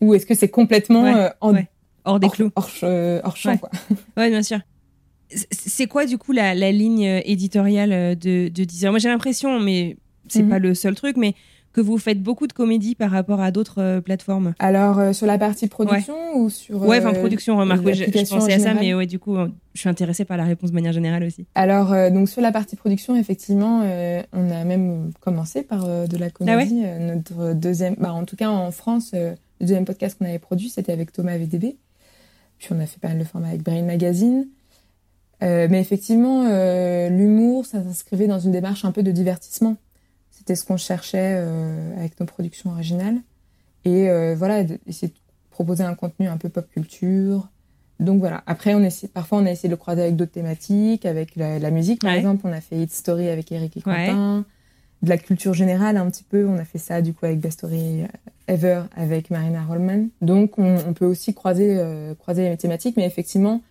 ou 0.00 0.14
est-ce 0.14 0.26
que 0.26 0.34
c'est 0.34 0.48
complètement 0.48 1.02
Ouais, 1.02 1.30
en, 1.40 1.52
ouais. 1.54 1.68
Hors 2.04 2.20
des 2.20 2.28
clous. 2.30 2.52
hors, 2.54 2.68
ch- 2.70 3.20
hors 3.24 3.36
champ 3.36 3.50
Ouais. 3.52 3.58
quoi. 3.58 3.70
Ouais, 4.16 4.30
bien 4.30 4.42
sûr. 4.42 4.60
C'est 5.50 5.86
quoi, 5.86 6.06
du 6.06 6.16
coup, 6.18 6.32
la, 6.32 6.54
la 6.54 6.72
ligne 6.72 7.06
euh, 7.06 7.20
éditoriale 7.24 7.92
euh, 7.92 8.14
de, 8.14 8.48
de 8.48 8.64
Deezer? 8.64 8.90
Moi, 8.90 8.98
j'ai 8.98 9.08
l'impression, 9.08 9.60
mais 9.60 9.96
c'est 10.28 10.42
Mhm. 10.42 10.48
pas 10.48 10.58
le 10.58 10.74
seul 10.74 10.94
truc, 10.94 11.16
mais 11.16 11.34
que 11.74 11.82
vous 11.82 11.98
faites 11.98 12.22
beaucoup 12.22 12.46
de 12.46 12.52
comédie 12.54 12.94
par 12.94 13.10
rapport 13.10 13.40
à 13.40 13.50
d'autres 13.50 13.80
euh, 13.80 14.00
plateformes. 14.00 14.54
Alors 14.58 14.98
euh, 14.98 15.12
sur 15.12 15.26
la 15.26 15.38
partie 15.38 15.68
production 15.68 16.14
ou 16.34 16.48
sur 16.50 16.82
Ouais, 16.82 16.98
enfin, 16.98 17.12
production, 17.12 17.56
remarque. 17.58 17.84
ouais, 17.84 17.92
je, 17.94 18.04
pensais 18.28 18.54
à 18.54 18.58
ça, 18.58 18.74
mais 18.74 18.94
ouais, 18.94 19.06
du 19.06 19.18
coup, 19.18 19.36
je 19.74 19.80
suis 19.80 19.88
intéressée 19.88 20.24
par 20.24 20.38
la 20.38 20.44
réponse 20.44 20.70
de 20.70 20.74
manière 20.74 20.92
générale 20.94 21.22
aussi. 21.24 21.46
Alors, 21.54 21.94
donc 22.10 22.28
sur 22.28 22.40
la 22.40 22.52
partie 22.52 22.74
production, 22.74 23.14
effectivement, 23.16 23.82
on 24.32 24.50
a 24.50 24.64
même 24.64 25.12
commencé 25.20 25.62
par 25.62 25.84
de 25.86 26.16
la 26.16 26.30
comédie. 26.30 26.82
Euh, 26.84 27.14
notre 27.14 27.52
deuxième, 27.52 27.94
bah, 27.98 28.12
en 28.12 28.24
tout 28.24 28.34
cas 28.36 28.48
en 28.48 28.70
France, 28.72 29.10
le 29.12 29.34
deuxième 29.60 29.84
podcast 29.84 30.16
qu'on 30.18 30.24
avait 30.24 30.38
produit, 30.40 30.70
c'était 30.70 30.92
avec 30.92 31.12
Thomas 31.12 31.36
VDB. 31.36 31.76
Puis 32.58 32.68
on 32.72 32.80
a 32.80 32.86
fait 32.86 32.98
pas 32.98 33.08
mal 33.08 33.18
de 33.18 33.24
formats 33.24 33.48
avec 33.48 33.62
Brain 33.62 33.82
Magazine. 33.84 34.48
Euh, 35.42 35.68
mais 35.70 35.80
effectivement, 35.80 36.46
euh, 36.48 37.08
l'humour, 37.08 37.64
ça 37.66 37.82
s'inscrivait 37.82 38.26
dans 38.26 38.40
une 38.40 38.52
démarche 38.52 38.84
un 38.84 38.92
peu 38.92 39.02
de 39.02 39.12
divertissement. 39.12 39.76
C'était 40.30 40.54
ce 40.56 40.64
qu'on 40.64 40.76
cherchait 40.76 41.34
euh, 41.38 41.96
avec 41.98 42.18
nos 42.18 42.26
productions 42.26 42.70
originales. 42.70 43.16
Et 43.84 44.08
euh, 44.10 44.34
voilà, 44.36 44.62
essayer 44.86 45.08
de 45.08 45.18
proposer 45.50 45.84
un 45.84 45.94
contenu 45.94 46.26
un 46.28 46.36
peu 46.36 46.48
pop 46.48 46.66
culture, 46.70 47.48
donc 48.00 48.20
voilà. 48.20 48.44
Après, 48.46 48.74
on 48.74 48.82
essaie, 48.84 49.08
parfois, 49.08 49.38
on 49.38 49.46
a 49.46 49.50
essayé 49.50 49.68
de 49.68 49.72
le 49.72 49.76
croiser 49.76 50.02
avec 50.02 50.14
d'autres 50.14 50.30
thématiques, 50.30 51.04
avec 51.04 51.34
la, 51.34 51.58
la 51.58 51.70
musique, 51.72 52.00
par 52.00 52.12
Ouais. 52.12 52.18
exemple. 52.18 52.42
On 52.44 52.52
a 52.52 52.60
fait 52.60 52.76
Hit 52.76 52.92
Story 52.92 53.28
avec 53.28 53.50
Eric 53.50 53.76
et 53.76 53.82
Ouais. 53.88 54.06
Quentin. 54.06 54.44
De 55.02 55.08
la 55.08 55.18
culture 55.18 55.52
générale, 55.54 55.96
un 55.96 56.08
petit 56.10 56.22
peu. 56.24 56.46
On 56.46 56.58
a 56.58 56.64
fait 56.64 56.78
ça, 56.78 57.02
du 57.02 57.12
coup, 57.12 57.26
avec 57.26 57.40
Best 57.40 57.58
Story 57.58 58.02
Ever, 58.46 58.82
avec 58.96 59.30
Marina 59.30 59.64
Rollman. 59.64 60.08
Donc, 60.22 60.58
on, 60.58 60.76
on 60.88 60.92
peut 60.92 61.06
aussi 61.06 61.34
croiser, 61.34 61.76
euh, 61.78 62.14
croiser 62.14 62.48
les 62.48 62.56
thématiques, 62.56 62.96
mais 62.96 63.04
effectivement, 63.06 63.62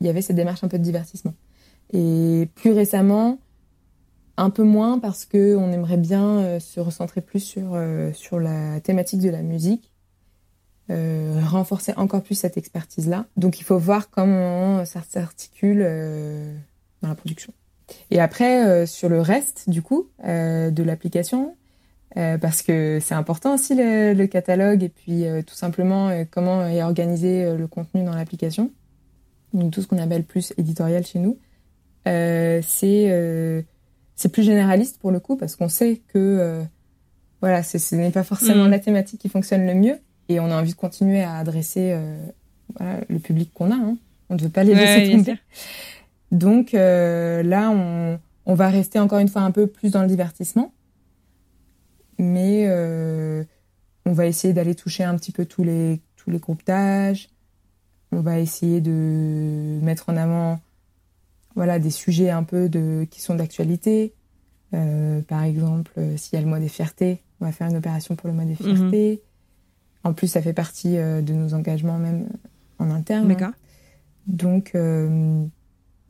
il 0.00 0.06
y 0.06 0.10
avait 0.10 0.22
cette 0.22 0.36
démarche 0.36 0.62
un 0.64 0.68
peu 0.68 0.78
de 0.78 0.84
divertissement. 0.84 1.34
Et 1.92 2.48
plus 2.54 2.72
récemment, 2.72 3.38
un 4.36 4.50
peu 4.50 4.62
moins 4.62 4.98
parce 4.98 5.24
que 5.24 5.56
on 5.56 5.72
aimerait 5.72 5.96
bien 5.96 6.38
euh, 6.38 6.60
se 6.60 6.80
recentrer 6.80 7.20
plus 7.20 7.40
sur, 7.40 7.72
euh, 7.74 8.12
sur 8.12 8.38
la 8.38 8.80
thématique 8.80 9.20
de 9.20 9.30
la 9.30 9.42
musique 9.42 9.92
euh, 10.90 11.40
renforcer 11.44 11.92
encore 11.96 12.22
plus 12.22 12.36
cette 12.36 12.56
expertise-là. 12.56 13.26
Donc 13.36 13.60
il 13.60 13.64
faut 13.64 13.78
voir 13.78 14.08
comment 14.08 14.84
ça 14.84 15.02
s'articule 15.08 15.80
dans 17.02 17.08
la 17.08 17.14
production. 17.16 17.52
Et 18.12 18.20
après, 18.20 18.86
sur 18.86 19.08
le 19.08 19.20
reste, 19.20 19.68
du 19.68 19.82
coup, 19.82 20.08
de 20.22 20.82
l'application, 20.84 21.56
parce 22.14 22.62
que 22.62 23.00
c'est 23.02 23.16
important 23.16 23.54
aussi 23.54 23.74
le, 23.74 24.26
catalogue 24.26 24.84
et 24.84 24.88
puis 24.88 25.24
tout 25.44 25.56
simplement 25.56 26.24
comment 26.30 26.64
est 26.64 26.84
organisé 26.84 27.52
le 27.56 27.66
contenu 27.66 28.04
dans 28.04 28.14
l'application. 28.14 28.70
Donc 29.52 29.72
tout 29.72 29.82
ce 29.82 29.86
qu'on 29.86 29.98
appelle 29.98 30.24
plus 30.24 30.52
éditorial 30.58 31.04
chez 31.06 31.18
nous, 31.18 31.38
euh, 32.06 32.60
c'est 32.66 33.06
euh, 33.10 33.62
c'est 34.14 34.28
plus 34.30 34.42
généraliste 34.42 34.98
pour 35.00 35.10
le 35.10 35.20
coup 35.20 35.36
parce 35.36 35.56
qu'on 35.56 35.68
sait 35.68 36.02
que 36.08 36.18
euh, 36.18 36.62
voilà, 37.40 37.62
ce 37.62 37.94
n'est 37.94 38.10
pas 38.10 38.24
forcément 38.24 38.64
Mhm. 38.64 38.70
la 38.70 38.78
thématique 38.78 39.20
qui 39.20 39.28
fonctionne 39.28 39.66
le 39.66 39.74
mieux 39.74 39.98
et 40.28 40.40
on 40.40 40.46
a 40.50 40.56
envie 40.60 40.72
de 40.72 40.76
continuer 40.76 41.22
à 41.22 41.36
adresser 41.36 41.96
voilà, 42.78 43.00
le 43.08 43.18
public 43.18 43.50
qu'on 43.54 43.70
a. 43.70 43.74
hein. 43.76 43.96
On 44.28 44.34
ne 44.34 44.40
veut 44.40 44.48
pas 44.48 44.64
les 44.64 44.72
Ouais, 44.74 44.80
laisser 44.80 45.08
bien 45.08 45.18
tomber. 45.18 45.38
Donc 46.32 46.72
là, 46.72 47.70
on, 47.70 48.18
on 48.46 48.54
va 48.54 48.68
rester 48.68 48.98
encore 48.98 49.18
une 49.20 49.28
fois 49.28 49.42
un 49.42 49.50
peu 49.52 49.66
plus 49.68 49.92
dans 49.92 50.02
le 50.02 50.08
divertissement, 50.08 50.72
mais 52.18 52.66
on 54.04 54.12
va 54.12 54.26
essayer 54.26 54.52
d'aller 54.54 54.74
toucher 54.74 55.04
un 55.04 55.16
petit 55.16 55.32
peu 55.32 55.44
tous 55.46 55.62
les, 55.64 56.00
tous 56.16 56.30
les 56.30 56.38
groupes 56.38 56.64
d'âge. 56.66 57.28
On 58.12 58.20
va 58.20 58.38
essayer 58.38 58.80
de 58.80 59.78
mettre 59.82 60.08
en 60.08 60.16
avant 60.16 60.60
voilà, 61.54 61.78
des 61.78 61.90
sujets 61.90 62.30
un 62.30 62.42
peu 62.42 62.68
de, 62.68 63.06
qui 63.10 63.20
sont 63.20 63.34
d'actualité. 63.34 64.12
Euh, 64.74 65.22
par 65.22 65.42
exemple, 65.42 65.92
euh, 65.98 66.16
s'il 66.16 66.34
y 66.36 66.38
a 66.38 66.42
le 66.42 66.48
mois 66.48 66.58
des 66.60 66.68
fiertés, 66.68 67.22
on 67.40 67.46
va 67.46 67.52
faire 67.52 67.68
une 67.68 67.76
opération 67.76 68.14
pour 68.16 68.28
le 68.28 68.34
mois 68.34 68.44
des 68.44 68.56
Mhm. 68.60 68.76
fiertés. 68.76 69.22
En 70.04 70.12
plus, 70.12 70.28
ça 70.28 70.42
fait 70.42 70.52
partie 70.52 70.98
euh, 70.98 71.22
de 71.22 71.32
nos 71.32 71.54
engagements 71.54 71.98
même 71.98 72.28
en 72.78 72.90
interne. 72.90 73.24
hein. 73.24 73.34
D'accord. 73.34 73.54
Donc, 74.26 74.72
euh, 74.74 75.44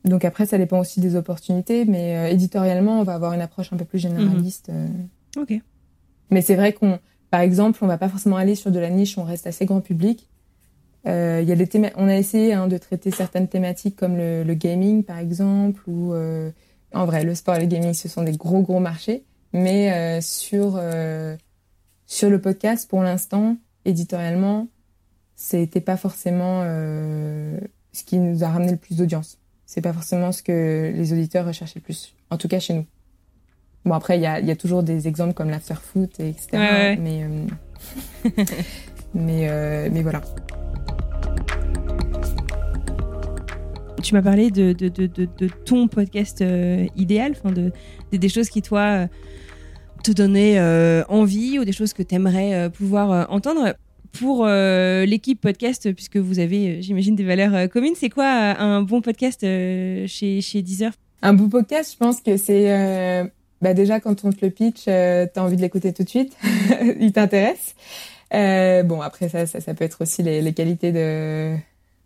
donc 0.05 0.25
après, 0.25 0.45
ça 0.45 0.57
dépend 0.57 0.79
aussi 0.79 0.99
des 0.99 1.15
opportunités, 1.15 1.85
mais 1.85 2.31
éditorialement, 2.33 2.99
on 2.99 3.03
va 3.03 3.13
avoir 3.13 3.33
une 3.33 3.41
approche 3.41 3.71
un 3.73 3.77
peu 3.77 3.85
plus 3.85 3.99
généraliste. 3.99 4.69
euh. 4.69 4.87
Ok. 5.37 5.53
Mais 6.29 6.41
c'est 6.41 6.55
vrai 6.55 6.73
qu'on, 6.73 6.99
par 7.31 7.41
exemple, 7.41 7.79
on 7.83 7.87
va 7.87 7.97
pas 7.97 8.09
forcément 8.09 8.37
aller 8.37 8.55
sur 8.55 8.71
de 8.71 8.79
la 8.79 8.89
niche, 8.89 9.17
on 9.17 9.23
reste 9.23 9.47
assez 9.47 9.65
grand 9.65 9.81
public. 9.81 10.29
Euh, 11.07 11.41
y 11.45 11.51
a 11.51 11.55
des 11.55 11.65
théma- 11.67 11.91
on 11.95 12.07
a 12.07 12.15
essayé 12.15 12.53
hein, 12.53 12.67
de 12.67 12.77
traiter 12.77 13.11
certaines 13.11 13.47
thématiques 13.47 13.95
comme 13.95 14.17
le, 14.17 14.43
le 14.43 14.53
gaming, 14.55 15.03
par 15.03 15.17
exemple, 15.19 15.81
ou 15.87 16.13
euh, 16.13 16.51
en 16.93 17.05
vrai, 17.05 17.23
le 17.23 17.33
sport 17.33 17.55
et 17.55 17.61
le 17.61 17.65
gaming, 17.67 17.93
ce 17.93 18.09
sont 18.09 18.23
des 18.23 18.35
gros 18.35 18.61
gros 18.61 18.79
marchés. 18.79 19.23
Mais 19.53 19.93
euh, 19.93 20.21
sur 20.21 20.79
sur 22.05 22.29
le 22.29 22.41
podcast, 22.41 22.89
pour 22.89 23.01
l'instant, 23.03 23.57
éditorialement, 23.85 24.67
c'était 25.35 25.81
pas 25.81 25.97
forcément 25.97 26.63
ce 26.63 28.03
qui 28.05 28.17
nous 28.19 28.43
a 28.43 28.49
ramené 28.49 28.71
le 28.71 28.77
plus 28.77 28.97
d'audience. 28.97 29.37
C'est 29.65 29.81
pas 29.81 29.93
forcément 29.93 30.31
ce 30.31 30.41
que 30.43 30.91
les 30.95 31.13
auditeurs 31.13 31.45
recherchaient 31.45 31.79
le 31.79 31.83
plus, 31.83 32.13
en 32.29 32.37
tout 32.37 32.47
cas 32.47 32.59
chez 32.59 32.73
nous. 32.73 32.85
Bon 33.85 33.93
après, 33.93 34.17
il 34.17 34.21
y 34.21 34.25
a, 34.25 34.39
y 34.39 34.51
a 34.51 34.55
toujours 34.55 34.83
des 34.83 35.07
exemples 35.07 35.33
comme 35.33 35.49
l'afterfoot, 35.49 36.19
et 36.19 36.29
etc. 36.29 36.47
Ouais, 36.53 36.59
ouais, 36.59 36.69
ouais. 36.69 36.97
Mais 36.97 38.33
mais 39.13 39.89
mais 39.89 40.01
voilà. 40.01 40.21
Tu 44.07 44.13
m'as 44.13 44.21
parlé 44.21 44.51
de, 44.51 44.71
ton 45.65 45.89
podcast 45.89 46.41
euh, 46.41 46.85
idéal, 46.95 47.33
enfin 47.33 47.51
de, 47.51 47.73
de- 48.13 48.17
des 48.17 48.29
choses 48.29 48.47
qui, 48.47 48.61
toi, 48.61 48.79
euh, 48.79 49.07
te 50.01 50.13
donnaient 50.13 50.59
euh, 50.59 51.03
envie 51.09 51.59
ou 51.59 51.65
des 51.65 51.73
choses 51.73 51.91
que 51.91 52.03
tu 52.03 52.15
aimerais 52.15 52.69
pouvoir 52.69 53.29
entendre. 53.29 53.75
Pour 54.13 54.45
l'équipe 54.45 55.41
podcast, 55.41 55.91
puisque 55.91 56.15
vous 56.15 56.39
avez, 56.39 56.81
j'imagine, 56.81 57.17
des 57.17 57.25
valeurs 57.25 57.69
communes, 57.69 57.95
c'est 57.97 58.09
quoi 58.09 58.25
un 58.25 58.81
bon 58.81 59.01
podcast 59.01 59.41
chez, 59.41 60.39
chez 60.41 60.61
Deezer? 60.61 60.93
Un 61.21 61.33
beau 61.33 61.49
podcast, 61.49 61.91
je 61.91 61.97
pense 61.97 62.21
que 62.21 62.37
c'est 62.37 63.29
bah 63.61 63.73
déjà 63.73 63.99
quand 63.99 64.23
on 64.23 64.31
te 64.31 64.45
le 64.45 64.51
pitch, 64.51 64.85
t'as 64.85 65.41
envie 65.41 65.57
de 65.57 65.61
l'écouter 65.61 65.91
tout 65.91 66.03
de 66.03 66.09
suite, 66.09 66.37
il 66.99 67.11
t'intéresse. 67.11 67.75
Bon 68.31 69.01
après 69.01 69.27
ça, 69.27 69.45
ça, 69.45 69.73
peut 69.73 69.83
être 69.83 70.01
aussi 70.01 70.23
les 70.23 70.53
qualités 70.53 70.93
de, 70.93 71.57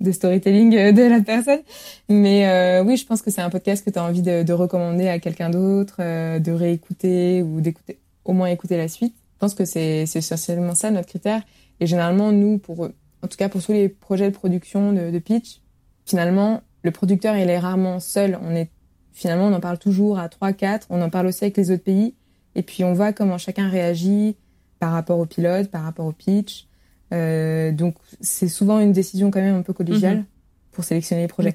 de 0.02 0.12
storytelling 0.12 0.76
euh, 0.76 0.92
de 0.92 1.04
la 1.04 1.22
personne, 1.22 1.62
mais 2.10 2.48
euh, 2.48 2.84
oui, 2.84 2.98
je 2.98 3.06
pense 3.06 3.22
que 3.22 3.32
c'est 3.32 3.42
un 3.42 3.50
podcast 3.50 3.86
que 3.86 3.90
t'as 3.90 4.08
envie 4.08 4.22
de, 4.22 4.44
de 4.44 4.54
recommander 4.54 5.08
à 5.08 5.20
quelqu'un 5.20 5.50
d'autre, 5.50 5.98
euh, 6.00 6.40
de 6.40 6.52
réécouter 6.52 7.42
ou 7.42 7.62
d'écouter, 7.62 8.00
au 8.26 8.34
moins 8.34 8.48
écouter 8.48 8.78
la 8.78 8.88
suite. 8.88 9.16
Je 9.36 9.40
pense 9.40 9.54
que 9.56 9.66
c'est 9.66 10.06
c'est 10.06 10.20
essentiellement 10.20 10.76
ça 10.76 10.92
notre 10.92 11.08
critère. 11.08 11.42
Et 11.80 11.88
généralement 11.88 12.32
nous, 12.32 12.60
pour 12.60 12.82
en 12.82 13.28
tout 13.28 13.38
cas 13.38 13.50
pour 13.50 13.64
tous 13.64 13.72
les 13.72 13.90
projets 13.90 14.30
de 14.30 14.36
production 14.36 14.94
de, 14.94 15.10
de 15.10 15.20
pitch, 15.20 15.62
finalement 16.06 16.62
le 16.84 16.92
producteur 16.92 17.36
il 17.36 17.50
est 17.50 17.60
rarement 17.60 18.00
seul. 18.00 18.38
On 18.44 18.56
est 18.56 18.70
finalement, 19.14 19.48
on 19.48 19.54
en 19.54 19.60
parle 19.60 19.78
toujours 19.78 20.20
à 20.20 20.30
3, 20.30 20.54
4. 20.54 20.88
On 20.90 21.02
en 21.02 21.10
parle 21.10 21.28
aussi 21.28 21.44
avec 21.44 21.58
les 21.58 21.72
autres 21.72 21.84
pays. 21.84 22.16
Et 22.56 22.64
puis, 22.64 22.84
on 22.84 22.94
voit 22.94 23.14
comment 23.14 23.38
chacun 23.38 23.70
réagit 23.70 24.36
par 24.80 24.92
rapport 24.92 25.20
au 25.20 25.26
pilote, 25.26 25.70
par 25.70 25.84
rapport 25.84 26.06
au 26.06 26.12
pitch. 26.12 26.68
Euh, 27.14 27.72
donc, 27.72 27.96
c'est 28.22 28.48
souvent 28.48 28.80
une 28.80 28.92
décision 28.94 29.32
quand 29.32 29.42
même 29.42 29.56
un 29.56 29.62
peu 29.62 29.74
collégiale 29.74 30.18
Mhm. 30.18 30.26
pour 30.72 30.84
sélectionner 30.84 31.24
les 31.24 31.28
projets. 31.28 31.54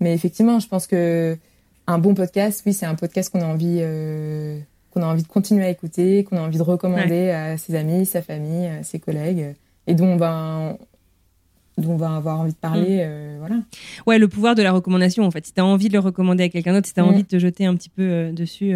Mais 0.00 0.12
effectivement, 0.14 0.58
je 0.60 0.68
pense 0.68 0.86
que 0.86 1.36
un 1.86 1.98
bon 1.98 2.14
podcast, 2.14 2.62
oui, 2.66 2.72
c'est 2.72 2.86
un 2.86 2.96
podcast 2.96 3.30
qu'on 3.30 3.40
a 3.40 3.46
envie, 3.46 3.78
euh, 3.80 4.58
qu'on 4.90 5.02
a 5.02 5.06
envie 5.06 5.22
de 5.22 5.28
continuer 5.28 5.64
à 5.64 5.70
écouter, 5.70 6.24
qu'on 6.24 6.36
a 6.36 6.40
envie 6.40 6.58
de 6.58 6.62
recommander 6.62 7.30
à 7.30 7.56
ses 7.56 7.74
amis, 7.76 8.04
sa 8.06 8.22
famille, 8.22 8.68
ses 8.82 8.98
collègues, 8.98 9.54
et 9.86 9.94
dont 9.94 10.06
on 10.06 10.16
va, 10.16 10.76
dont 11.78 11.92
on 11.92 11.96
va 11.96 12.16
avoir 12.16 12.40
envie 12.40 12.52
de 12.52 12.56
parler, 12.58 12.98
euh, 13.02 13.36
voilà. 13.38 13.56
Ouais, 14.06 14.18
le 14.18 14.26
pouvoir 14.26 14.54
de 14.56 14.62
la 14.62 14.72
recommandation, 14.72 15.22
en 15.24 15.30
fait. 15.30 15.46
Si 15.46 15.52
tu 15.52 15.60
as 15.60 15.64
envie 15.64 15.88
de 15.88 15.92
le 15.92 16.00
recommander 16.00 16.42
à 16.44 16.48
quelqu'un 16.48 16.72
d'autre, 16.72 16.88
si 16.88 16.94
tu 16.94 17.00
as 17.00 17.04
envie 17.04 17.22
de 17.22 17.28
te 17.28 17.38
jeter 17.38 17.66
un 17.66 17.76
petit 17.76 17.90
peu 17.90 18.32
dessus. 18.32 18.74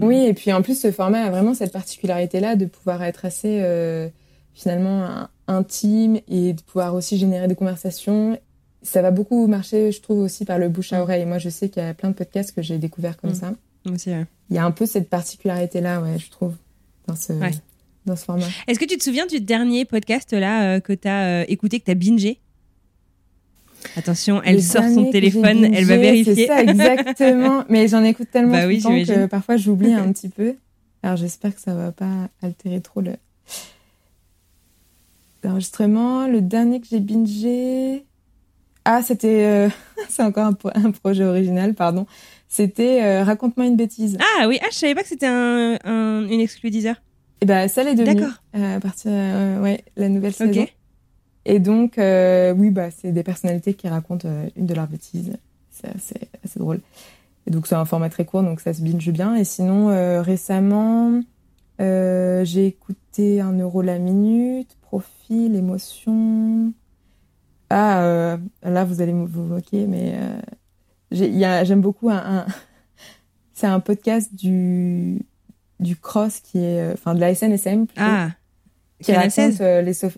Oui, 0.00 0.24
et 0.26 0.32
puis 0.34 0.52
en 0.52 0.62
plus, 0.62 0.80
ce 0.80 0.92
format 0.92 1.22
a 1.24 1.30
vraiment 1.30 1.52
cette 1.54 1.72
particularité-là 1.72 2.54
de 2.56 2.66
pouvoir 2.66 3.02
être 3.02 3.24
assez 3.24 3.60
finalement 4.56 5.04
in- 5.04 5.28
intime 5.46 6.18
et 6.26 6.52
de 6.54 6.60
pouvoir 6.62 6.94
aussi 6.96 7.16
générer 7.18 7.46
des 7.46 7.54
conversations. 7.54 8.36
Ça 8.82 9.02
va 9.02 9.10
beaucoup 9.12 9.46
marcher, 9.46 9.92
je 9.92 10.00
trouve, 10.00 10.18
aussi 10.20 10.44
par 10.44 10.58
le 10.58 10.68
bouche 10.68 10.92
à 10.92 11.00
oreille. 11.02 11.24
Moi, 11.26 11.38
je 11.38 11.48
sais 11.48 11.68
qu'il 11.68 11.82
y 11.82 11.86
a 11.86 11.94
plein 11.94 12.10
de 12.10 12.14
podcasts 12.14 12.52
que 12.52 12.62
j'ai 12.62 12.78
découverts 12.78 13.16
comme 13.18 13.30
Mm. 13.30 13.34
ça. 13.34 13.52
aussi, 13.92 14.10
ouais. 14.10 14.24
Il 14.50 14.56
y 14.56 14.58
a 14.58 14.64
un 14.64 14.72
peu 14.72 14.84
cette 14.86 15.08
particularité-là, 15.08 16.00
ouais, 16.00 16.18
je 16.18 16.28
trouve, 16.30 16.54
dans 17.06 17.14
ce, 17.14 17.32
Ouais. 17.34 17.52
dans 18.06 18.16
ce 18.16 18.24
format. 18.24 18.46
Est-ce 18.66 18.80
que 18.80 18.84
tu 18.84 18.96
te 18.98 19.04
souviens 19.04 19.26
du 19.26 19.40
dernier 19.40 19.84
podcast 19.84 20.32
là 20.32 20.74
euh, 20.74 20.80
que 20.80 20.92
tu 20.92 21.06
as 21.06 21.48
écouté, 21.48 21.78
que 21.78 21.84
tu 21.84 21.90
as 21.92 21.94
bingé? 21.94 22.40
Attention, 23.96 24.42
elle 24.42 24.56
Le 24.56 24.60
sort 24.62 24.82
son 24.92 25.10
téléphone, 25.10 25.64
elle 25.72 25.84
va 25.84 25.96
vérifier. 25.96 26.34
C'est 26.34 26.46
ça, 26.46 26.62
exactement. 26.62 27.64
Mais 27.68 27.86
j'en 27.88 28.02
écoute 28.02 28.28
tellement 28.32 28.52
Bah 28.52 28.66
oui, 28.66 28.80
que 28.82 29.26
parfois 29.26 29.56
j'oublie 29.56 29.92
un 29.92 30.10
petit 30.12 30.28
peu. 30.28 30.54
Alors 31.02 31.16
j'espère 31.16 31.54
que 31.54 31.60
ça 31.60 31.74
va 31.74 31.92
pas 31.92 32.28
altérer 32.42 32.80
trop 32.80 33.00
le 33.00 33.12
l'enregistrement. 35.46 36.26
Le 36.26 36.40
dernier 36.40 36.80
que 36.80 36.86
j'ai 36.90 37.00
bingé, 37.00 38.04
ah 38.84 39.02
c'était, 39.02 39.44
euh, 39.44 39.68
c'est 40.08 40.22
encore 40.22 40.46
un, 40.46 40.52
pro- 40.52 40.70
un 40.74 40.90
projet 40.90 41.24
original, 41.24 41.74
pardon. 41.74 42.06
C'était 42.48 43.02
euh, 43.02 43.24
raconte-moi 43.24 43.66
une 43.66 43.76
bêtise. 43.76 44.16
Ah 44.40 44.46
oui, 44.48 44.58
ah, 44.62 44.66
je 44.70 44.76
savais 44.76 44.94
pas 44.94 45.02
que 45.02 45.08
c'était 45.08 45.26
un, 45.26 45.78
un- 45.84 46.26
une 46.28 46.40
exclu 46.40 46.70
Deezer. 46.70 46.96
Et 47.40 47.46
ben 47.46 47.68
ça 47.68 47.82
l'est 47.82 47.94
devenu. 47.94 48.14
D'accord. 48.20 48.34
euh, 48.56 48.76
à 48.76 48.80
partir, 48.80 49.10
ouais, 49.10 49.84
la 49.96 50.08
nouvelle 50.08 50.30
Ok. 50.32 50.36
saison. 50.48 50.66
Et 51.44 51.58
donc, 51.60 51.94
oui, 51.96 52.70
bah, 52.70 52.90
c'est 52.90 53.12
des 53.12 53.22
personnalités 53.22 53.74
qui 53.74 53.88
racontent 53.88 54.28
une 54.56 54.66
de 54.66 54.74
leurs 54.74 54.88
bêtises. 54.88 55.36
C'est 55.70 55.94
assez, 55.94 56.16
assez 56.44 56.58
drôle. 56.58 56.80
Et 57.46 57.50
donc, 57.52 57.66
c'est 57.68 57.74
un 57.76 57.84
format 57.84 58.08
très 58.08 58.24
court, 58.24 58.42
donc 58.42 58.60
ça 58.60 58.72
se 58.74 58.80
binge 58.82 59.08
bien. 59.10 59.36
Et 59.36 59.44
sinon, 59.44 59.88
récemment, 60.22 61.20
euh, 61.80 62.44
j'ai 62.44 62.66
écouté 62.66 63.40
un 63.40 63.52
euro 63.58 63.82
la 63.82 63.98
minute, 63.98 64.76
profil, 65.26 65.54
émotion. 65.56 66.72
Ah, 67.70 68.02
euh, 68.04 68.36
là, 68.62 68.84
vous 68.84 69.00
allez 69.00 69.12
me- 69.12 69.26
vous 69.26 69.42
moquer, 69.42 69.86
mais 69.86 70.14
euh, 70.14 71.64
j'aime 71.64 71.80
beaucoup 71.80 72.10
un. 72.10 72.16
un- 72.16 72.46
c'est 73.54 73.66
un 73.66 73.80
podcast 73.80 74.34
du, 74.34 75.18
du 75.80 75.96
cross 75.96 76.40
qui 76.40 76.58
est. 76.58 76.80
euh, 76.80 76.92
Enfin, 76.94 77.14
de 77.14 77.20
la 77.20 77.34
SNSM. 77.34 77.86
plutôt 77.86 78.02
Ah, 78.04 78.30
qui 79.02 79.12
raconte 79.12 79.30
16. 79.32 79.58
euh, 79.60 79.82
les 79.82 79.94
sauf... 79.94 80.16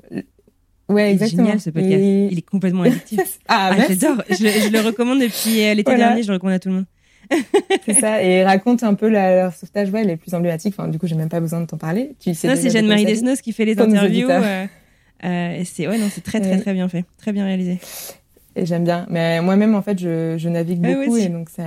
Ouais, 0.91 1.09
Il 1.09 1.11
est 1.11 1.13
exactement. 1.13 1.43
génial 1.45 1.61
ce 1.61 1.71
podcast. 1.71 1.93
Et- 1.95 2.29
Il 2.33 2.39
est 2.39 2.43
complètement 2.43 2.83
addictif. 2.83 3.39
Ah, 3.49 3.73
Ah, 3.73 3.85
j'adore. 3.89 4.23
Je, 4.31 4.37
je 4.37 4.71
le 4.73 4.81
recommande 4.81 5.21
depuis 5.21 5.51
l'été 5.75 5.83
Voilà. 5.85 6.09
dernier, 6.09 6.23
je 6.23 6.29
le 6.29 6.35
recommande 6.35 6.55
à 6.55 6.59
tout 6.59 6.69
le 6.71 6.75
monde. 6.77 6.87
C'est 7.85 7.95
ça. 8.01 8.23
Et 8.25 8.39
il 8.41 8.43
raconte 8.45 8.83
un 8.83 8.95
peu 8.95 9.09
la- 9.09 9.37
leur 9.37 9.55
sauvetage, 9.55 9.91
ouais, 9.91 10.05
les 10.05 10.17
plus 10.17 10.33
emblématiques. 10.35 10.75
Enfin, 10.79 10.89
du 10.89 10.99
coup, 10.99 11.07
j'ai 11.07 11.15
même 11.15 11.29
pas 11.29 11.41
besoin 11.41 11.61
de 11.61 11.67
t'en 11.67 11.77
parler. 11.77 12.15
Tu 12.21 12.33
sais 12.35 12.49
Non, 12.49 12.55
c'est 12.57 12.71
Jeanne-Marie. 12.71 13.05
Desnos 13.05 13.41
qui 13.43 13.53
fait 13.53 13.65
les 13.67 13.79
interviews. 13.79 14.29
Euh, 15.25 15.53
et 15.57 15.65
c'est 15.65 15.87
ouais, 15.89 15.99
non, 15.99 16.09
c'est 16.11 16.21
très 16.23 16.41
très 16.41 16.59
très 16.61 16.73
bien 16.73 16.89
fait, 16.89 17.05
très 17.17 17.33
bien 17.33 17.45
réalisé. 17.45 17.79
Et 18.57 18.67
j'aime 18.67 18.83
bien. 18.85 19.07
Mais 19.09 19.41
moi-même, 19.41 19.75
en 19.77 19.83
fait, 19.83 19.99
je, 19.99 20.37
je 20.37 20.49
navigue 20.49 20.81
Ah, 20.85 20.95
beaucoup. 20.95 21.17
et 21.17 21.29
donc, 21.29 21.49
ça, 21.49 21.65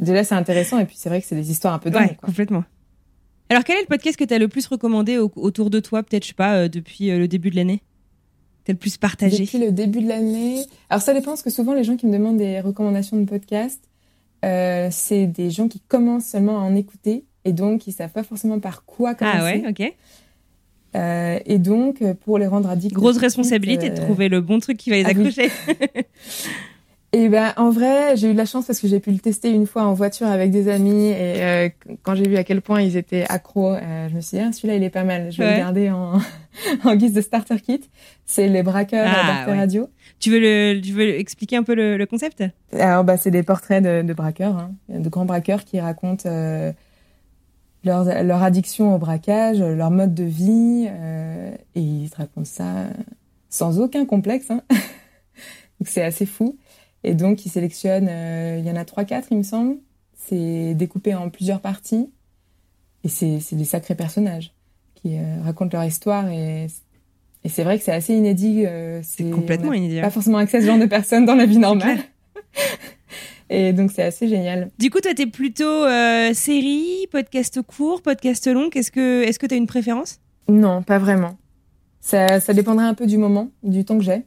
déjà, 0.00 0.24
c'est 0.24 0.34
intéressant. 0.34 0.78
Et 0.80 0.84
puis, 0.84 0.96
c'est 0.98 1.08
vrai 1.08 1.20
que 1.20 1.26
c'est 1.26 1.36
des 1.36 1.50
histoires 1.52 1.72
un 1.74 1.78
peu 1.78 1.90
dingues. 1.90 2.08
Ouais, 2.08 2.14
quoi. 2.16 2.26
complètement. 2.26 2.64
Alors, 3.48 3.62
quel 3.62 3.76
est 3.76 3.82
le 3.82 3.86
podcast 3.86 4.16
que 4.18 4.24
tu 4.24 4.34
as 4.34 4.38
le 4.38 4.48
plus 4.48 4.66
recommandé 4.66 5.18
au- 5.18 5.30
autour 5.36 5.70
de 5.70 5.78
toi, 5.78 6.02
peut-être, 6.02 6.24
je 6.24 6.28
sais 6.28 6.34
pas, 6.34 6.54
euh, 6.56 6.68
depuis 6.68 7.10
euh, 7.10 7.18
le 7.18 7.28
début 7.28 7.50
de 7.50 7.56
l'année? 7.56 7.82
T'as 8.64 8.72
le 8.72 8.78
plus 8.78 8.96
partagé? 8.96 9.44
Depuis 9.44 9.58
le 9.58 9.70
début 9.70 10.00
de 10.02 10.08
l'année. 10.08 10.64
Alors, 10.88 11.00
ça 11.02 11.14
dépend 11.14 11.30
parce 11.32 11.42
que 11.42 11.50
souvent, 11.50 11.74
les 11.74 11.84
gens 11.84 11.96
qui 11.96 12.06
me 12.06 12.12
demandent 12.12 12.38
des 12.38 12.60
recommandations 12.60 13.16
de 13.16 13.24
podcasts, 13.24 13.84
euh, 14.44 14.88
c'est 14.90 15.26
des 15.28 15.50
gens 15.50 15.68
qui 15.68 15.78
commencent 15.80 16.26
seulement 16.26 16.58
à 16.58 16.62
en 16.62 16.74
écouter. 16.74 17.24
Et 17.44 17.52
donc, 17.52 17.86
ils 17.86 17.92
savent 17.92 18.10
pas 18.12 18.22
forcément 18.24 18.58
par 18.58 18.84
quoi 18.84 19.14
commencer. 19.14 19.38
Ah 19.40 19.44
ouais, 19.44 19.64
ok. 19.68 19.94
Euh, 20.96 21.38
et 21.46 21.58
donc, 21.58 22.02
euh, 22.02 22.14
pour 22.14 22.38
les 22.38 22.46
rendre 22.46 22.68
addicts. 22.68 22.94
Grosse 22.94 23.18
responsabilité 23.18 23.90
de 23.90 23.94
euh, 23.94 24.04
trouver 24.04 24.28
le 24.28 24.40
bon 24.40 24.58
truc 24.58 24.76
qui 24.76 24.90
va 24.90 24.96
les 24.96 25.04
ah 25.04 25.10
oui. 25.14 25.28
accrocher. 25.28 25.50
Et 27.12 27.28
ben 27.28 27.52
en 27.56 27.70
vrai, 27.70 28.16
j'ai 28.16 28.28
eu 28.28 28.32
de 28.34 28.38
la 28.38 28.44
chance 28.44 28.66
parce 28.66 28.78
que 28.78 28.86
j'ai 28.86 29.00
pu 29.00 29.10
le 29.10 29.18
tester 29.18 29.50
une 29.50 29.66
fois 29.66 29.82
en 29.82 29.94
voiture 29.94 30.28
avec 30.28 30.52
des 30.52 30.68
amis 30.68 31.06
et 31.08 31.42
euh, 31.42 31.68
quand 32.04 32.14
j'ai 32.14 32.22
vu 32.28 32.36
à 32.36 32.44
quel 32.44 32.60
point 32.60 32.82
ils 32.82 32.96
étaient 32.96 33.24
accros, 33.28 33.74
je 34.08 34.14
me 34.14 34.20
suis 34.20 34.36
dit 34.38 34.44
ah, 34.46 34.52
celui-là 34.52 34.76
il 34.76 34.84
est 34.84 34.90
pas 34.90 35.02
mal, 35.02 35.32
je 35.32 35.38
vais 35.38 35.44
Ouais. 35.44 35.52
le 35.54 35.58
garder 35.58 35.90
en, 35.90 36.20
en 36.84 36.94
guise 36.94 37.12
de 37.12 37.20
starter 37.20 37.58
kit. 37.58 37.80
C'est 38.26 38.46
les 38.46 38.62
braqueurs 38.62 39.08
Ah, 39.12 39.44
ouais. 39.48 39.56
Radio. 39.58 39.88
Tu 40.20 40.30
veux 40.30 40.38
le, 40.38 40.80
tu 40.80 40.92
veux 40.92 41.18
expliquer 41.18 41.56
un 41.56 41.64
peu 41.64 41.74
le, 41.74 41.96
le 41.96 42.06
concept? 42.06 42.44
Alors 42.78 43.02
bah 43.02 43.16
c'est 43.16 43.32
des 43.32 43.42
portraits 43.42 43.82
de, 43.82 44.02
de 44.02 44.12
braqueurs, 44.14 44.56
hein, 44.56 44.70
de 44.88 45.08
grands 45.08 45.24
braqueurs 45.24 45.64
qui 45.64 45.80
racontent 45.80 46.28
leur, 47.84 48.04
leur 48.04 48.42
addiction 48.42 48.94
au 48.94 48.98
braquage, 48.98 49.60
leur 49.60 49.90
mode 49.90 50.14
de 50.14 50.24
vie 50.24 50.86
euh, 50.88 51.52
et 51.74 51.80
ils 51.80 52.10
te 52.10 52.16
racontent 52.16 52.44
ça 52.44 52.86
sans 53.48 53.80
aucun 53.80 54.04
complexe. 54.06 54.50
Hein. 54.50 54.62
Donc 54.70 55.88
c'est 55.88 56.02
assez 56.02 56.26
fou. 56.26 56.58
Et 57.02 57.14
donc 57.14 57.46
ils 57.46 57.48
sélectionnent, 57.48 58.08
euh, 58.10 58.58
il 58.58 58.66
y 58.66 58.70
en 58.70 58.76
a 58.76 58.84
trois 58.84 59.04
quatre 59.04 59.28
il 59.30 59.38
me 59.38 59.42
semble. 59.42 59.76
C'est 60.14 60.74
découpé 60.74 61.14
en 61.14 61.30
plusieurs 61.30 61.60
parties 61.60 62.10
et 63.04 63.08
c'est 63.08 63.40
c'est 63.40 63.56
des 63.56 63.64
sacrés 63.64 63.94
personnages 63.94 64.52
qui 64.94 65.16
euh, 65.16 65.42
racontent 65.42 65.78
leur 65.78 65.86
histoire 65.86 66.28
et 66.28 66.66
et 67.42 67.48
c'est 67.48 67.64
vrai 67.64 67.78
que 67.78 67.84
c'est 67.84 67.92
assez 67.92 68.14
inédit. 68.14 68.66
euh, 68.66 69.00
C'est 69.02 69.30
complètement 69.30 69.70
on 69.70 69.72
a 69.72 69.76
inédit. 69.76 70.02
Pas 70.02 70.10
forcément 70.10 70.36
accès 70.36 70.58
à 70.58 70.60
ce 70.60 70.66
genre 70.66 70.78
de 70.78 70.84
personnes 70.84 71.24
dans 71.24 71.34
la 71.34 71.46
vie 71.46 71.56
normale. 71.56 71.98
Et 73.50 73.72
donc 73.72 73.90
c'est 73.90 74.02
assez 74.02 74.28
génial. 74.28 74.70
Du 74.78 74.90
coup, 74.90 75.00
toi, 75.00 75.12
t'es 75.12 75.26
plutôt 75.26 75.64
euh, 75.64 76.32
série, 76.32 77.06
podcast 77.10 77.60
court, 77.62 78.00
podcast 78.00 78.46
long. 78.46 78.70
Qu'est-ce 78.70 78.92
que, 78.92 79.24
est-ce 79.24 79.38
que 79.38 79.46
t'as 79.46 79.56
une 79.56 79.66
préférence? 79.66 80.20
Non, 80.48 80.82
pas 80.82 80.98
vraiment. 80.98 81.36
Ça, 82.00 82.40
ça 82.40 82.54
dépendrait 82.54 82.86
un 82.86 82.94
peu 82.94 83.06
du 83.06 83.18
moment, 83.18 83.50
du 83.62 83.84
temps 83.84 83.98
que 83.98 84.04
j'ai. 84.04 84.22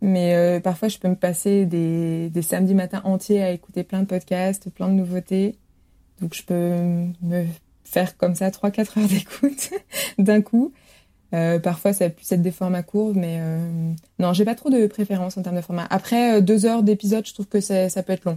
Mais 0.00 0.34
euh, 0.34 0.60
parfois, 0.60 0.88
je 0.88 0.98
peux 0.98 1.08
me 1.08 1.16
passer 1.16 1.66
des, 1.66 2.30
des 2.30 2.42
samedis 2.42 2.74
matins 2.74 3.02
entiers 3.04 3.42
à 3.42 3.50
écouter 3.50 3.82
plein 3.82 4.00
de 4.00 4.06
podcasts, 4.06 4.70
plein 4.70 4.88
de 4.88 4.94
nouveautés. 4.94 5.56
Donc 6.20 6.34
je 6.34 6.42
peux 6.44 6.54
me 7.22 7.44
faire 7.84 8.16
comme 8.16 8.34
ça 8.36 8.48
3-4 8.50 9.00
heures 9.00 9.08
d'écoute 9.08 9.70
d'un 10.18 10.40
coup. 10.40 10.72
Euh, 11.34 11.58
parfois, 11.58 11.92
ça 11.92 12.10
peut 12.10 12.22
être 12.30 12.42
des 12.42 12.50
formats 12.50 12.82
courts, 12.82 13.12
mais 13.14 13.38
euh, 13.40 13.92
non, 14.18 14.32
j'ai 14.32 14.44
pas 14.44 14.54
trop 14.54 14.70
de 14.70 14.86
préférence 14.86 15.36
en 15.36 15.42
termes 15.42 15.56
de 15.56 15.62
format. 15.62 15.86
Après, 15.88 16.36
euh, 16.36 16.40
deux 16.40 16.66
heures 16.66 16.82
d'épisode, 16.82 17.26
je 17.26 17.32
trouve 17.32 17.46
que 17.46 17.60
ça, 17.60 17.88
ça 17.88 18.02
peut 18.02 18.12
être 18.12 18.24
long. 18.24 18.36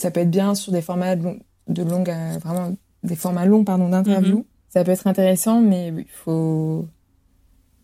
Ça 0.00 0.10
peut 0.10 0.20
être 0.20 0.30
bien 0.30 0.54
sur 0.54 0.72
des 0.72 0.80
formats 0.82 1.14
de, 1.16 1.24
long- 1.24 1.38
de 1.68 1.82
longue, 1.82 2.08
euh, 2.10 2.38
vraiment 2.42 2.74
des 3.02 3.16
formats 3.16 3.44
longs, 3.44 3.64
pardon, 3.64 3.88
d'interview. 3.90 4.38
Mhm. 4.38 4.44
Ça 4.70 4.82
peut 4.84 4.92
être 4.92 5.06
intéressant, 5.06 5.60
mais 5.60 5.90
oui, 5.94 6.06
faut, 6.10 6.86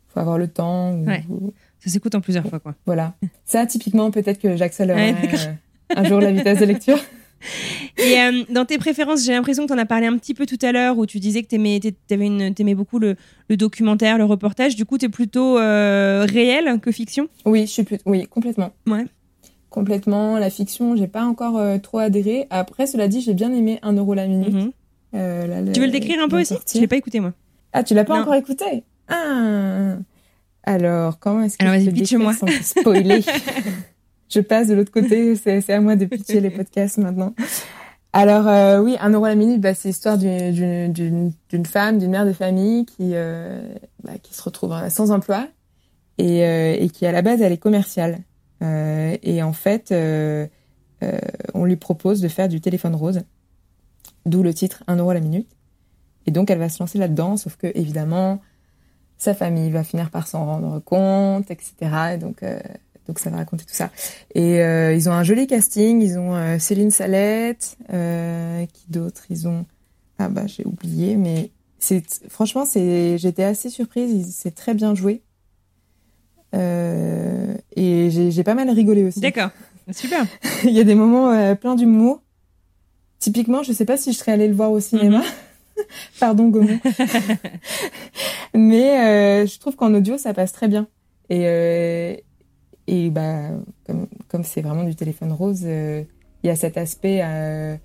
faut 0.08 0.20
avoir 0.20 0.38
le 0.38 0.48
temps. 0.48 0.92
ou- 0.94 1.04
Ouais. 1.06 1.24
ou- 1.28 1.52
Ça 1.78 1.90
s'écoute 1.90 2.14
en 2.14 2.20
plusieurs 2.20 2.46
fois, 2.48 2.58
quoi. 2.58 2.74
voilà. 2.86 3.14
Ça, 3.44 3.66
typiquement, 3.66 4.10
peut-être 4.10 4.40
que 4.40 4.56
j'accélérerai 4.56 5.12
Ouais, 5.12 5.30
euh, 5.34 5.52
un 5.96 6.04
jour 6.04 6.20
la 6.20 6.32
vitesse 6.32 6.58
de 6.58 6.64
lecture. 6.64 6.98
Et 7.98 8.18
euh, 8.18 8.44
dans 8.50 8.64
tes 8.64 8.78
préférences, 8.78 9.22
j'ai 9.24 9.32
l'impression 9.32 9.64
que 9.64 9.68
tu 9.68 9.74
en 9.74 9.78
as 9.78 9.84
parlé 9.86 10.06
un 10.06 10.16
petit 10.16 10.32
peu 10.32 10.46
tout 10.46 10.58
à 10.62 10.72
l'heure, 10.72 10.96
où 10.96 11.04
tu 11.04 11.20
disais 11.20 11.42
que 11.42 11.48
t'avais 12.08 12.26
une, 12.26 12.54
t'aimais 12.54 12.74
beaucoup 12.74 12.98
le, 12.98 13.14
le 13.50 13.56
documentaire, 13.58 14.16
le 14.16 14.24
reportage. 14.24 14.74
Du 14.74 14.86
coup, 14.86 14.96
t'es 14.96 15.10
plutôt 15.10 15.58
euh, 15.58 16.24
réel 16.26 16.80
que 16.80 16.90
fiction? 16.90 17.28
Oui, 17.44 17.66
je 17.66 17.72
suis 17.72 17.82
plus... 17.82 17.98
oui, 18.06 18.26
complètement. 18.26 18.70
Ouais. 18.86 19.04
Complètement. 19.70 20.38
La 20.38 20.50
fiction, 20.50 20.96
j'ai 20.96 21.06
pas 21.08 21.24
encore 21.24 21.58
euh, 21.58 21.78
trop 21.78 21.98
adhéré. 21.98 22.46
Après, 22.50 22.86
cela 22.86 23.08
dit, 23.08 23.20
j'ai 23.20 23.34
bien 23.34 23.52
aimé 23.52 23.78
1 23.82 23.92
euro 23.94 24.14
la 24.14 24.26
minute. 24.26 24.52
Mhm. 24.54 24.70
Euh, 25.14 25.46
là, 25.46 25.72
Tu 25.72 25.80
veux 25.80 25.86
le 25.86 25.92
décrire 25.92 26.20
un 26.22 26.28
peu 26.28 26.40
aussi. 26.40 26.54
Je 26.74 26.80
l'ai 26.80 26.86
pas 26.88 26.96
écouté, 26.96 27.20
moi. 27.20 27.32
Ah, 27.72 27.82
tu 27.84 27.94
l'as 27.94 28.04
pas 28.04 28.16
Non. 28.16 28.22
encore 28.22 28.34
écouté 28.34 28.84
Ah 29.08 29.96
Alors, 30.62 31.18
comment 31.18 31.42
est-ce 31.42 31.58
que 31.58 31.64
Alors, 31.64 31.78
je 31.80 31.90
décrire 31.90 32.02
pitch-moi. 32.18 32.32
sans 32.34 32.46
te 32.46 32.62
spoiler 32.62 33.20
Je 34.28 34.40
passe 34.40 34.66
de 34.66 34.74
l'autre 34.74 34.90
côté, 34.90 35.36
c'est 35.36 35.70
à 35.72 35.80
moi 35.80 35.94
de 35.94 36.04
pitcher 36.06 36.40
les 36.40 36.50
podcasts 36.50 36.98
maintenant. 36.98 37.32
Alors 38.12 38.48
euh, 38.48 38.80
oui, 38.82 38.96
un 39.00 39.10
euro 39.10 39.26
la 39.26 39.34
minute, 39.36 39.60
bah, 39.60 39.74
c'est 39.74 39.88
l'histoire 39.88 40.18
d'une- 40.18 41.32
femme, 41.66 41.98
d'une 41.98 42.10
mère 42.10 42.26
de 42.26 42.32
famille 42.32 42.86
qui 42.86 43.10
euh, 43.12 43.60
bah, 44.02 44.12
qui 44.22 44.34
se 44.34 44.42
retrouve 44.42 44.74
sans 44.88 45.10
emploi 45.12 45.46
et, 46.18 46.44
euh, 46.44 46.74
et 46.78 46.88
qui 46.88 47.06
à 47.06 47.12
la 47.12 47.22
base 47.22 47.40
elle 47.42 47.52
est 47.52 47.56
commerciale. 47.58 48.18
Euh, 48.62 49.16
et 49.22 49.42
en 49.42 49.52
fait, 49.52 49.92
euh, 49.92 50.46
euh, 51.02 51.18
on 51.54 51.64
lui 51.64 51.76
propose 51.76 52.20
de 52.20 52.28
faire 52.28 52.48
du 52.48 52.61
téléphone 52.61 52.94
rose, 52.94 53.22
d'où 54.24 54.42
le 54.42 54.54
titre 54.54 54.82
1 54.86 54.96
euro 54.96 55.12
la 55.12 55.20
minute. 55.20 55.48
Et 56.26 56.30
donc 56.30 56.50
elle 56.50 56.59
va 56.59 56.68
se 56.68 56.82
lancer 56.82 56.98
là-dedans, 56.98 57.36
sauf 57.36 57.57
que 57.57 57.68
évidemment 57.74 58.40
sa 59.18 59.34
famille 59.34 59.70
va 59.70 59.82
finir 59.84 60.11
par 60.11 60.26
s'en 60.26 60.44
rendre 60.44 60.78
compte, 60.80 61.50
etc. 61.50 61.74
Et 62.14 62.18
donc 62.18 62.42
euh, 62.42 62.59
donc 63.07 63.18
ça 63.18 63.30
va 63.30 63.38
raconter 63.38 63.64
tout 63.64 63.74
ça. 63.74 63.90
Et 64.34 64.61
euh, 64.61 64.94
ils 64.94 65.09
ont 65.09 65.12
un 65.12 65.22
joli 65.22 65.46
casting. 65.46 66.02
Ils 66.02 66.18
ont 66.18 66.34
euh, 66.34 66.59
Céline 66.59 66.90
Salette, 66.90 67.76
qui 67.88 68.90
d'autre 68.90 69.24
Ils 69.30 69.48
ont? 69.48 69.64
Ah 70.18 70.28
bah 70.28 70.46
j'ai 70.46 70.64
oublié, 70.64 71.16
mais 71.16 71.50
c'est 71.78 72.02
franchement 72.28 72.64
c'est 72.64 73.18
j'étais 73.18 73.44
assez 73.44 73.70
surprise. 73.70 74.34
C'est 74.36 74.54
très 74.54 74.74
bien 74.74 74.94
joué. 74.94 75.22
Euh, 76.55 77.55
et 77.74 78.11
j'ai 78.30 78.44
pas 78.44 78.55
mal 78.55 78.70
rigolé 78.70 79.05
aussi. 79.05 79.20
D'accord. 79.20 79.51
Super. 79.90 80.24
Il 80.64 80.72
y 80.72 80.80
a 80.80 80.84
des 80.84 80.94
moments 80.94 81.30
euh, 81.30 81.55
pleins 81.55 81.74
d'humour. 81.74 82.22
Typiquement, 83.18 83.62
je 83.62 83.72
sais 83.72 83.84
pas 83.84 83.97
si 83.97 84.12
je 84.12 84.18
serais 84.18 84.32
allée 84.32 84.49
le 84.49 84.55
voir 84.55 84.70
au 84.70 84.80
cinéma. 84.80 85.22
Pardon 86.20 86.49
Gaumont. 86.49 86.78
Mais 88.55 89.42
euh, 89.42 89.47
je 89.47 89.59
trouve 89.59 89.76
qu'en 89.76 89.92
audio 89.94 90.16
ça 90.16 90.32
passe 90.32 90.53
très 90.53 90.68
bien. 90.68 90.86
Et 91.28 92.24
et 92.86 93.11
bah 93.11 93.51
comme 93.86 94.07
comme 94.28 94.44
c'est 94.44 94.62
vraiment 94.62 94.84
du 94.84 94.94
téléphone 94.94 95.32
rose, 95.32 95.62
euh, 95.64 96.05
il 96.42 96.47
y 96.47 96.51
a 96.51 96.57
cet 96.57 96.76
aspect 96.76 97.20
euh, 97.22 97.76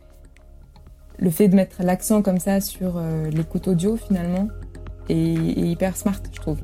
le 1.17 1.29
fait 1.29 1.47
de 1.47 1.55
mettre 1.55 1.83
l'accent 1.83 2.21
comme 2.21 2.39
ça 2.39 2.61
sur 2.61 2.97
euh, 2.97 3.29
l'écoute 3.29 3.67
audio 3.67 3.97
finalement 3.97 4.47
est, 5.09 5.15
est 5.15 5.69
hyper 5.69 5.97
smart, 5.97 6.21
je 6.31 6.39
trouve. 6.39 6.59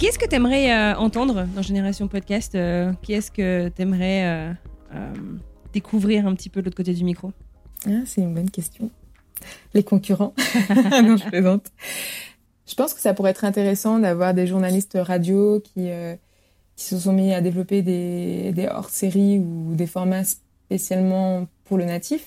Qui 0.00 0.06
est-ce 0.06 0.18
que 0.18 0.24
t'aimerais 0.24 0.72
euh, 0.72 0.96
entendre 0.96 1.46
dans 1.54 1.60
Génération 1.60 2.08
Podcast 2.08 2.54
euh, 2.54 2.90
Qui 3.02 3.12
est-ce 3.12 3.30
que 3.30 3.68
t'aimerais 3.68 4.24
euh, 4.24 4.52
euh, 4.94 5.12
découvrir 5.74 6.26
un 6.26 6.34
petit 6.34 6.48
peu 6.48 6.62
de 6.62 6.64
l'autre 6.64 6.76
côté 6.78 6.94
du 6.94 7.04
micro? 7.04 7.32
Ah, 7.86 8.00
c'est 8.06 8.22
une 8.22 8.32
bonne 8.32 8.48
question. 8.48 8.90
Les 9.74 9.82
concurrents 9.82 10.32
Non, 11.04 11.18
je 11.18 11.28
plaisante. 11.28 11.66
Je 12.66 12.74
pense 12.76 12.94
que 12.94 13.00
ça 13.02 13.12
pourrait 13.12 13.32
être 13.32 13.44
intéressant 13.44 13.98
d'avoir 13.98 14.32
des 14.32 14.46
journalistes 14.46 14.96
radio 14.98 15.60
qui, 15.60 15.90
se 16.76 16.98
sont 16.98 17.12
mis 17.12 17.34
à 17.34 17.42
développer 17.42 17.82
des 17.82 18.68
hors-séries 18.70 19.38
ou 19.38 19.74
des 19.74 19.86
formats 19.86 20.24
spécialement 20.24 21.46
pour 21.64 21.76
le 21.76 21.84
natif. 21.84 22.26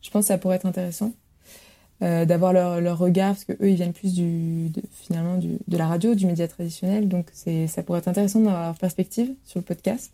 Je 0.00 0.10
pense 0.10 0.26
que 0.26 0.28
ça 0.28 0.38
pourrait 0.38 0.56
être 0.56 0.66
intéressant 0.66 1.12
euh, 2.02 2.24
d'avoir 2.24 2.54
leur, 2.54 2.80
leur 2.80 2.96
regard, 2.96 3.34
parce 3.34 3.44
que 3.44 3.52
eux, 3.52 3.68
ils 3.68 3.74
viennent 3.74 3.92
plus 3.92 4.14
du, 4.14 4.70
de, 4.70 4.80
finalement 4.90 5.36
du, 5.36 5.58
de 5.68 5.76
la 5.76 5.86
radio, 5.86 6.14
du 6.14 6.24
média 6.24 6.48
traditionnel. 6.48 7.08
Donc, 7.08 7.26
c'est, 7.32 7.66
ça 7.66 7.82
pourrait 7.82 7.98
être 7.98 8.08
intéressant 8.08 8.40
d'avoir 8.40 8.66
leur 8.68 8.78
perspective 8.78 9.34
sur 9.44 9.60
le 9.60 9.64
podcast. 9.64 10.10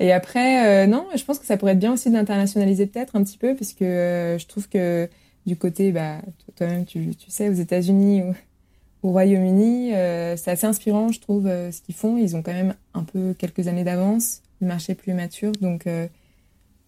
Et 0.00 0.12
après, 0.12 0.84
euh, 0.84 0.86
non, 0.86 1.06
je 1.14 1.22
pense 1.22 1.38
que 1.38 1.44
ça 1.44 1.58
pourrait 1.58 1.72
être 1.72 1.78
bien 1.78 1.92
aussi 1.92 2.10
d'internationaliser 2.10 2.86
peut-être 2.86 3.16
un 3.16 3.22
petit 3.22 3.36
peu, 3.36 3.54
parce 3.54 3.74
que 3.74 3.84
euh, 3.84 4.38
je 4.38 4.46
trouve 4.46 4.66
que 4.68 5.08
du 5.44 5.56
côté, 5.56 5.92
bah, 5.92 6.22
toi-même, 6.56 6.86
tu, 6.86 7.14
tu 7.14 7.30
sais, 7.30 7.50
aux 7.50 7.54
États-Unis 7.54 8.22
ou 8.22 8.34
au 9.06 9.10
Royaume-Uni, 9.10 9.90
c'est 10.38 10.50
assez 10.50 10.66
inspirant, 10.66 11.12
je 11.12 11.20
trouve, 11.20 11.44
ce 11.44 11.82
qu'ils 11.82 11.94
font. 11.94 12.16
Ils 12.16 12.34
ont 12.34 12.42
quand 12.42 12.54
même 12.54 12.74
un 12.94 13.02
peu 13.02 13.34
quelques 13.34 13.68
années 13.68 13.84
d'avance, 13.84 14.40
le 14.62 14.66
marché 14.66 14.94
plus 14.94 15.12
mature, 15.12 15.52
donc 15.60 15.84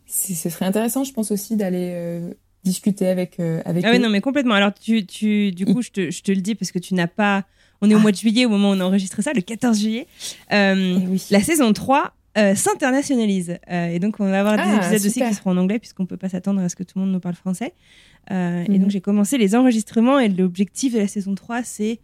ce 0.07 0.49
serait 0.49 0.64
intéressant, 0.64 1.05
je 1.05 1.12
pense 1.12 1.31
aussi, 1.31 1.57
d'aller 1.57 2.35
discuter 2.67 3.09
avec 3.09 3.39
euh, 3.41 3.61
avec 3.64 3.85
Ah 3.85 3.91
oui, 3.93 3.97
eux. 3.99 4.01
non, 4.03 4.09
mais 4.11 4.21
complètement. 4.21 4.55
Alors, 4.55 4.75
tu, 4.75 5.07
tu, 5.07 5.51
du 5.53 5.64
coup, 5.67 5.83
je 5.83 5.91
te, 5.91 6.11
je 6.11 6.23
te 6.23 6.33
le 6.33 6.41
dis 6.41 6.55
parce 6.55 6.73
que 6.73 6.79
tu 6.79 6.95
n'as 6.95 7.07
pas. 7.07 7.45
On 7.81 7.91
est 7.91 7.95
au 7.95 7.99
mois 7.99 8.11
de 8.12 8.17
juillet 8.17 8.45
au 8.47 8.49
moment 8.49 8.71
où 8.71 8.75
on 8.75 8.81
enregistre 8.81 9.23
ça, 9.23 9.33
le 9.35 9.41
14 9.43 9.79
juillet. 9.81 10.07
Euh, 10.53 10.99
Eh 11.03 11.07
oui. 11.09 11.23
la 11.31 11.41
saison 11.41 11.73
3 11.73 12.14
euh, 12.39 12.55
s'internationalise. 12.55 13.59
Et 13.71 13.99
donc, 13.99 14.17
on 14.21 14.29
va 14.29 14.41
avoir 14.41 14.57
des 14.57 14.62
Ah, 14.64 14.77
épisodes 14.89 15.07
aussi 15.07 15.21
qui 15.23 15.35
seront 15.35 15.51
en 15.53 15.57
anglais, 15.59 15.79
puisqu'on 15.79 16.03
ne 16.05 16.09
peut 16.09 16.17
pas 16.17 16.29
s'attendre 16.29 16.61
à 16.61 16.69
ce 16.69 16.77
que 16.77 16.83
tout 16.83 16.99
le 16.99 17.05
monde 17.05 17.12
nous 17.12 17.21
parle 17.21 17.35
français. 17.35 17.73
Et 18.31 18.35
Mhm. 18.35 18.79
donc, 18.79 18.91
j'ai 18.91 19.01
commencé 19.01 19.39
les 19.39 19.55
enregistrements. 19.55 20.19
Et 20.19 20.29
l'objectif 20.29 20.95
de 20.95 20.99
la 20.99 21.09
saison 21.09 21.35
3, 21.35 21.62
c'est 21.64 22.01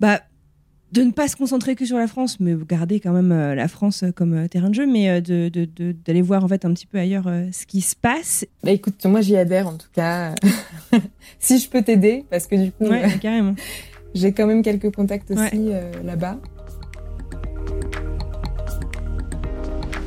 bah, 0.00 0.22
de 0.94 1.02
ne 1.02 1.10
pas 1.10 1.26
se 1.26 1.34
concentrer 1.34 1.74
que 1.74 1.84
sur 1.84 1.98
la 1.98 2.06
France, 2.06 2.38
mais 2.38 2.54
garder 2.68 3.00
quand 3.00 3.12
même 3.12 3.32
euh, 3.32 3.56
la 3.56 3.66
France 3.66 4.04
comme 4.14 4.32
euh, 4.34 4.46
terrain 4.48 4.68
de 4.70 4.74
jeu, 4.74 4.86
mais 4.86 5.08
euh, 5.10 5.50
d'aller 6.06 6.22
voir 6.22 6.44
en 6.44 6.48
fait 6.48 6.64
un 6.64 6.72
petit 6.72 6.86
peu 6.86 6.98
ailleurs 6.98 7.24
ce 7.52 7.66
qui 7.66 7.80
se 7.80 7.96
passe. 7.96 8.46
Bah 8.62 8.70
écoute, 8.70 9.04
moi 9.06 9.20
j'y 9.20 9.36
adhère 9.36 9.66
en 9.66 9.76
tout 9.76 9.88
cas. 9.92 10.36
si 11.40 11.58
je 11.58 11.68
peux 11.68 11.82
t'aider, 11.82 12.24
parce 12.30 12.46
que 12.46 12.54
du 12.54 12.70
coup, 12.70 12.86
Ouais, 12.86 13.02
carrément. 13.20 13.56
j'ai 14.14 14.32
quand 14.32 14.46
même 14.46 14.62
quelques 14.62 14.94
contacts 14.94 15.32
aussi 15.32 15.40
Ouais. 15.40 15.90
là-bas. 16.04 16.38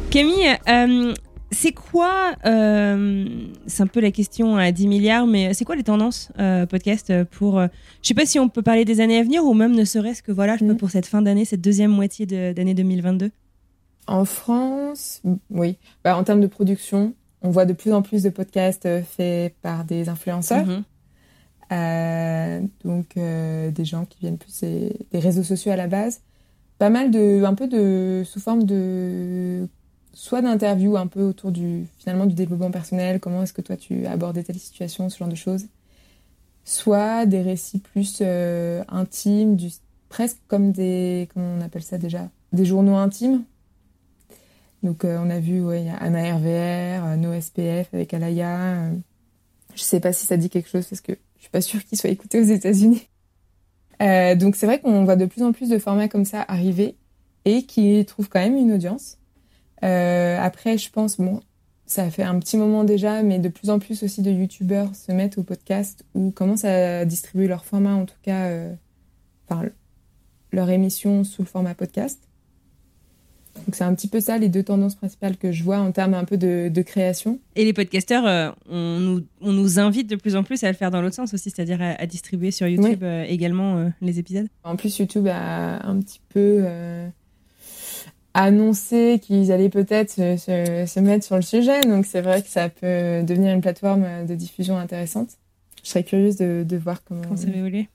Camille, 0.10 0.56
euh, 0.70 1.14
C'est 1.52 1.72
quoi, 1.72 2.34
euh, 2.46 3.26
c'est 3.68 3.82
un 3.82 3.88
peu 3.88 4.02
la 4.02 4.12
question 4.12 4.58
à 4.58 4.72
10 4.74 4.88
milliards, 4.88 5.26
mais 5.28 5.54
c'est 5.54 5.64
quoi 5.64 5.76
les 5.78 5.84
tendances 5.84 6.30
euh, 6.40 6.66
podcast 6.66 7.14
pour, 7.32 7.58
euh, 7.58 7.68
je 8.04 8.10
sais 8.10 8.14
pas 8.14 8.26
si 8.26 8.38
on 8.38 8.50
peut 8.50 8.62
parler 8.62 8.84
des 8.84 9.00
années 9.00 9.18
à 9.18 9.24
venir 9.24 9.46
ou 9.46 9.54
même 9.54 9.74
ne 9.74 9.86
serait-ce 9.86 10.22
que 10.22 10.34
voilà, 10.34 10.58
je 10.58 10.66
Mhm. 10.66 10.76
pour 10.76 10.90
cette 10.92 11.06
fin 11.06 11.22
d'année, 11.22 11.46
cette 11.46 11.62
deuxième 11.62 11.92
moitié 11.92 12.26
de- 12.26 12.52
d'année 12.52 12.74
2022 12.74 13.32
En 14.08 14.26
France, 14.26 15.22
oui. 15.50 15.78
Bah, 16.04 16.18
en 16.18 16.24
termes 16.26 16.42
de 16.42 16.48
production, 16.48 17.14
on 17.42 17.50
voit 17.50 17.66
de 17.66 17.74
plus 17.74 17.94
en 17.94 18.02
plus 18.02 18.24
de 18.24 18.30
podcasts 18.30 18.86
euh, 18.86 19.02
faits 19.02 19.56
par 19.62 19.86
des 19.86 20.10
influenceurs. 20.10 20.66
Mhm. 20.66 20.84
Euh, 21.72 22.62
donc 22.86 23.18
euh, 23.18 23.72
des 23.72 23.84
gens 23.86 24.06
qui 24.06 24.20
viennent 24.20 24.38
plus 24.38 24.62
des, 24.62 24.94
des 25.12 25.20
réseaux 25.20 25.44
sociaux 25.44 25.72
à 25.72 25.76
la 25.78 25.88
base. 25.88 26.22
Pas 26.78 26.90
mal 26.90 27.10
de, 27.12 27.44
un 27.44 27.54
peu 27.56 27.68
de, 27.68 28.24
sous 28.26 28.40
forme 28.40 28.64
de, 28.64 29.68
soit 30.18 30.42
d'interviews 30.42 30.98
un 30.98 31.06
peu 31.06 31.22
autour 31.22 31.52
du, 31.52 31.86
finalement, 32.00 32.26
du 32.26 32.34
développement 32.34 32.72
personnel, 32.72 33.20
comment 33.20 33.44
est-ce 33.44 33.54
que 33.54 33.62
toi 33.62 33.78
tu 33.78 34.08
as 34.08 34.12
abordé 34.14 34.44
telle 34.44 34.58
situation, 34.58 35.12
ce 35.12 35.18
genre 35.20 35.28
de 35.28 35.36
choses. 35.36 35.68
Soit 36.66 37.28
des 37.28 37.44
récits 37.44 37.78
plus 37.78 38.18
euh, 38.22 38.84
intimes, 38.88 39.56
du, 39.56 39.70
presque 40.10 40.40
comme 40.48 40.72
des, 40.72 41.30
comment 41.32 41.54
on 41.60 41.62
appelle 41.62 41.84
ça 41.84 42.00
déjà, 42.00 42.32
des 42.52 42.66
journaux 42.66 42.96
intimes. 42.96 43.44
Donc 44.82 45.06
euh, 45.06 45.20
on 45.24 45.30
a 45.30 45.40
vu, 45.40 45.64
ouais, 45.64 45.84
y 45.84 45.90
a 45.90 45.98
Anna 45.98 46.36
RVR, 46.36 47.06
euh, 47.06 47.16
NoSPF 47.16 47.94
avec 47.94 48.12
Alaya. 48.12 48.90
je 49.76 49.82
sais 49.84 50.00
pas 50.00 50.14
si 50.14 50.26
ça 50.26 50.36
dit 50.36 50.50
quelque 50.50 50.70
chose 50.70 50.88
parce 50.88 51.02
que 51.02 51.14
je 51.36 51.42
suis 51.42 51.52
pas 51.52 51.62
sûre 51.62 51.86
qu'il 51.86 51.96
soit 51.96 52.10
écouté 52.10 52.40
aux 52.42 52.46
États-Unis. 52.46 53.08
Donc 54.00 54.56
c'est 54.56 54.66
vrai 54.66 54.82
qu'on 54.82 55.06
voit 55.06 55.16
de 55.16 55.28
plus 55.28 55.44
en 55.44 55.52
plus 55.52 55.70
de 55.70 55.78
formats 55.78 56.08
comme 56.08 56.26
ça 56.26 56.44
arriver 56.48 56.96
et 57.46 57.68
qui 57.68 58.04
trouvent 58.06 58.30
quand 58.30 58.40
même 58.40 58.58
une 58.58 58.74
audience. 58.74 59.20
Euh, 59.84 60.38
après, 60.40 60.78
je 60.78 60.90
pense, 60.90 61.18
bon, 61.18 61.42
ça 61.86 62.10
fait 62.10 62.24
un 62.24 62.40
petit 62.40 62.58
moment 62.58 62.84
déjà, 62.84 63.24
mais 63.24 63.40
de 63.40 63.50
plus 63.50 63.70
en 63.70 63.80
plus 63.80 64.04
aussi 64.04 64.22
de 64.22 64.32
youtubeurs 64.32 64.96
se 64.96 65.12
mettent 65.12 65.38
au 65.38 65.44
podcast 65.44 66.04
ou 66.14 66.32
commencent 66.32 66.66
à 66.66 67.06
distribuer 67.06 67.48
leur 67.48 67.66
format, 67.66 67.94
en 67.94 68.06
tout 68.06 68.16
cas, 68.24 68.46
euh, 68.46 68.74
enfin, 69.48 69.64
leur 70.52 70.70
émission 70.70 71.24
sous 71.24 71.42
le 71.42 71.48
format 71.48 71.76
podcast. 71.76 72.20
Donc 73.66 73.74
c'est 73.74 73.84
un 73.84 73.96
petit 73.96 74.08
peu 74.08 74.20
ça 74.20 74.38
les 74.38 74.50
deux 74.50 74.62
tendances 74.62 74.94
principales 74.94 75.36
que 75.36 75.52
je 75.52 75.64
vois 75.64 75.80
en 75.80 75.92
termes 75.92 76.14
un 76.14 76.26
peu 76.26 76.38
de, 76.38 76.70
de 76.72 76.82
création. 76.84 77.40
Et 77.56 77.66
les 77.66 77.74
podcasteurs, 77.74 78.28
euh, 78.28 78.52
on, 78.70 79.00
nous, 79.00 79.24
on 79.42 79.52
nous 79.52 79.80
invite 79.80 80.08
de 80.08 80.16
plus 80.16 80.36
en 80.36 80.44
plus 80.44 80.64
à 80.64 80.68
le 80.68 80.76
faire 80.76 80.92
dans 80.92 81.02
l'autre 81.02 81.16
sens 81.16 81.34
aussi, 81.34 81.50
c'est-à-dire 81.50 81.82
à, 81.82 82.00
à 82.00 82.06
distribuer 82.06 82.52
sur 82.52 82.68
YouTube 82.68 83.04
euh, 83.04 83.24
également 83.28 83.78
euh, 83.78 83.90
les 84.02 84.20
épisodes. 84.20 84.48
En 84.64 84.76
plus, 84.76 85.00
YouTube 85.00 85.28
a 85.28 85.84
un 85.88 86.00
petit 86.00 86.22
peu 86.30 86.64
annoncé 88.44 89.20
qu'ils 89.22 89.52
allaient 89.52 89.70
peut-être 89.70 90.10
se, 90.12 90.38
se- 90.38 90.86
se 90.88 91.00
mettre 91.00 91.26
sur 91.26 91.36
le 91.36 91.42
sujet. 91.42 91.82
Donc, 91.82 92.06
c'est 92.06 92.22
vrai 92.22 92.42
que 92.42 92.50
ça 92.50 92.70
peut 92.70 93.24
devenir 93.24 93.54
une 93.54 93.62
plateforme 93.62 94.26
de 94.26 94.36
diffusion 94.36 94.78
intéressante. 94.78 95.30
Je 95.84 95.90
serais 95.90 96.04
curieuse 96.04 96.38
de, 96.38 96.66
de 96.68 96.78
voir 96.78 97.04
comment, 97.04 97.22
Comment 97.24 97.38
ça 97.38 97.48
va 97.48 97.56
évoluer? 97.58 97.88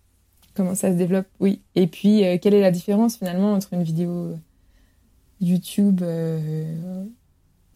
comment 0.54 0.74
ça 0.74 0.90
se 0.92 0.96
développe. 0.96 1.26
Oui. 1.40 1.60
Et 1.74 1.86
puis, 1.86 2.24
euh, 2.24 2.36
quelle 2.40 2.54
est 2.54 2.60
la 2.60 2.70
différence 2.70 3.16
finalement 3.16 3.52
entre 3.54 3.72
une 3.72 3.82
vidéo 3.82 4.34
YouTube, 5.40 6.02
euh, 6.02 7.04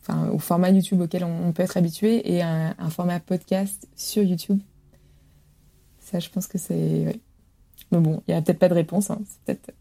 enfin, 0.03 0.29
au 0.31 0.39
format 0.39 0.71
YouTube 0.71 1.01
auquel 1.01 1.25
on, 1.25 1.49
on 1.49 1.53
peut 1.53 1.63
être 1.63 1.77
habitué 1.77 2.33
et 2.35 2.43
un, 2.43 2.75
un 2.79 2.91
format 2.91 3.19
podcast 3.21 3.89
sur 3.97 4.23
YouTube? 4.23 4.61
Ça, 6.01 6.19
je 6.21 6.29
pense 6.31 6.47
que 6.47 6.59
c'est. 6.59 6.75
ouais. 7.07 7.21
Mais 7.93 7.99
bon, 7.99 8.23
il 8.27 8.33
n'y 8.33 8.37
a 8.39 8.43
peut-être 8.43 8.59
pas 8.59 8.69
de 8.69 8.75
réponse. 8.75 9.11
hein. 9.11 9.19
C'est 9.25 9.45
peut-être. 9.61 9.75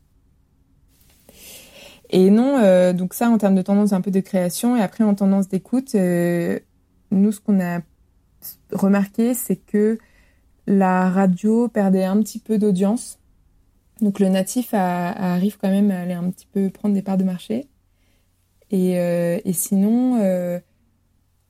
Et 2.16 2.30
non, 2.30 2.60
euh, 2.64 2.94
donc 2.94 3.14
ça 3.14 3.30
en 3.30 3.38
termes 3.38 3.56
de 3.56 3.62
tendance 3.62 3.92
un 3.92 4.00
peu 4.00 4.10
de 4.10 4.22
création 4.22 4.78
et 4.78 4.82
après 4.82 5.04
en 5.04 5.16
tendance 5.16 5.50
d'écoute, 5.50 5.96
euh, 5.96 6.58
nous 7.12 7.34
ce 7.34 7.42
qu'on 7.42 7.60
a 7.60 7.82
remarqué 8.72 9.34
c'est 9.34 9.58
que 9.58 9.98
la 10.66 11.10
radio 11.10 11.68
perdait 11.68 12.06
un 12.06 12.16
petit 12.22 12.40
peu 12.40 12.58
d'audience. 12.58 13.20
Donc 14.00 14.22
le 14.22 14.30
natif 14.30 14.74
arrive 14.74 15.58
quand 15.58 15.70
même 15.70 15.92
à 15.92 16.04
aller 16.04 16.14
un 16.14 16.30
petit 16.30 16.48
peu 16.50 16.70
prendre 16.70 16.96
des 16.96 17.02
parts 17.02 17.18
de 17.18 17.26
marché. 17.26 17.68
Et, 18.72 18.98
euh, 18.98 19.38
sinon, 19.52 20.16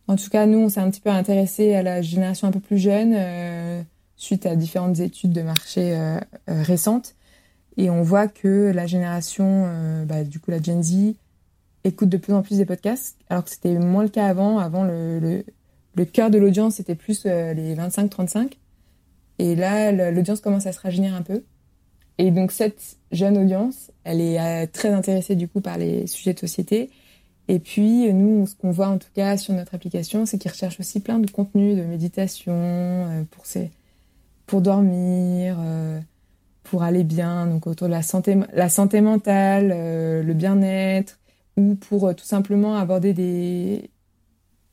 en 0.08 0.16
tout 0.16 0.30
cas, 0.32 0.48
nous, 0.48 0.58
on 0.58 0.70
s'est 0.70 0.80
un 0.80 0.90
petit 0.90 1.02
peu 1.02 1.12
intéressé 1.12 1.76
à 1.76 1.84
la 1.84 2.02
génération 2.02 2.48
un 2.48 2.52
peu 2.52 2.60
plus 2.60 2.80
jeune 2.80 3.86
suite 4.16 4.48
à 4.48 4.56
différentes 4.56 5.00
études 5.00 5.32
de 5.32 5.44
marché 5.44 5.96
récentes. 6.48 7.14
Et 7.78 7.90
on 7.90 8.02
voit 8.02 8.28
que 8.28 8.72
la 8.74 8.88
génération, 8.88 9.66
euh, 9.68 10.06
bah, 10.06 10.24
du 10.24 10.40
coup 10.40 10.52
la 10.52 10.62
Gen 10.62 10.82
Z, 10.82 11.16
écoute 11.84 12.10
de 12.10 12.18
plus 12.18 12.34
en 12.34 12.42
plus 12.42 12.58
des 12.58 12.66
podcasts, 12.66 13.18
alors 13.30 13.44
que 13.44 13.50
c'était 13.50 13.78
moins 13.78 14.04
le 14.04 14.10
cas 14.10 14.28
avant. 14.28 14.60
Avant, 14.60 14.84
le, 14.84 15.20
le, 15.20 15.46
le 15.96 16.06
cœur 16.06 16.30
de 16.30 16.38
l'audience, 16.38 16.76
c'était 16.76 16.96
plus 16.96 17.24
euh, 17.26 17.54
les 17.54 17.76
25-35. 17.76 18.54
Et 19.38 19.56
là, 19.56 19.92
l'audience 20.12 20.40
commence 20.40 20.66
à 20.66 20.72
se 20.72 20.80
rajeunir 20.80 21.14
un 21.14 21.22
peu. 21.22 21.44
Et 22.18 22.32
donc, 22.32 22.54
cette 22.54 22.98
jeune 23.12 23.38
audience, 23.38 23.92
elle 24.06 24.22
est 24.22 24.40
euh, 24.40 24.66
très 24.72 24.90
intéressée 24.90 25.36
du 25.36 25.50
coup 25.50 25.60
par 25.60 25.78
les 25.78 26.08
sujets 26.08 26.34
de 26.34 26.40
société. 26.40 26.90
Et 27.50 27.60
puis, 27.60 28.12
nous, 28.14 28.48
ce 28.48 28.56
qu'on 28.56 28.72
voit 28.72 28.88
en 28.88 28.98
tout 28.98 29.10
cas 29.14 29.36
sur 29.36 29.54
notre 29.54 29.76
application, 29.76 30.26
c'est 30.26 30.38
qu'ils 30.38 30.50
recherchent 30.50 30.80
aussi 30.80 31.02
plein 31.02 31.20
de 31.20 31.30
contenus 31.30 31.76
de 31.76 31.84
méditation 31.84 33.28
pour, 33.30 33.46
ses, 33.46 33.70
pour 34.48 34.62
dormir, 34.62 35.58
pour 36.66 36.84
aller 36.84 37.04
bien, 37.04 37.48
donc 37.48 37.68
autour 37.68 37.88
de 37.88 37.92
la 37.94 38.02
santé, 38.02 38.38
la 38.54 38.70
santé 38.70 39.00
mentale, 39.02 39.72
euh, 39.74 40.22
le 40.24 40.34
bien-être, 40.34 41.20
ou 41.58 41.76
pour 41.76 42.08
euh, 42.08 42.14
tout 42.14 42.26
simplement 42.26 42.76
aborder 42.78 43.14
des... 43.14 43.90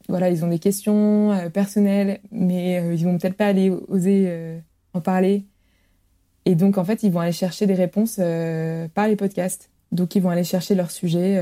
Voilà, 0.09 0.30
ils 0.30 0.45
ont 0.45 0.49
des 0.49 0.59
questions 0.59 1.30
euh, 1.32 1.49
personnelles, 1.49 2.18
mais 2.32 2.82
ils 2.97 3.05
vont 3.05 3.16
peut-être 3.18 3.36
pas 3.36 3.47
aller 3.47 3.70
oser 3.88 4.61
en 4.95 5.01
parler. 5.01 5.45
Et 6.45 6.57
donc, 6.57 6.76
en 6.76 6.84
fait, 6.84 7.05
ils 7.05 7.12
vont 7.12 7.20
aller 7.20 7.30
chercher 7.32 7.66
des 7.66 7.74
réponses 7.74 8.16
par 8.95 9.07
les 9.07 9.14
podcasts. 9.16 9.70
Donc, 9.93 10.16
ils 10.16 10.20
vont 10.22 10.30
aller 10.30 10.43
chercher 10.45 10.74
leur 10.74 10.90
sujet 10.90 11.40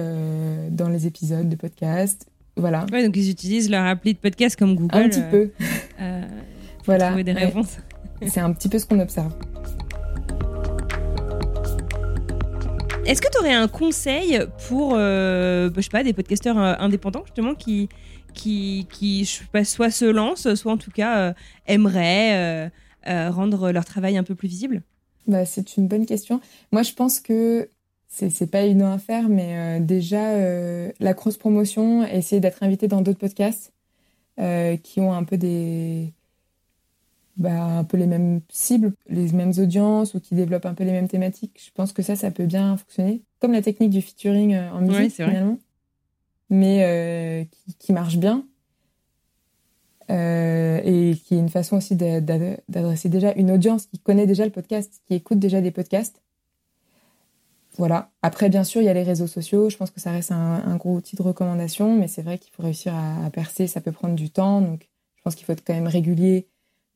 dans 0.70 0.90
les 0.90 1.06
épisodes 1.06 1.48
de 1.48 1.56
podcast. 1.56 2.26
Voilà. 2.56 2.84
Ouais, 2.92 3.02
donc 3.06 3.16
ils 3.16 3.30
utilisent 3.30 3.70
leur 3.70 3.86
appli 3.86 4.12
de 4.12 4.18
podcast 4.18 4.56
comme 4.56 4.74
Google. 4.74 4.94
Un 4.98 5.08
petit 5.08 5.22
peu. 5.30 5.50
pour 5.96 6.84
Voilà. 6.84 7.06
trouver 7.08 7.24
des 7.24 7.32
Ouais. 7.32 7.46
réponses. 7.46 7.78
C'est 8.26 8.40
un 8.40 8.52
petit 8.52 8.68
peu 8.68 8.78
ce 8.78 8.84
qu'on 8.84 9.00
observe. 9.00 9.32
Est-ce 13.10 13.20
que 13.20 13.28
tu 13.28 13.38
aurais 13.38 13.52
un 13.52 13.66
conseil 13.66 14.38
pour, 14.68 14.92
euh, 14.94 15.68
bah, 15.68 15.80
je 15.80 16.02
des 16.04 16.12
podcasteurs 16.12 16.56
euh, 16.56 16.74
indépendants 16.78 17.24
justement 17.24 17.56
qui, 17.56 17.88
qui, 18.34 19.26
soit 19.64 19.90
se 19.90 20.04
lancent, 20.04 20.54
soit 20.54 20.70
en 20.70 20.76
tout 20.76 20.92
cas 20.92 21.18
euh, 21.18 21.32
aimeraient 21.66 22.70
rendre 23.04 23.72
leur 23.72 23.84
travail 23.84 24.16
un 24.16 24.22
peu 24.22 24.36
plus 24.36 24.46
visible? 24.46 24.82
Bah, 25.26 25.44
c'est 25.44 25.76
une 25.76 25.88
bonne 25.88 26.06
question. 26.06 26.40
Moi, 26.70 26.84
je 26.84 26.92
pense 26.92 27.18
que 27.18 27.68
c'est 28.06 28.48
pas 28.48 28.60
évident 28.60 28.92
à 28.92 28.98
faire, 28.98 29.28
mais 29.28 29.80
déjà, 29.80 30.36
la 31.00 31.12
grosse 31.12 31.36
promotion, 31.36 32.04
essayer 32.06 32.38
d'être 32.38 32.62
invité 32.62 32.86
dans 32.86 33.00
d'autres 33.00 33.18
podcasts 33.18 33.72
qui 34.36 35.00
ont 35.00 35.12
un 35.12 35.24
peu 35.24 35.36
des. 35.36 36.12
Bah, 37.36 37.62
un 37.78 37.84
peu 37.84 37.96
les 37.96 38.06
mêmes 38.06 38.42
cibles, 38.50 38.92
les 39.08 39.32
mêmes 39.32 39.52
audiences 39.56 40.12
ou 40.14 40.20
qui 40.20 40.34
développent 40.34 40.66
un 40.66 40.74
peu 40.74 40.84
les 40.84 40.92
mêmes 40.92 41.08
thématiques. 41.08 41.58
Je 41.64 41.70
pense 41.72 41.92
que 41.94 42.02
ça, 42.02 42.14
ça 42.14 42.30
peut 42.30 42.44
bien 42.44 42.76
fonctionner. 42.76 43.22
Comme 43.38 43.52
la 43.52 43.62
technique 43.62 43.90
du 43.90 44.02
featuring 44.02 44.52
euh, 44.54 44.70
en 44.72 44.82
musique, 44.82 45.14
finalement. 45.14 45.58
Mais 46.50 46.84
euh, 46.84 47.44
qui, 47.44 47.74
qui 47.78 47.92
marche 47.94 48.18
bien. 48.18 48.44
Euh, 50.10 50.80
et 50.84 51.16
qui 51.16 51.36
est 51.36 51.38
une 51.38 51.48
façon 51.48 51.76
aussi 51.76 51.94
d'a- 51.94 52.20
d'a- 52.20 52.56
d'adresser 52.68 53.08
déjà 53.08 53.32
une 53.34 53.52
audience 53.52 53.86
qui 53.86 53.98
connaît 54.00 54.26
déjà 54.26 54.44
le 54.44 54.50
podcast, 54.50 55.00
qui 55.06 55.14
écoute 55.14 55.38
déjà 55.38 55.60
des 55.60 55.70
podcasts. 55.70 56.20
Voilà. 57.78 58.10
Après, 58.20 58.50
bien 58.50 58.64
sûr, 58.64 58.82
il 58.82 58.86
y 58.86 58.88
a 58.88 58.92
les 58.92 59.04
réseaux 59.04 59.28
sociaux. 59.28 59.70
Je 59.70 59.76
pense 59.76 59.92
que 59.92 60.00
ça 60.00 60.10
reste 60.10 60.32
un, 60.32 60.62
un 60.66 60.76
gros 60.76 60.96
outil 60.96 61.16
de 61.16 61.22
recommandation, 61.22 61.96
mais 61.96 62.08
c'est 62.08 62.22
vrai 62.22 62.38
qu'il 62.38 62.52
faut 62.52 62.64
réussir 62.64 62.92
à, 62.94 63.24
à 63.24 63.30
percer. 63.30 63.66
Ça 63.68 63.80
peut 63.80 63.92
prendre 63.92 64.16
du 64.16 64.30
temps. 64.30 64.60
Donc, 64.60 64.90
je 65.16 65.22
pense 65.22 65.36
qu'il 65.36 65.46
faut 65.46 65.52
être 65.52 65.64
quand 65.64 65.74
même 65.74 65.86
régulier 65.86 66.48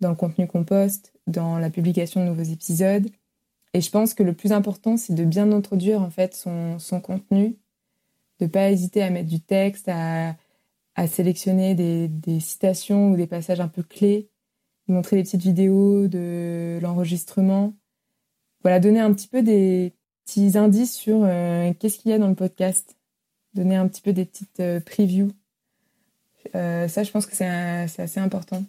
dans 0.04 0.10
le 0.10 0.16
contenu 0.16 0.46
qu'on 0.46 0.64
poste, 0.64 1.12
dans 1.26 1.58
la 1.58 1.70
publication 1.70 2.22
de 2.22 2.28
nouveaux 2.28 2.42
épisodes. 2.42 3.08
Et 3.72 3.80
je 3.80 3.90
pense 3.90 4.14
que 4.14 4.22
le 4.22 4.34
plus 4.34 4.52
important, 4.52 4.96
c'est 4.96 5.14
de 5.14 5.24
bien 5.24 5.50
introduire 5.50 6.00
en 6.00 6.10
fait 6.10 6.34
son, 6.34 6.78
son 6.78 7.00
contenu, 7.00 7.56
de 8.38 8.46
pas 8.46 8.70
hésiter 8.70 9.02
à 9.02 9.10
mettre 9.10 9.28
du 9.28 9.40
texte, 9.40 9.88
à, 9.88 10.36
à 10.94 11.06
sélectionner 11.08 11.74
des, 11.74 12.08
des 12.08 12.38
citations 12.38 13.10
ou 13.10 13.16
des 13.16 13.26
passages 13.26 13.60
un 13.60 13.68
peu 13.68 13.82
clés, 13.82 14.28
montrer 14.86 15.16
des 15.16 15.22
petites 15.22 15.42
vidéos 15.42 16.06
de 16.06 16.78
l'enregistrement. 16.82 17.74
Voilà, 18.62 18.78
donner 18.78 19.00
un 19.00 19.12
petit 19.12 19.28
peu 19.28 19.42
des 19.42 19.94
petits 20.24 20.56
indices 20.56 20.94
sur 20.94 21.22
euh, 21.24 21.72
qu'est-ce 21.78 21.98
qu'il 21.98 22.10
y 22.10 22.14
a 22.14 22.18
dans 22.18 22.28
le 22.28 22.34
podcast, 22.34 22.96
donner 23.54 23.76
un 23.76 23.88
petit 23.88 24.02
peu 24.02 24.12
des 24.12 24.24
petites 24.24 24.60
euh, 24.60 24.80
previews. 24.80 25.32
Euh, 26.54 26.88
ça, 26.88 27.02
je 27.02 27.10
pense 27.10 27.26
que 27.26 27.34
c'est 27.34 27.46
assez 27.46 28.20
important. 28.20 28.62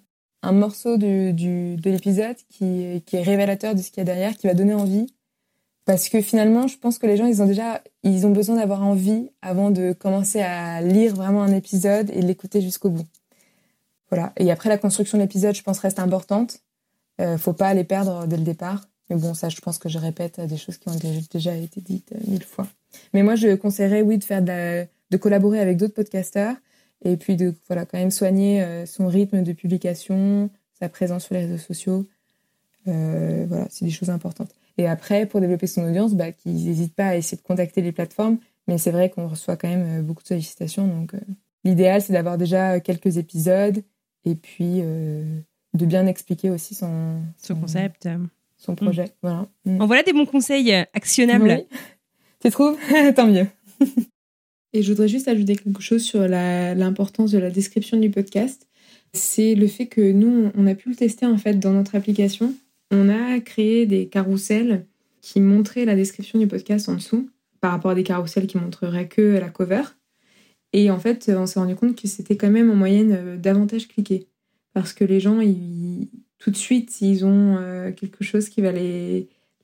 Un 0.45 0.51
morceau 0.51 0.97
de 0.97 1.89
l'épisode 1.89 2.35
qui, 2.49 3.03
qui 3.05 3.15
est 3.15 3.23
révélateur 3.23 3.73
de 3.73 3.81
ce 3.81 3.89
qu'il 3.89 3.97
y 3.97 4.01
a 4.01 4.05
derrière, 4.05 4.37
qui 4.37 4.45
va 4.47 4.53
donner 4.53 4.75
envie. 4.75 5.07
Parce 5.85 6.09
que 6.09 6.21
finalement, 6.21 6.67
je 6.67 6.77
pense 6.77 6.97
que 6.97 7.07
les 7.07 7.17
gens, 7.17 7.25
ils 7.25 7.41
ont 7.41 7.45
déjà, 7.45 7.81
ils 8.03 8.25
ont 8.25 8.31
besoin 8.31 8.55
d'avoir 8.55 8.83
envie 8.83 9.29
avant 9.41 9.69
de 9.71 9.93
commencer 9.93 10.41
à 10.41 10.81
lire 10.81 11.15
vraiment 11.15 11.43
un 11.43 11.53
épisode 11.53 12.09
et 12.11 12.21
l'écouter 12.21 12.61
jusqu'au 12.61 12.89
bout. 12.89 13.05
Voilà. 14.09 14.33
Et 14.37 14.51
après, 14.51 14.69
la 14.69 14.77
construction 14.77 15.17
de 15.17 15.23
l'épisode, 15.23 15.55
je 15.55 15.63
pense, 15.63 15.79
reste 15.79 15.99
importante. 15.99 16.59
Euh, 17.21 17.37
faut 17.37 17.53
pas 17.53 17.73
les 17.73 17.83
perdre 17.83 18.27
dès 18.27 18.37
le 18.37 18.43
départ. 18.43 18.87
Mais 19.09 19.15
bon, 19.15 19.33
ça, 19.33 19.49
je 19.49 19.59
pense 19.61 19.77
que 19.77 19.89
je 19.89 19.99
répète 19.99 20.39
des 20.41 20.57
choses 20.57 20.77
qui 20.77 20.89
ont 20.89 20.97
déjà 21.31 21.55
été 21.55 21.81
dites 21.81 22.11
euh, 22.13 22.19
mille 22.27 22.43
fois. 22.43 22.67
Mais 23.13 23.21
moi, 23.23 23.35
je 23.35 23.55
conseillerais, 23.55 24.01
oui, 24.01 24.17
de 24.17 24.23
faire 24.23 24.41
de, 24.41 24.85
de 25.11 25.17
collaborer 25.17 25.59
avec 25.59 25.77
d'autres 25.77 25.93
podcasteurs 25.93 26.55
et 27.05 27.17
puis 27.17 27.37
de, 27.37 27.53
voilà, 27.67 27.85
quand 27.85 27.97
même 27.97 28.11
soigner 28.11 28.61
euh, 28.61 28.85
son 28.85 29.07
rythme 29.07 29.43
de 29.43 29.53
publication, 29.53 30.49
sa 30.77 30.89
présence 30.89 31.25
sur 31.25 31.35
les 31.35 31.45
réseaux 31.45 31.57
sociaux. 31.57 32.05
Euh, 32.87 33.45
voilà, 33.47 33.67
c'est 33.69 33.85
des 33.85 33.91
choses 33.91 34.09
importantes. 34.09 34.53
Et 34.77 34.87
après, 34.87 35.25
pour 35.25 35.39
développer 35.39 35.67
son 35.67 35.83
audience, 35.83 36.13
bah, 36.13 36.31
qu'ils 36.31 36.65
n'hésitent 36.65 36.95
pas 36.95 37.07
à 37.07 37.15
essayer 37.15 37.37
de 37.37 37.43
contacter 37.43 37.81
les 37.81 37.91
plateformes. 37.91 38.37
Mais 38.67 38.77
c'est 38.77 38.91
vrai 38.91 39.09
qu'on 39.09 39.27
reçoit 39.27 39.57
quand 39.57 39.67
même 39.67 39.99
euh, 39.99 40.01
beaucoup 40.01 40.23
de 40.23 40.27
sollicitations. 40.27 40.87
Donc, 40.87 41.13
euh, 41.13 41.19
l'idéal, 41.63 42.01
c'est 42.01 42.13
d'avoir 42.13 42.37
déjà 42.37 42.79
quelques 42.79 43.17
épisodes 43.17 43.83
et 44.25 44.35
puis 44.35 44.81
euh, 44.81 45.39
de 45.73 45.85
bien 45.85 46.07
expliquer 46.07 46.49
aussi 46.49 46.73
son, 46.73 47.21
son 47.37 47.55
concept, 47.55 48.09
son 48.57 48.75
projet. 48.75 49.11
Voilà. 49.21 49.47
Mm. 49.65 49.81
En 49.81 49.85
voilà 49.85 50.03
des 50.03 50.13
bons 50.13 50.25
conseils 50.25 50.73
actionnables. 50.93 51.47
Oui. 51.47 51.77
Tu 52.41 52.49
trouves? 52.49 52.77
Tant 53.15 53.27
mieux. 53.27 53.47
et 54.75 54.83
je 54.83 54.91
voudrais 54.91 55.07
juste 55.07 55.27
ajouter 55.27 55.55
quelque 55.55 55.81
chose 55.81 56.03
sur 56.03 56.27
l'importance 56.27 57.31
de 57.31 57.37
la 57.37 57.49
description 57.49 57.97
du 57.97 58.09
podcast. 58.09 58.67
C'est 59.13 59.55
le 59.55 59.67
fait 59.67 59.87
que 59.87 60.11
nous, 60.11 60.51
on 60.55 60.67
a 60.67 60.75
pu 60.75 60.89
le 60.89 60.95
tester 60.95 61.25
en 61.25 61.37
fait 61.37 61.59
dans 61.59 61.71
notre 61.71 61.95
application 61.95 62.53
on 62.91 63.09
a 63.09 63.39
créé 63.39 63.85
des 63.85 64.07
carousels 64.07 64.85
qui 65.21 65.41
montraient 65.41 65.85
la 65.85 65.95
description 65.95 66.39
du 66.39 66.47
podcast 66.47 66.87
en 66.89 66.95
dessous, 66.95 67.29
par 67.61 67.71
rapport 67.71 67.91
à 67.91 67.95
des 67.95 68.03
carousels 68.03 68.47
qui 68.47 68.57
montreraient 68.57 69.07
que 69.07 69.21
la 69.21 69.49
cover. 69.49 69.83
Et 70.73 70.91
en 70.91 70.99
fait, 70.99 71.31
on 71.35 71.45
s'est 71.45 71.59
rendu 71.59 71.75
compte 71.75 71.99
que 71.99 72.07
c'était 72.07 72.37
quand 72.37 72.51
même 72.51 72.69
en 72.69 72.75
moyenne 72.75 73.11
euh, 73.13 73.37
davantage 73.37 73.87
cliqué. 73.87 74.27
Parce 74.73 74.93
que 74.93 75.05
les 75.05 75.19
gens, 75.19 75.39
tout 76.37 76.51
de 76.51 76.55
suite, 76.55 77.01
ils 77.01 77.25
ont 77.25 77.57
euh, 77.57 77.91
quelque 77.91 78.23
chose 78.23 78.49
qui 78.49 78.61
va 78.61 78.71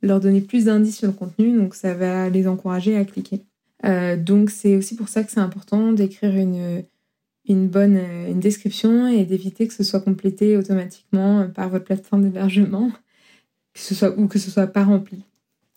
leur 0.01 0.19
donner 0.19 0.41
plus 0.41 0.65
d'indices 0.65 0.97
sur 0.97 1.07
le 1.07 1.13
contenu, 1.13 1.55
donc 1.57 1.75
ça 1.75 1.93
va 1.93 2.29
les 2.29 2.47
encourager 2.47 2.95
à 2.95 3.03
cliquer. 3.03 3.41
Euh, 3.85 4.15
donc 4.15 4.49
c'est 4.49 4.75
aussi 4.75 4.95
pour 4.95 5.09
ça 5.09 5.23
que 5.23 5.31
c'est 5.31 5.39
important 5.39 5.91
d'écrire 5.91 6.35
une, 6.35 7.67
bonne 7.67 7.99
une 8.27 8.39
description 8.39 9.07
et 9.07 9.25
d'éviter 9.25 9.67
que 9.67 9.73
ce 9.73 9.83
soit 9.83 10.01
complété 10.01 10.55
automatiquement 10.57 11.49
par 11.49 11.69
votre 11.69 11.85
plateforme 11.85 12.23
d'hébergement 12.23 12.91
que 13.73 13.79
ce 13.79 13.95
soit 13.95 14.17
ou 14.17 14.27
que 14.27 14.39
ce 14.39 14.51
soit 14.51 14.67
pas 14.67 14.83
rempli. 14.83 15.23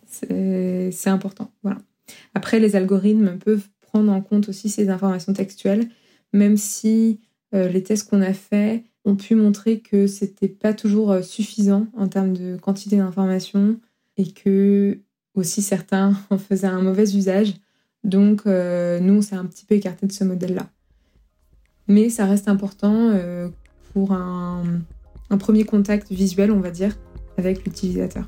C'est 0.06 1.08
important. 1.08 1.50
Voilà. 1.62 1.78
Après, 2.34 2.60
les 2.60 2.76
algorithmes 2.76 3.38
peuvent 3.38 3.66
prendre 3.80 4.12
en 4.12 4.20
compte 4.20 4.48
aussi 4.48 4.68
ces 4.68 4.88
informations 4.88 5.32
textuelles, 5.32 5.88
même 6.32 6.56
si 6.56 7.20
euh, 7.54 7.68
les 7.68 7.82
tests 7.82 8.08
qu'on 8.08 8.22
a 8.22 8.32
faits 8.32 8.84
ont 9.04 9.16
pu 9.16 9.34
montrer 9.34 9.80
que 9.80 10.06
c'était 10.06 10.48
pas 10.48 10.74
toujours 10.74 11.12
euh, 11.12 11.22
suffisant 11.22 11.86
en 11.96 12.08
termes 12.08 12.32
de 12.32 12.56
quantité 12.56 12.96
d'informations 12.96 13.78
et 14.16 14.30
que 14.32 14.98
aussi 15.34 15.62
certains 15.62 16.16
en 16.30 16.38
faisaient 16.38 16.66
un 16.66 16.82
mauvais 16.82 17.14
usage. 17.14 17.54
Donc, 18.04 18.42
euh, 18.46 19.00
nous, 19.00 19.14
on 19.14 19.22
s'est 19.22 19.36
un 19.36 19.46
petit 19.46 19.64
peu 19.64 19.74
écarté 19.74 20.06
de 20.06 20.12
ce 20.12 20.24
modèle-là. 20.24 20.66
Mais 21.88 22.08
ça 22.08 22.26
reste 22.26 22.48
important 22.48 23.12
pour 23.92 24.12
un, 24.12 24.62
un 25.28 25.36
premier 25.36 25.64
contact 25.64 26.10
visuel, 26.10 26.50
on 26.50 26.60
va 26.60 26.70
dire, 26.70 26.96
avec 27.36 27.64
l'utilisateur. 27.64 28.26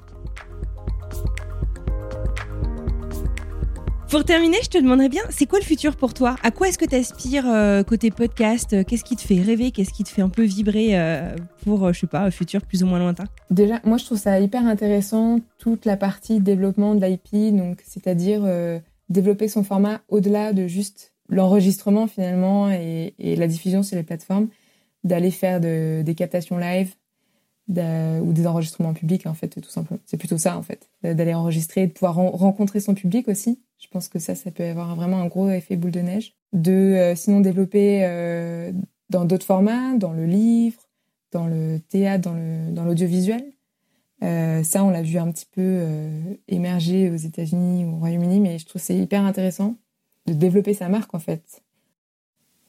Pour 4.10 4.24
terminer, 4.24 4.58
je 4.62 4.68
te 4.68 4.78
demanderais 4.78 5.08
bien, 5.08 5.22
c'est 5.30 5.46
quoi 5.46 5.58
le 5.58 5.64
futur 5.64 5.96
pour 5.96 6.14
toi? 6.14 6.36
À 6.44 6.52
quoi 6.52 6.68
est-ce 6.68 6.78
que 6.78 6.84
tu 6.84 6.94
aspires 6.94 7.44
euh, 7.48 7.82
côté 7.82 8.12
podcast? 8.12 8.84
Qu'est-ce 8.86 9.02
qui 9.02 9.16
te 9.16 9.20
fait 9.20 9.42
rêver? 9.42 9.72
Qu'est-ce 9.72 9.92
qui 9.92 10.04
te 10.04 10.08
fait 10.08 10.22
un 10.22 10.28
peu 10.28 10.44
vibrer 10.44 10.90
euh, 10.92 11.34
pour, 11.64 11.84
euh, 11.84 11.92
je 11.92 12.00
sais 12.00 12.06
pas, 12.06 12.20
un 12.20 12.30
futur 12.30 12.62
plus 12.62 12.84
ou 12.84 12.86
moins 12.86 13.00
lointain? 13.00 13.24
Déjà, 13.50 13.80
moi 13.84 13.98
je 13.98 14.04
trouve 14.04 14.16
ça 14.16 14.38
hyper 14.38 14.64
intéressant, 14.64 15.40
toute 15.58 15.84
la 15.84 15.96
partie 15.96 16.38
développement 16.38 16.94
de 16.94 17.04
l'IP, 17.04 17.56
donc 17.56 17.82
c'est-à-dire 17.84 18.42
développer 19.09 19.48
son 19.48 19.64
format 19.64 20.00
au-delà 20.09 20.52
de 20.52 20.66
juste 20.66 21.12
l'enregistrement 21.28 22.07
finalement 22.07 22.70
et, 22.70 23.14
la 23.18 23.46
diffusion 23.46 23.82
sur 23.82 23.96
les 23.96 24.02
plateformes, 24.02 24.48
d'aller 25.04 25.30
faire 25.30 25.61
des 25.61 26.14
captations 26.16 26.59
live, 26.59 26.94
ou 27.68 28.32
des 28.32 28.46
enregistrements 28.46 28.94
publics 28.94 29.26
en 29.26 29.34
fait 29.34 29.48
tout 29.48 29.70
simplement. 29.70 30.00
C'est 30.07 30.16
plutôt 30.16 30.38
ça 30.38 30.57
en 30.57 30.62
fait 30.62 30.88
d'aller 31.02 31.34
enregistrer 31.34 31.86
de 31.86 31.92
pouvoir 31.92 32.14
rencontrer 32.14 32.80
son 32.80 32.94
public 32.94 33.28
aussi. 33.28 33.61
Je 33.78 33.88
pense 33.88 34.09
que 34.09 34.18
ça 34.18 34.34
ça 34.34 34.50
peut 34.50 34.64
avoir 34.64 34.94
vraiment 34.94 35.20
un 35.20 35.26
gros 35.26 35.50
effet 35.50 35.76
boule 35.76 35.90
de 35.90 36.00
neige. 36.00 36.34
De 36.52 36.70
euh, 36.70 37.14
sinon 37.16 37.40
développer 37.40 38.04
euh, 38.04 38.72
dans 39.11 39.24
d'autres 39.24 39.44
formats 39.44 39.94
dans 39.96 40.12
le 40.12 40.26
livre 40.26 40.80
dans 41.32 41.48
le 41.48 41.80
théâtre 41.88 42.30
dans 42.70 42.84
l'audiovisuel 42.84 43.44
euh, 44.22 44.62
ça 44.62 44.84
on 44.84 44.90
l'a 44.90 45.02
vu 45.02 45.18
un 45.18 45.30
petit 45.30 45.46
peu 45.50 45.84
émerger 46.48 47.10
aux 47.10 47.16
États-Unis 47.16 47.84
au 47.84 47.96
Royaume-Uni 47.98 48.40
mais 48.40 48.58
je 48.58 48.66
trouve 48.66 48.80
c'est 48.80 48.96
hyper 48.96 49.24
intéressant 49.24 49.76
de 50.26 50.32
développer 50.32 50.74
sa 50.74 50.88
marque 50.88 51.14
en 51.14 51.18
fait 51.18 51.62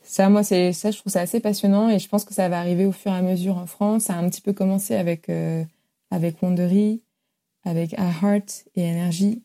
ça, 0.08 0.30
moi, 0.30 0.42
c'est 0.42 0.72
ça, 0.72 0.90
je 0.90 0.98
trouve 1.00 1.12
ça 1.12 1.20
assez 1.20 1.42
passionnant 1.42 1.90
et 1.90 2.00
je 2.00 2.08
pense 2.08 2.24
que 2.24 2.34
ça 2.34 2.48
va 2.48 2.60
arriver 2.60 2.86
au 2.86 2.94
fur 2.94 3.12
et 3.12 3.16
à 3.16 3.22
mesure 3.22 3.58
en 3.58 3.66
France. 3.68 4.04
Ça 4.04 4.14
a 4.14 4.18
un 4.18 4.30
petit 4.30 4.40
peu 4.42 4.54
commencé 4.54 4.96
avec 4.96 5.28
euh, 5.30 5.66
avec 6.12 6.42
Wondery, 6.42 7.02
avec 7.66 7.92
iHeart 7.92 8.66
et 8.76 8.90
Energy. 8.90 9.44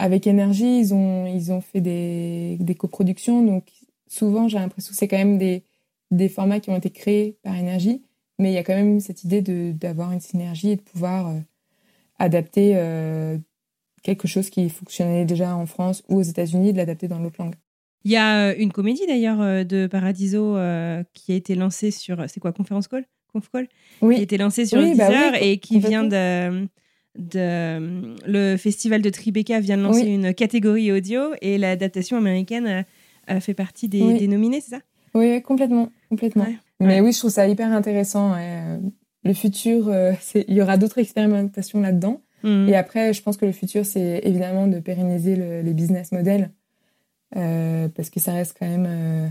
Avec 0.00 0.26
Energy, 0.26 0.80
ils 0.80 0.92
ont 0.92 1.26
ils 1.26 1.52
ont 1.52 1.60
fait 1.60 1.80
des 1.80 2.56
des 2.58 2.74
coproductions, 2.74 3.44
donc 3.44 3.70
souvent 4.08 4.48
j'ai 4.48 4.58
l'impression 4.58 4.90
que 4.90 4.96
c'est 4.96 5.06
quand 5.06 5.18
même 5.18 5.38
des 5.38 5.62
des 6.10 6.28
formats 6.28 6.58
qui 6.58 6.70
ont 6.70 6.76
été 6.76 6.90
créés 6.90 7.38
par 7.44 7.54
Energy, 7.54 8.02
mais 8.38 8.50
il 8.50 8.54
y 8.54 8.58
a 8.58 8.62
quand 8.64 8.74
même 8.74 9.00
cette 9.00 9.24
idée 9.24 9.42
d'avoir 9.72 10.12
une 10.12 10.20
synergie 10.20 10.70
et 10.70 10.76
de 10.76 10.80
pouvoir 10.82 11.28
euh, 11.28 11.38
adapter 12.18 12.72
euh, 12.76 13.38
quelque 14.02 14.26
chose 14.28 14.50
qui 14.50 14.68
fonctionnait 14.68 15.24
déjà 15.24 15.54
en 15.56 15.66
France 15.66 16.02
ou 16.08 16.16
aux 16.18 16.22
États-Unis, 16.22 16.72
de 16.72 16.78
l'adapter 16.78 17.08
dans 17.08 17.18
l'autre 17.18 17.36
langue. 17.40 17.54
Il 18.04 18.10
y 18.10 18.16
a 18.16 18.48
euh, 18.48 18.54
une 18.58 18.72
comédie 18.72 19.06
d'ailleurs 19.06 19.64
de 19.64 19.86
Paradiso 19.86 20.56
euh, 20.56 21.04
qui 21.14 21.32
a 21.32 21.36
été 21.36 21.54
lancée 21.54 21.90
sur. 21.90 22.24
C'est 22.28 22.40
quoi 22.40 22.52
Conférence 22.52 22.88
Call? 22.88 23.06
Conf 23.32 23.48
Call? 23.50 23.68
Oui. 24.00 24.16
Qui 24.16 24.20
a 24.20 24.24
été 24.24 24.38
lancée 24.38 24.66
sur 24.66 24.78
oui, 24.80 24.94
bah 24.96 25.08
oui, 25.08 25.38
et 25.40 25.58
qui 25.58 25.78
vient 25.78 26.04
de. 26.04 26.66
De, 27.18 28.16
le 28.26 28.56
festival 28.56 29.02
de 29.02 29.10
Tribeca 29.10 29.60
vient 29.60 29.76
de 29.76 29.82
lancer 29.82 30.04
Oui. 30.04 30.14
une 30.14 30.32
catégorie 30.32 30.90
audio 30.92 31.34
et 31.42 31.58
l'adaptation 31.58 32.16
américaine 32.16 32.66
a, 32.66 32.84
a 33.26 33.38
fait 33.40 33.52
partie 33.52 33.86
des, 33.86 34.00
Oui. 34.00 34.18
des 34.18 34.26
nominés, 34.28 34.62
c'est 34.62 34.70
ça? 34.76 34.80
Oui, 35.14 35.42
complètement, 35.42 35.92
complètement. 36.08 36.44
Ouais. 36.44 36.56
Mais 36.82 37.00
Ouais. 37.00 37.00
oui, 37.06 37.12
je 37.12 37.18
trouve 37.18 37.30
ça 37.30 37.46
hyper 37.48 37.72
intéressant. 37.72 38.32
ouais. 38.34 38.78
Le 39.24 39.34
futur, 39.34 39.88
euh, 39.88 40.12
il 40.34 40.54
y 40.54 40.62
aura 40.62 40.76
d'autres 40.76 40.98
expérimentations 40.98 41.80
là-dedans. 41.80 42.20
Mhm. 42.42 42.68
Et 42.68 42.74
après, 42.76 43.12
je 43.12 43.22
pense 43.22 43.36
que 43.36 43.46
le 43.46 43.52
futur, 43.52 43.86
c'est 43.86 44.20
évidemment 44.24 44.66
de 44.66 44.80
pérenniser 44.80 45.36
le- 45.36 45.62
les 45.62 45.74
business 45.74 46.10
models 46.12 46.50
euh, 47.36 47.88
parce 47.88 48.10
que 48.10 48.20
ça 48.20 48.32
reste 48.32 48.56
quand 48.58 48.66
même 48.66 48.86
euh, 48.88 49.28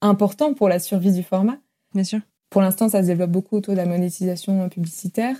important 0.00 0.54
pour 0.54 0.68
la 0.68 0.78
survie 0.78 1.12
du 1.12 1.22
format. 1.22 1.58
Bien 1.94 2.04
sûr. 2.04 2.20
Pour 2.50 2.62
l'instant, 2.62 2.88
ça 2.88 3.02
se 3.02 3.06
développe 3.06 3.30
beaucoup 3.30 3.56
autour 3.56 3.74
de 3.74 3.78
la 3.78 3.86
monétisation 3.86 4.68
publicitaire, 4.68 5.36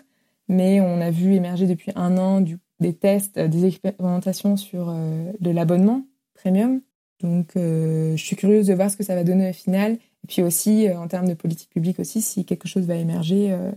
mais 0.48 0.80
on 0.80 1.00
a 1.00 1.10
vu 1.10 1.34
émerger 1.34 1.66
depuis 1.66 1.92
un 1.96 2.16
an 2.18 2.40
du- 2.40 2.58
des 2.80 2.94
tests, 2.94 3.38
des 3.38 3.64
expérimentations 3.66 4.56
sur 4.56 4.88
euh, 4.90 5.32
de 5.40 5.50
l'abonnement 5.50 6.04
premium. 6.34 6.80
Donc, 7.22 7.52
je 7.54 8.14
suis 8.16 8.34
curieuse 8.34 8.66
de 8.66 8.74
voir 8.74 8.90
ce 8.90 8.96
que 8.96 9.04
ça 9.04 9.14
va 9.14 9.22
donner 9.22 9.50
au 9.50 9.52
final. 9.52 9.96
Et 10.24 10.26
puis 10.28 10.42
aussi, 10.42 10.88
euh, 10.88 10.98
en 10.98 11.08
termes 11.08 11.28
de 11.28 11.34
politique 11.34 11.70
publique 11.70 11.98
aussi, 11.98 12.22
si 12.22 12.44
quelque 12.44 12.68
chose 12.68 12.86
va 12.86 12.94
émerger. 12.94 13.52
euh, 13.52 13.72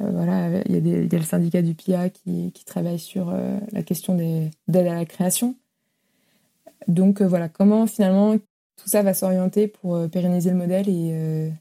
euh, 0.00 0.10
voilà, 0.10 0.62
il 0.66 0.86
y, 0.86 1.14
a 1.14 1.18
le 1.18 1.24
syndicat 1.24 1.62
du 1.62 1.74
PIA 1.74 2.08
qui, 2.08 2.50
qui 2.52 2.64
travaille 2.64 2.98
sur 2.98 3.32
la 3.72 3.82
question 3.82 4.16
des 4.16 4.50
d'aides 4.66 4.86
à 4.86 4.94
la 4.94 5.04
création. 5.04 5.54
Donc 6.88 7.22
voilà, 7.22 7.48
comment 7.48 7.86
finalement 7.86 8.36
tout 8.36 8.88
ça 8.88 9.02
va 9.02 9.14
s'orienter 9.14 9.68
pour 9.68 10.08
pérenniser 10.08 10.50
le 10.50 10.56
modèle 10.56 10.88
et 10.88 11.52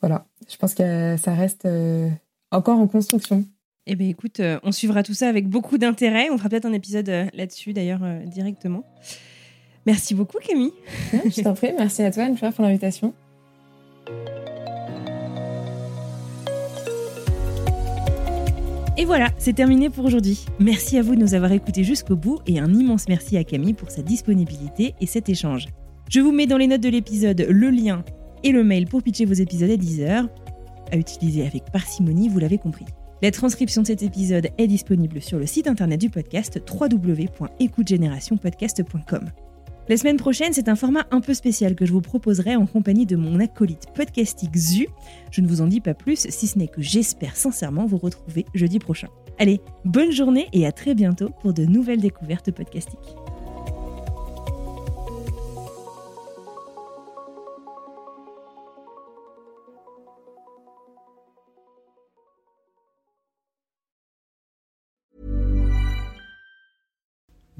voilà, 0.00 0.26
je 0.50 0.56
pense 0.56 0.74
que 0.74 1.16
ça 1.16 1.32
reste 1.32 1.66
encore 2.50 2.78
en 2.78 2.88
construction. 2.88 3.46
Eh 3.86 3.94
bien, 3.94 4.08
écoute, 4.08 4.42
on 4.64 4.72
suivra 4.72 5.02
tout 5.02 5.14
ça 5.14 5.28
avec 5.28 5.48
beaucoup 5.48 5.78
d'intérêt. 5.78 6.28
On 6.28 6.36
fera 6.36 6.50
peut-être 6.50 6.66
un 6.66 6.72
épisode 6.72 7.08
là-dessus, 7.32 7.72
d'ailleurs, 7.72 8.02
directement. 8.26 8.84
Merci 9.86 10.14
beaucoup, 10.14 10.38
Camille. 10.38 10.72
Ouais, 11.12 11.30
je 11.30 11.42
t'en 11.42 11.54
prie, 11.54 11.72
merci 11.76 12.02
à 12.02 12.10
toi, 12.10 12.24
anne 12.24 12.36
pour 12.36 12.64
l'invitation. 12.64 13.14
Et 18.98 19.04
voilà, 19.04 19.30
c'est 19.38 19.54
terminé 19.54 19.90
pour 19.90 20.04
aujourd'hui. 20.04 20.44
Merci 20.60 20.98
à 20.98 21.02
vous 21.02 21.16
de 21.16 21.20
nous 21.20 21.34
avoir 21.34 21.50
écoutés 21.50 21.82
jusqu'au 21.82 22.14
bout 22.14 22.38
et 22.46 22.60
un 22.60 22.72
immense 22.72 23.08
merci 23.08 23.36
à 23.36 23.42
Camille 23.42 23.74
pour 23.74 23.90
sa 23.90 24.02
disponibilité 24.02 24.94
et 25.00 25.06
cet 25.06 25.28
échange. 25.28 25.66
Je 26.08 26.20
vous 26.20 26.30
mets 26.30 26.46
dans 26.46 26.58
les 26.58 26.66
notes 26.66 26.82
de 26.82 26.88
l'épisode 26.88 27.44
le 27.48 27.70
lien 27.70 28.04
et 28.44 28.52
le 28.52 28.62
mail 28.62 28.86
pour 28.86 29.02
pitcher 29.02 29.24
vos 29.24 29.32
épisodes 29.32 29.70
à 29.70 29.76
10 29.76 30.02
heures, 30.02 30.28
à 30.92 30.96
utiliser 30.96 31.46
avec 31.46 31.64
parcimonie, 31.72 32.28
vous 32.28 32.38
l'avez 32.38 32.58
compris. 32.58 32.84
La 33.22 33.30
transcription 33.30 33.82
de 33.82 33.86
cet 33.86 34.02
épisode 34.02 34.48
est 34.58 34.66
disponible 34.66 35.22
sur 35.22 35.38
le 35.38 35.46
site 35.46 35.68
internet 35.68 36.00
du 36.00 36.10
podcast 36.10 36.60
www.écoutegénérationpodcast.com. 36.70 39.30
La 39.88 39.96
semaine 39.96 40.16
prochaine, 40.16 40.52
c'est 40.52 40.68
un 40.68 40.76
format 40.76 41.06
un 41.10 41.20
peu 41.20 41.34
spécial 41.34 41.74
que 41.74 41.86
je 41.86 41.92
vous 41.92 42.00
proposerai 42.00 42.54
en 42.54 42.66
compagnie 42.66 43.04
de 43.04 43.16
mon 43.16 43.40
acolyte 43.40 43.86
podcastique 43.94 44.56
Zu. 44.56 44.86
Je 45.32 45.40
ne 45.40 45.48
vous 45.48 45.60
en 45.60 45.66
dis 45.66 45.80
pas 45.80 45.92
plus, 45.92 46.28
si 46.30 46.46
ce 46.46 46.56
n'est 46.56 46.68
que 46.68 46.80
j'espère 46.80 47.34
sincèrement 47.34 47.84
vous 47.86 47.98
retrouver 47.98 48.46
jeudi 48.54 48.78
prochain. 48.78 49.08
Allez, 49.40 49.60
bonne 49.84 50.12
journée 50.12 50.46
et 50.52 50.66
à 50.66 50.72
très 50.72 50.94
bientôt 50.94 51.30
pour 51.40 51.52
de 51.52 51.64
nouvelles 51.64 52.00
découvertes 52.00 52.52
podcastiques. 52.52 53.16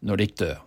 når 0.00 0.16
de 0.16 0.26
dør. 0.26 0.65